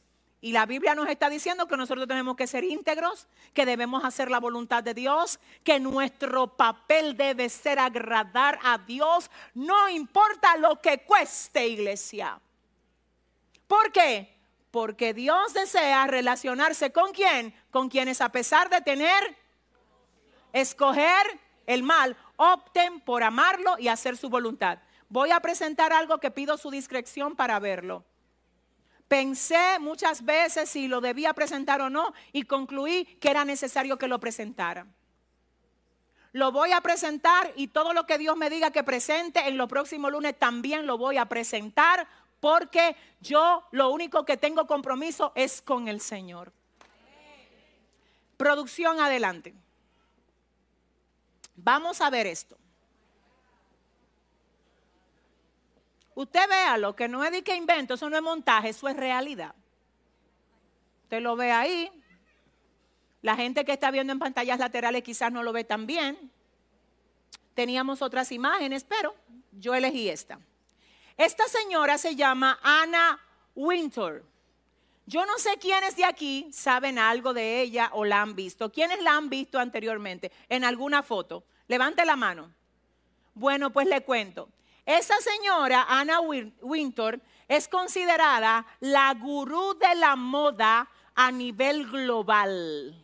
[0.44, 4.28] Y la Biblia nos está diciendo que nosotros tenemos que ser íntegros, que debemos hacer
[4.28, 10.80] la voluntad de Dios, que nuestro papel debe ser agradar a Dios, no importa lo
[10.80, 12.40] que cueste, iglesia.
[13.68, 14.36] ¿Por qué?
[14.72, 17.54] Porque Dios desea relacionarse con quién?
[17.70, 19.38] Con quienes a pesar de tener,
[20.52, 24.80] escoger el mal, opten por amarlo y hacer su voluntad.
[25.08, 28.04] Voy a presentar algo que pido su discreción para verlo.
[29.12, 34.08] Pensé muchas veces si lo debía presentar o no y concluí que era necesario que
[34.08, 34.86] lo presentara.
[36.32, 39.68] Lo voy a presentar y todo lo que Dios me diga que presente en los
[39.68, 42.08] próximos lunes también lo voy a presentar
[42.40, 46.50] porque yo lo único que tengo compromiso es con el Señor.
[48.38, 49.52] Producción adelante.
[51.54, 52.56] Vamos a ver esto.
[56.14, 58.96] Usted vea lo que no es de que invento, eso no es montaje, eso es
[58.96, 59.54] realidad.
[61.04, 61.90] Usted lo ve ahí.
[63.22, 66.30] La gente que está viendo en pantallas laterales quizás no lo ve tan bien.
[67.54, 69.14] Teníamos otras imágenes, pero
[69.52, 70.38] yo elegí esta.
[71.16, 73.20] Esta señora se llama Anna
[73.54, 74.24] Winter.
[75.06, 78.70] Yo no sé quiénes de aquí saben algo de ella o la han visto.
[78.70, 81.44] ¿Quiénes la han visto anteriormente en alguna foto?
[81.68, 82.52] Levante la mano.
[83.34, 84.48] Bueno, pues le cuento.
[84.84, 92.94] Esa señora, Anna Winter, es considerada la gurú de la moda a nivel global.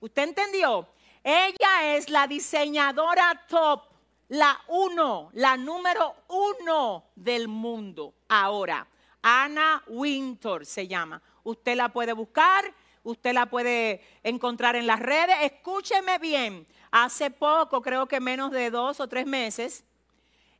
[0.00, 0.88] ¿Usted entendió?
[1.24, 3.84] Ella es la diseñadora top,
[4.28, 8.86] la uno, la número uno del mundo ahora.
[9.22, 11.22] Anna Winter se llama.
[11.44, 12.64] Usted la puede buscar,
[13.02, 15.36] usted la puede encontrar en las redes.
[15.42, 19.84] Escúcheme bien, hace poco, creo que menos de dos o tres meses,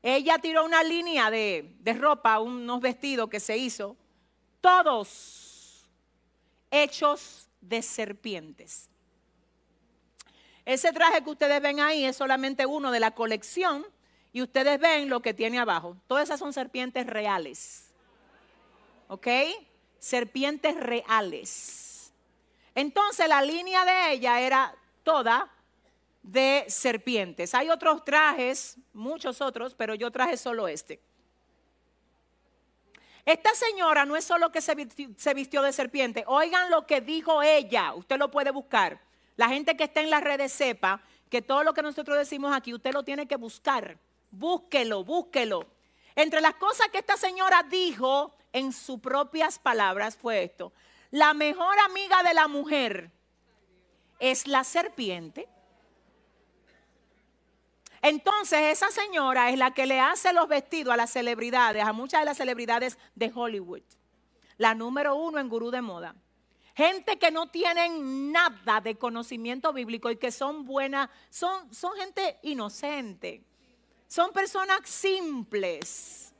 [0.09, 3.97] ella tiró una línea de, ropa, unos vestidos que se hizo,
[4.61, 5.85] todos
[6.71, 8.89] hechos de serpientes.
[10.65, 13.85] Ese traje que ustedes ven ahí es solamente uno de la colección
[14.33, 15.97] y ustedes ven lo que tiene abajo.
[16.07, 17.91] Todas esas son serpientes reales.
[19.09, 19.27] ¿Ok?
[19.99, 22.13] Serpientes reales.
[22.77, 24.73] Entonces la línea de ella era
[25.03, 25.53] toda
[26.27, 27.55] de serpientes.
[27.55, 31.01] Hay otros trajes, muchos otros, pero yo traje solo este.
[33.25, 36.25] Esta señora no es solo que se vistió de serpiente.
[36.27, 37.95] Oigan lo que dijo ella.
[37.95, 39.01] Usted lo puede buscar.
[39.37, 42.73] La gente que está en las redes sepa que todo lo que nosotros decimos aquí,
[42.75, 43.99] usted lo tiene que buscar.
[44.31, 45.67] Búsquelo, búsquelo.
[46.15, 50.73] Entre las cosas que esta señora dijo en sus propias palabras fue esto.
[51.11, 53.11] La mejor amiga de la mujer
[54.19, 55.49] es la serpiente
[58.09, 62.21] entonces esa señora es la que le hace los vestidos a las celebridades, a muchas
[62.21, 63.83] de las celebridades de Hollywood.
[64.59, 66.15] La número uno en gurú de moda.
[66.77, 71.69] Gente que no tienen nada de conocimiento bíblico y que son buenas, son,
[71.99, 73.43] gente inocente.
[74.07, 76.33] Son personas simples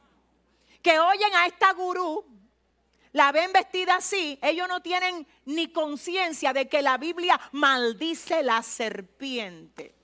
[0.81, 2.25] que oyen a esta gurú,
[3.11, 8.63] la ven vestida así, ellos no tienen ni conciencia de que la Biblia maldice la
[8.63, 9.96] serpiente.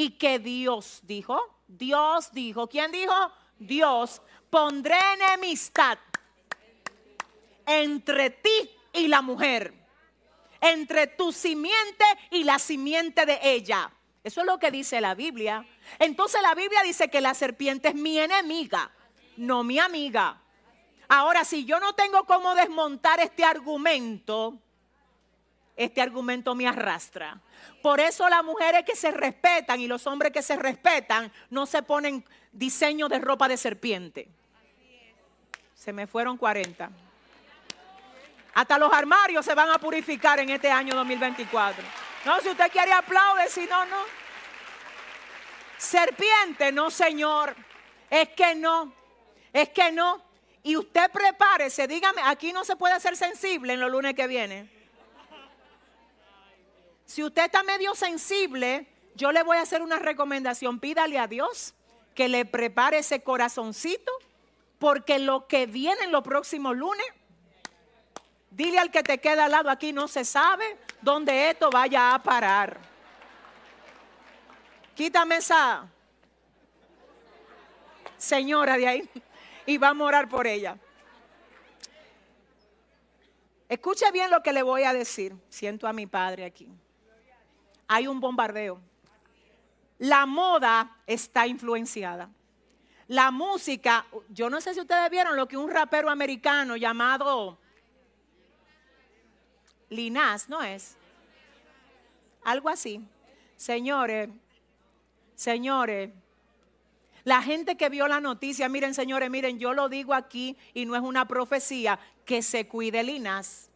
[0.00, 3.12] Y que Dios dijo, Dios dijo, ¿quién dijo?
[3.58, 5.98] Dios, pondré enemistad
[7.66, 9.74] entre ti y la mujer,
[10.58, 13.92] entre tu simiente y la simiente de ella.
[14.24, 15.66] Eso es lo que dice la Biblia.
[15.98, 18.90] Entonces la Biblia dice que la serpiente es mi enemiga,
[19.36, 20.40] no mi amiga.
[21.08, 24.62] Ahora, si yo no tengo cómo desmontar este argumento,
[25.80, 27.40] este argumento me arrastra.
[27.80, 31.82] Por eso las mujeres que se respetan y los hombres que se respetan no se
[31.82, 34.28] ponen diseño de ropa de serpiente.
[35.74, 36.90] Se me fueron 40.
[38.52, 41.82] Hasta los armarios se van a purificar en este año 2024.
[42.26, 44.02] No, si usted quiere aplaude, si no, no.
[45.78, 47.56] Serpiente, no, señor.
[48.10, 48.92] Es que no.
[49.50, 50.22] Es que no.
[50.62, 54.79] Y usted prepárese, dígame, aquí no se puede ser sensible en los lunes que viene.
[57.10, 60.78] Si usted está medio sensible, yo le voy a hacer una recomendación.
[60.78, 61.74] Pídale a Dios
[62.14, 64.12] que le prepare ese corazoncito,
[64.78, 67.04] porque lo que viene en los próximos lunes,
[68.52, 72.22] dile al que te queda al lado aquí, no se sabe dónde esto vaya a
[72.22, 72.78] parar.
[74.94, 75.88] Quítame esa
[78.18, 79.10] señora de ahí
[79.66, 80.78] y vamos a orar por ella.
[83.68, 85.34] Escuche bien lo que le voy a decir.
[85.48, 86.68] Siento a mi padre aquí.
[87.92, 88.80] Hay un bombardeo.
[89.98, 92.30] La moda está influenciada.
[93.08, 97.58] La música, yo no sé si ustedes vieron lo que un rapero americano llamado
[99.88, 100.96] Linas, ¿no es?
[102.44, 103.00] Algo así.
[103.56, 104.28] Señores,
[105.34, 106.10] señores,
[107.24, 110.94] la gente que vio la noticia, miren señores, miren, yo lo digo aquí y no
[110.94, 113.69] es una profecía, que se cuide Linas.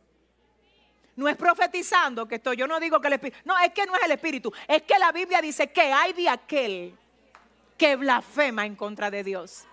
[1.16, 3.94] No es profetizando que estoy, yo no digo que el Espíritu, no, es que no
[3.96, 6.98] es el Espíritu, es que la Biblia dice que hay de aquel
[7.78, 9.64] que blasfema en contra de Dios.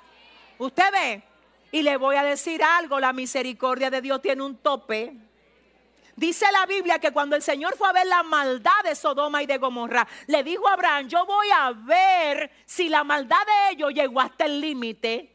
[0.57, 1.23] Usted ve,
[1.71, 5.15] y le voy a decir algo, la misericordia de Dios tiene un tope.
[6.15, 9.45] Dice la Biblia que cuando el Señor fue a ver la maldad de Sodoma y
[9.45, 13.93] de Gomorra, le dijo a Abraham, yo voy a ver si la maldad de ellos
[13.93, 15.33] llegó hasta el límite.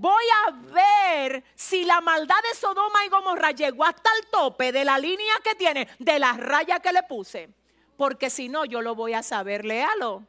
[0.00, 4.84] Voy a ver si la maldad de Sodoma y Gomorra llegó hasta el tope de
[4.84, 7.48] la línea que tiene, de la raya que le puse.
[7.96, 10.22] Porque si no, yo lo voy a saber, léalo.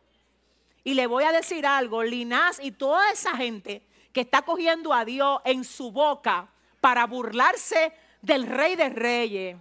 [0.83, 5.05] Y le voy a decir algo, Linás y toda esa gente que está cogiendo a
[5.05, 6.49] Dios en su boca
[6.81, 7.93] para burlarse
[8.23, 9.57] del rey de reyes.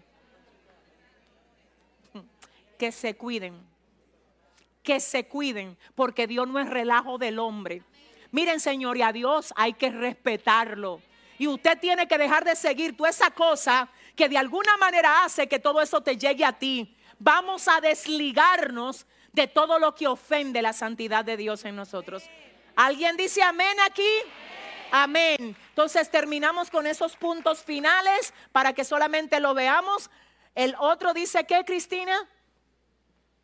[2.78, 3.60] Que se cuiden,
[4.82, 7.82] que se cuiden, porque Dios no es relajo del hombre.
[8.30, 11.00] Miren, Señor, y a Dios hay que respetarlo.
[11.38, 15.48] Y usted tiene que dejar de seguir toda esa cosa que de alguna manera hace
[15.48, 16.96] que todo eso te llegue a ti.
[17.18, 22.24] Vamos a desligarnos de todo lo que ofende la santidad de Dios en nosotros.
[22.74, 24.08] ¿Alguien dice amén aquí?
[24.90, 25.56] Amén.
[25.68, 30.10] Entonces terminamos con esos puntos finales para que solamente lo veamos.
[30.54, 32.28] El otro dice que, Cristina.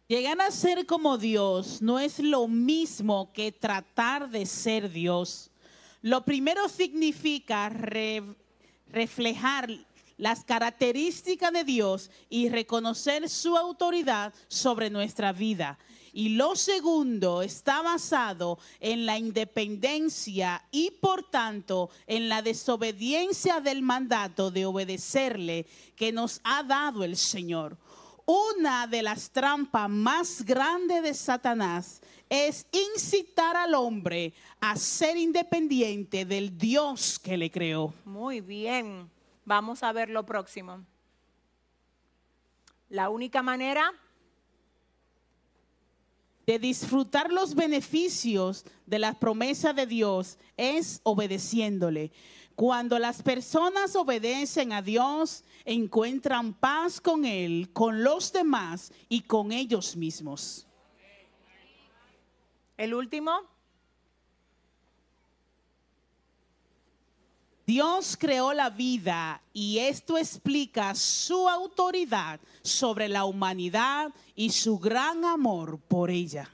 [0.06, 5.50] Llegar a ser como Dios no es lo mismo que tratar de ser Dios.
[6.02, 7.70] Lo primero significa
[8.90, 9.70] reflejar
[10.18, 15.78] las características de Dios y reconocer su autoridad sobre nuestra vida.
[16.12, 23.80] Y lo segundo está basado en la independencia y por tanto en la desobediencia del
[23.80, 25.66] mandato de obedecerle
[25.96, 27.78] que nos ha dado el Señor.
[28.26, 36.24] Una de las trampas más grandes de Satanás es incitar al hombre a ser independiente
[36.24, 37.92] del Dios que le creó.
[38.04, 39.10] Muy bien,
[39.44, 40.84] vamos a ver lo próximo.
[42.88, 43.92] La única manera
[46.46, 52.12] de disfrutar los beneficios de las promesas de Dios es obedeciéndole.
[52.54, 59.50] Cuando las personas obedecen a Dios, encuentran paz con Él, con los demás y con
[59.50, 60.66] ellos mismos.
[62.76, 63.32] El último.
[67.66, 75.24] Dios creó la vida y esto explica su autoridad sobre la humanidad y su gran
[75.24, 76.50] amor por ella.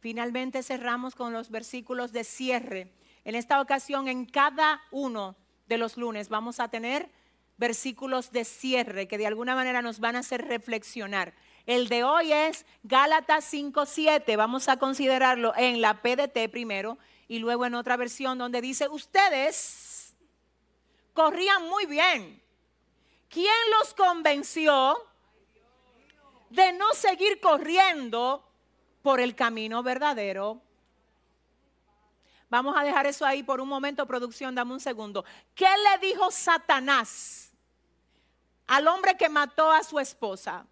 [0.00, 2.92] Finalmente cerramos con los versículos de cierre.
[3.24, 5.36] En esta ocasión, en cada uno
[5.66, 7.10] de los lunes vamos a tener
[7.56, 11.34] versículos de cierre que de alguna manera nos van a hacer reflexionar.
[11.66, 14.36] El de hoy es Gálatas 5.7.
[14.36, 16.96] Vamos a considerarlo en la PDT primero
[17.28, 20.16] y luego en otra versión donde dice, ustedes
[21.12, 22.42] corrían muy bien.
[23.28, 24.96] ¿Quién los convenció
[26.48, 28.50] de no seguir corriendo
[29.02, 30.62] por el camino verdadero?
[32.50, 35.24] Vamos a dejar eso ahí por un momento, producción, dame un segundo.
[35.54, 37.52] ¿Qué le dijo Satanás
[38.66, 40.66] al hombre que mató a su esposa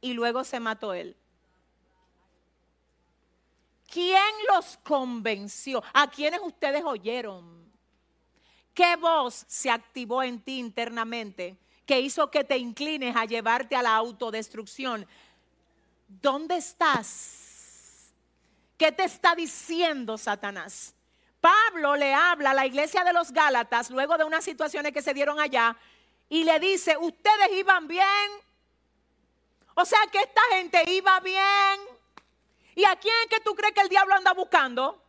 [0.00, 1.16] y luego se mató él?
[3.86, 5.82] ¿Quién los convenció?
[5.92, 7.70] ¿A quiénes ustedes oyeron?
[8.74, 13.82] ¿Qué voz se activó en ti internamente que hizo que te inclines a llevarte a
[13.82, 15.06] la autodestrucción?
[16.08, 18.12] ¿Dónde estás?
[18.76, 20.96] ¿Qué te está diciendo Satanás?
[21.42, 25.12] Pablo le habla a la iglesia de los Gálatas luego de unas situaciones que se
[25.12, 25.76] dieron allá
[26.28, 28.30] y le dice, ustedes iban bien.
[29.74, 31.80] O sea que esta gente iba bien.
[32.76, 35.02] ¿Y a quién que tú crees que el diablo anda buscando?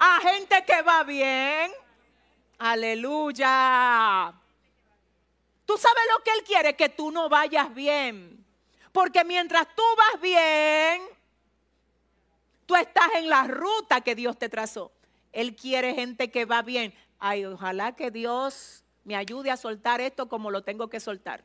[0.00, 1.70] A gente que va bien.
[2.58, 4.34] Aleluya.
[5.64, 8.44] Tú sabes lo que él quiere, que tú no vayas bien.
[8.90, 11.00] Porque mientras tú vas bien,
[12.66, 14.90] tú estás en la ruta que Dios te trazó.
[15.32, 16.94] Él quiere gente que va bien.
[17.18, 21.42] Ay, ojalá que Dios me ayude a soltar esto como lo tengo que soltar.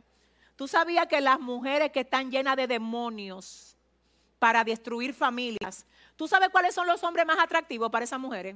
[0.55, 3.75] Tú sabías que las mujeres que están llenas de demonios,
[4.39, 5.85] para destruir familias.
[6.15, 8.55] ¿Tú sabes cuáles son los hombres más atractivos para esas mujeres?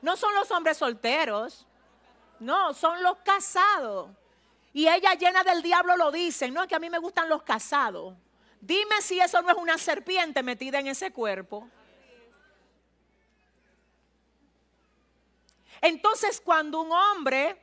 [0.00, 1.66] No son los hombres solteros,
[2.40, 4.10] no, son los casados.
[4.72, 8.14] Y ella llena del diablo lo dicen, no, que a mí me gustan los casados.
[8.60, 11.68] Dime si eso no es una serpiente metida en ese cuerpo.
[15.82, 17.58] Entonces, cuando un hombre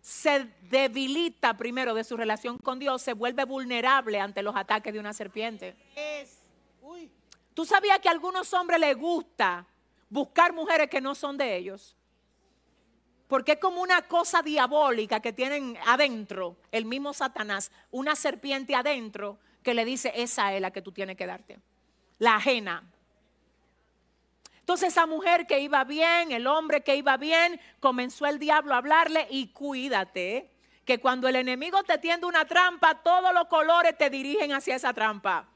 [0.00, 4.98] se debilita primero de su relación con Dios, se vuelve vulnerable ante los ataques de
[4.98, 5.76] una serpiente.
[7.54, 9.66] ¿Tú sabías que a algunos hombres les gusta
[10.08, 11.94] buscar mujeres que no son de ellos?
[13.28, 19.38] Porque es como una cosa diabólica que tienen adentro, el mismo Satanás, una serpiente adentro
[19.62, 21.60] que le dice, esa es la que tú tienes que darte,
[22.18, 22.90] la ajena.
[24.70, 28.76] Entonces esa mujer que iba bien, el hombre que iba bien, comenzó el diablo a
[28.76, 30.48] hablarle y cuídate,
[30.84, 34.94] que cuando el enemigo te tiende una trampa, todos los colores te dirigen hacia esa
[34.94, 35.48] trampa.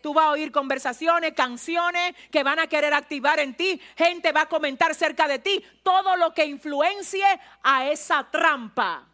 [0.00, 3.78] Tú vas a oír conversaciones, canciones que van a querer activar en ti.
[3.98, 5.62] Gente va a comentar cerca de ti.
[5.82, 7.26] Todo lo que influencie
[7.62, 9.06] a esa trampa.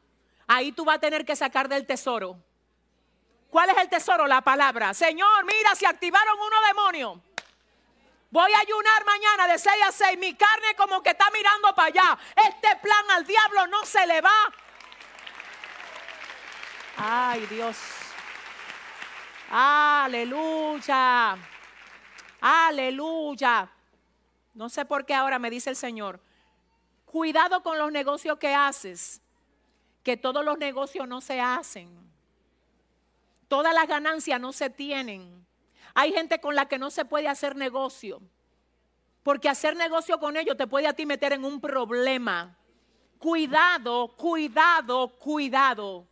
[0.47, 2.37] Ahí tú vas a tener que sacar del tesoro.
[3.51, 4.29] ¿Cuál es el tesoro?
[4.29, 4.95] La palabra.
[4.95, 7.30] Señor, mira, si activaron unos demonios.
[8.31, 10.19] Voy a ayunar mañana de 6 a 6.
[10.19, 12.19] Mi carne como que está mirando para allá.
[12.49, 14.55] Este plan al diablo no se le va.
[16.97, 17.77] Ay, Dios.
[19.51, 21.37] Aleluya.
[22.41, 23.69] Aleluya.
[24.55, 26.21] No sé por qué ahora me dice el Señor,
[27.05, 29.23] cuidado con los negocios que haces,
[30.05, 32.11] que todos los negocios no se hacen.
[33.49, 35.47] Todas las ganancias no se tienen.
[35.95, 38.21] Hay gente con la que no se puede hacer negocio.
[39.23, 42.57] Porque hacer negocio con ellos te puede a ti meter en un problema.
[43.19, 46.07] Cuidado, cuidado, cuidado.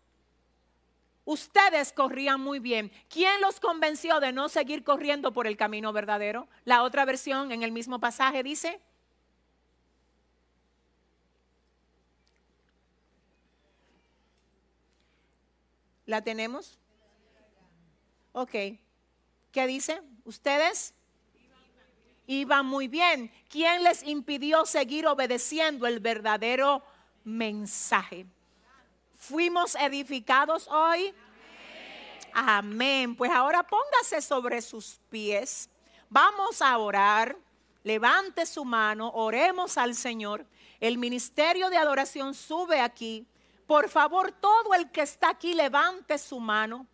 [1.24, 2.90] Ustedes corrían muy bien.
[3.08, 6.48] ¿Quién los convenció de no seguir corriendo por el camino verdadero?
[6.64, 8.80] La otra versión en el mismo pasaje dice,
[16.08, 16.78] ¿La tenemos?
[18.32, 18.54] Ok.
[19.52, 20.02] ¿Qué dice?
[20.24, 20.94] Ustedes
[22.26, 23.32] iban muy bien.
[23.48, 26.82] ¿Quién les impidió seguir obedeciendo el verdadero
[27.24, 28.26] mensaje?
[29.18, 31.14] fuimos edificados hoy.
[32.32, 33.14] Amén.
[33.16, 35.68] Pues ahora póngase sobre sus pies.
[36.08, 37.36] Vamos a orar.
[37.82, 39.10] Levante su mano.
[39.10, 40.46] Oremos al Señor.
[40.80, 43.26] El ministerio de adoración sube aquí.
[43.66, 46.86] Por favor, todo el que está aquí, levante su mano.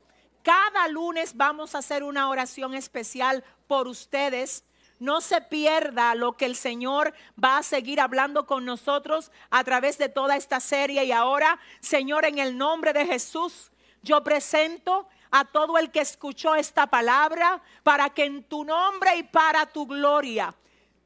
[0.45, 4.63] Cada lunes vamos a hacer una oración especial por ustedes
[4.99, 9.99] no se pierda lo que el Señor va a seguir hablando con nosotros a través
[9.99, 11.05] de toda esta serie.
[11.05, 13.71] Y ahora, Señor, en el nombre de Jesús,
[14.03, 19.25] yo presento a todo el que escuchó esta palabra para que en tu nombre y
[19.25, 20.55] para tu gloria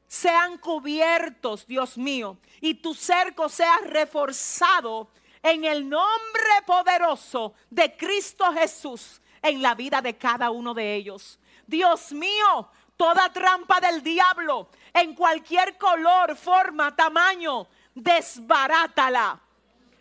[0.07, 5.09] sean cubiertos, Dios mío, y tu cerco sea reforzado
[5.43, 11.39] en el nombre poderoso de Cristo Jesús en la vida de cada uno de ellos.
[11.67, 19.39] Dios mío, toda trampa del diablo en cualquier color, forma, tamaño, desbarátala,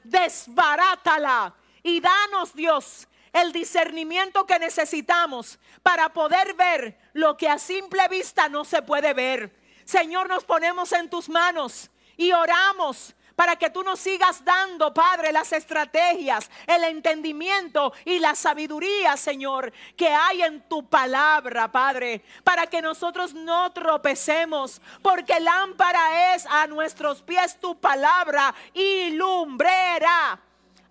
[0.05, 8.09] desbarátala y danos Dios el discernimiento que necesitamos para poder ver lo que a simple
[8.09, 9.55] vista no se puede ver.
[9.85, 15.31] Señor, nos ponemos en tus manos y oramos para que tú nos sigas dando, Padre,
[15.31, 22.67] las estrategias, el entendimiento y la sabiduría, Señor, que hay en tu palabra, Padre, para
[22.67, 30.41] que nosotros no tropecemos, porque lámpara es a nuestros pies tu palabra y lumbrera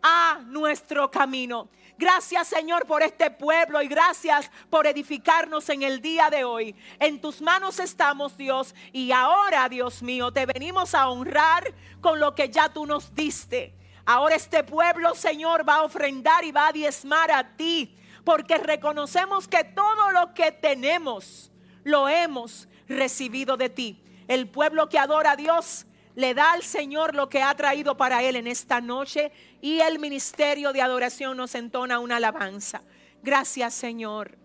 [0.02, 1.68] a nuestro camino.
[1.98, 6.76] Gracias Señor por este pueblo y gracias por edificarnos en el día de hoy.
[7.00, 12.36] En tus manos estamos Dios y ahora Dios mío te venimos a honrar con lo
[12.36, 13.74] que ya tú nos diste.
[14.06, 19.48] Ahora este pueblo Señor va a ofrendar y va a diezmar a ti porque reconocemos
[19.48, 21.52] que todo lo que tenemos
[21.84, 24.04] lo hemos recibido de ti.
[24.28, 25.87] El pueblo que adora a Dios
[26.18, 29.32] le da al Señor lo que ha traído para él en esta noche
[29.62, 32.82] y el ministerio de adoración nos entona una alabanza.
[33.22, 34.36] Gracias Señor.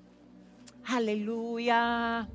[0.84, 2.28] Aleluya.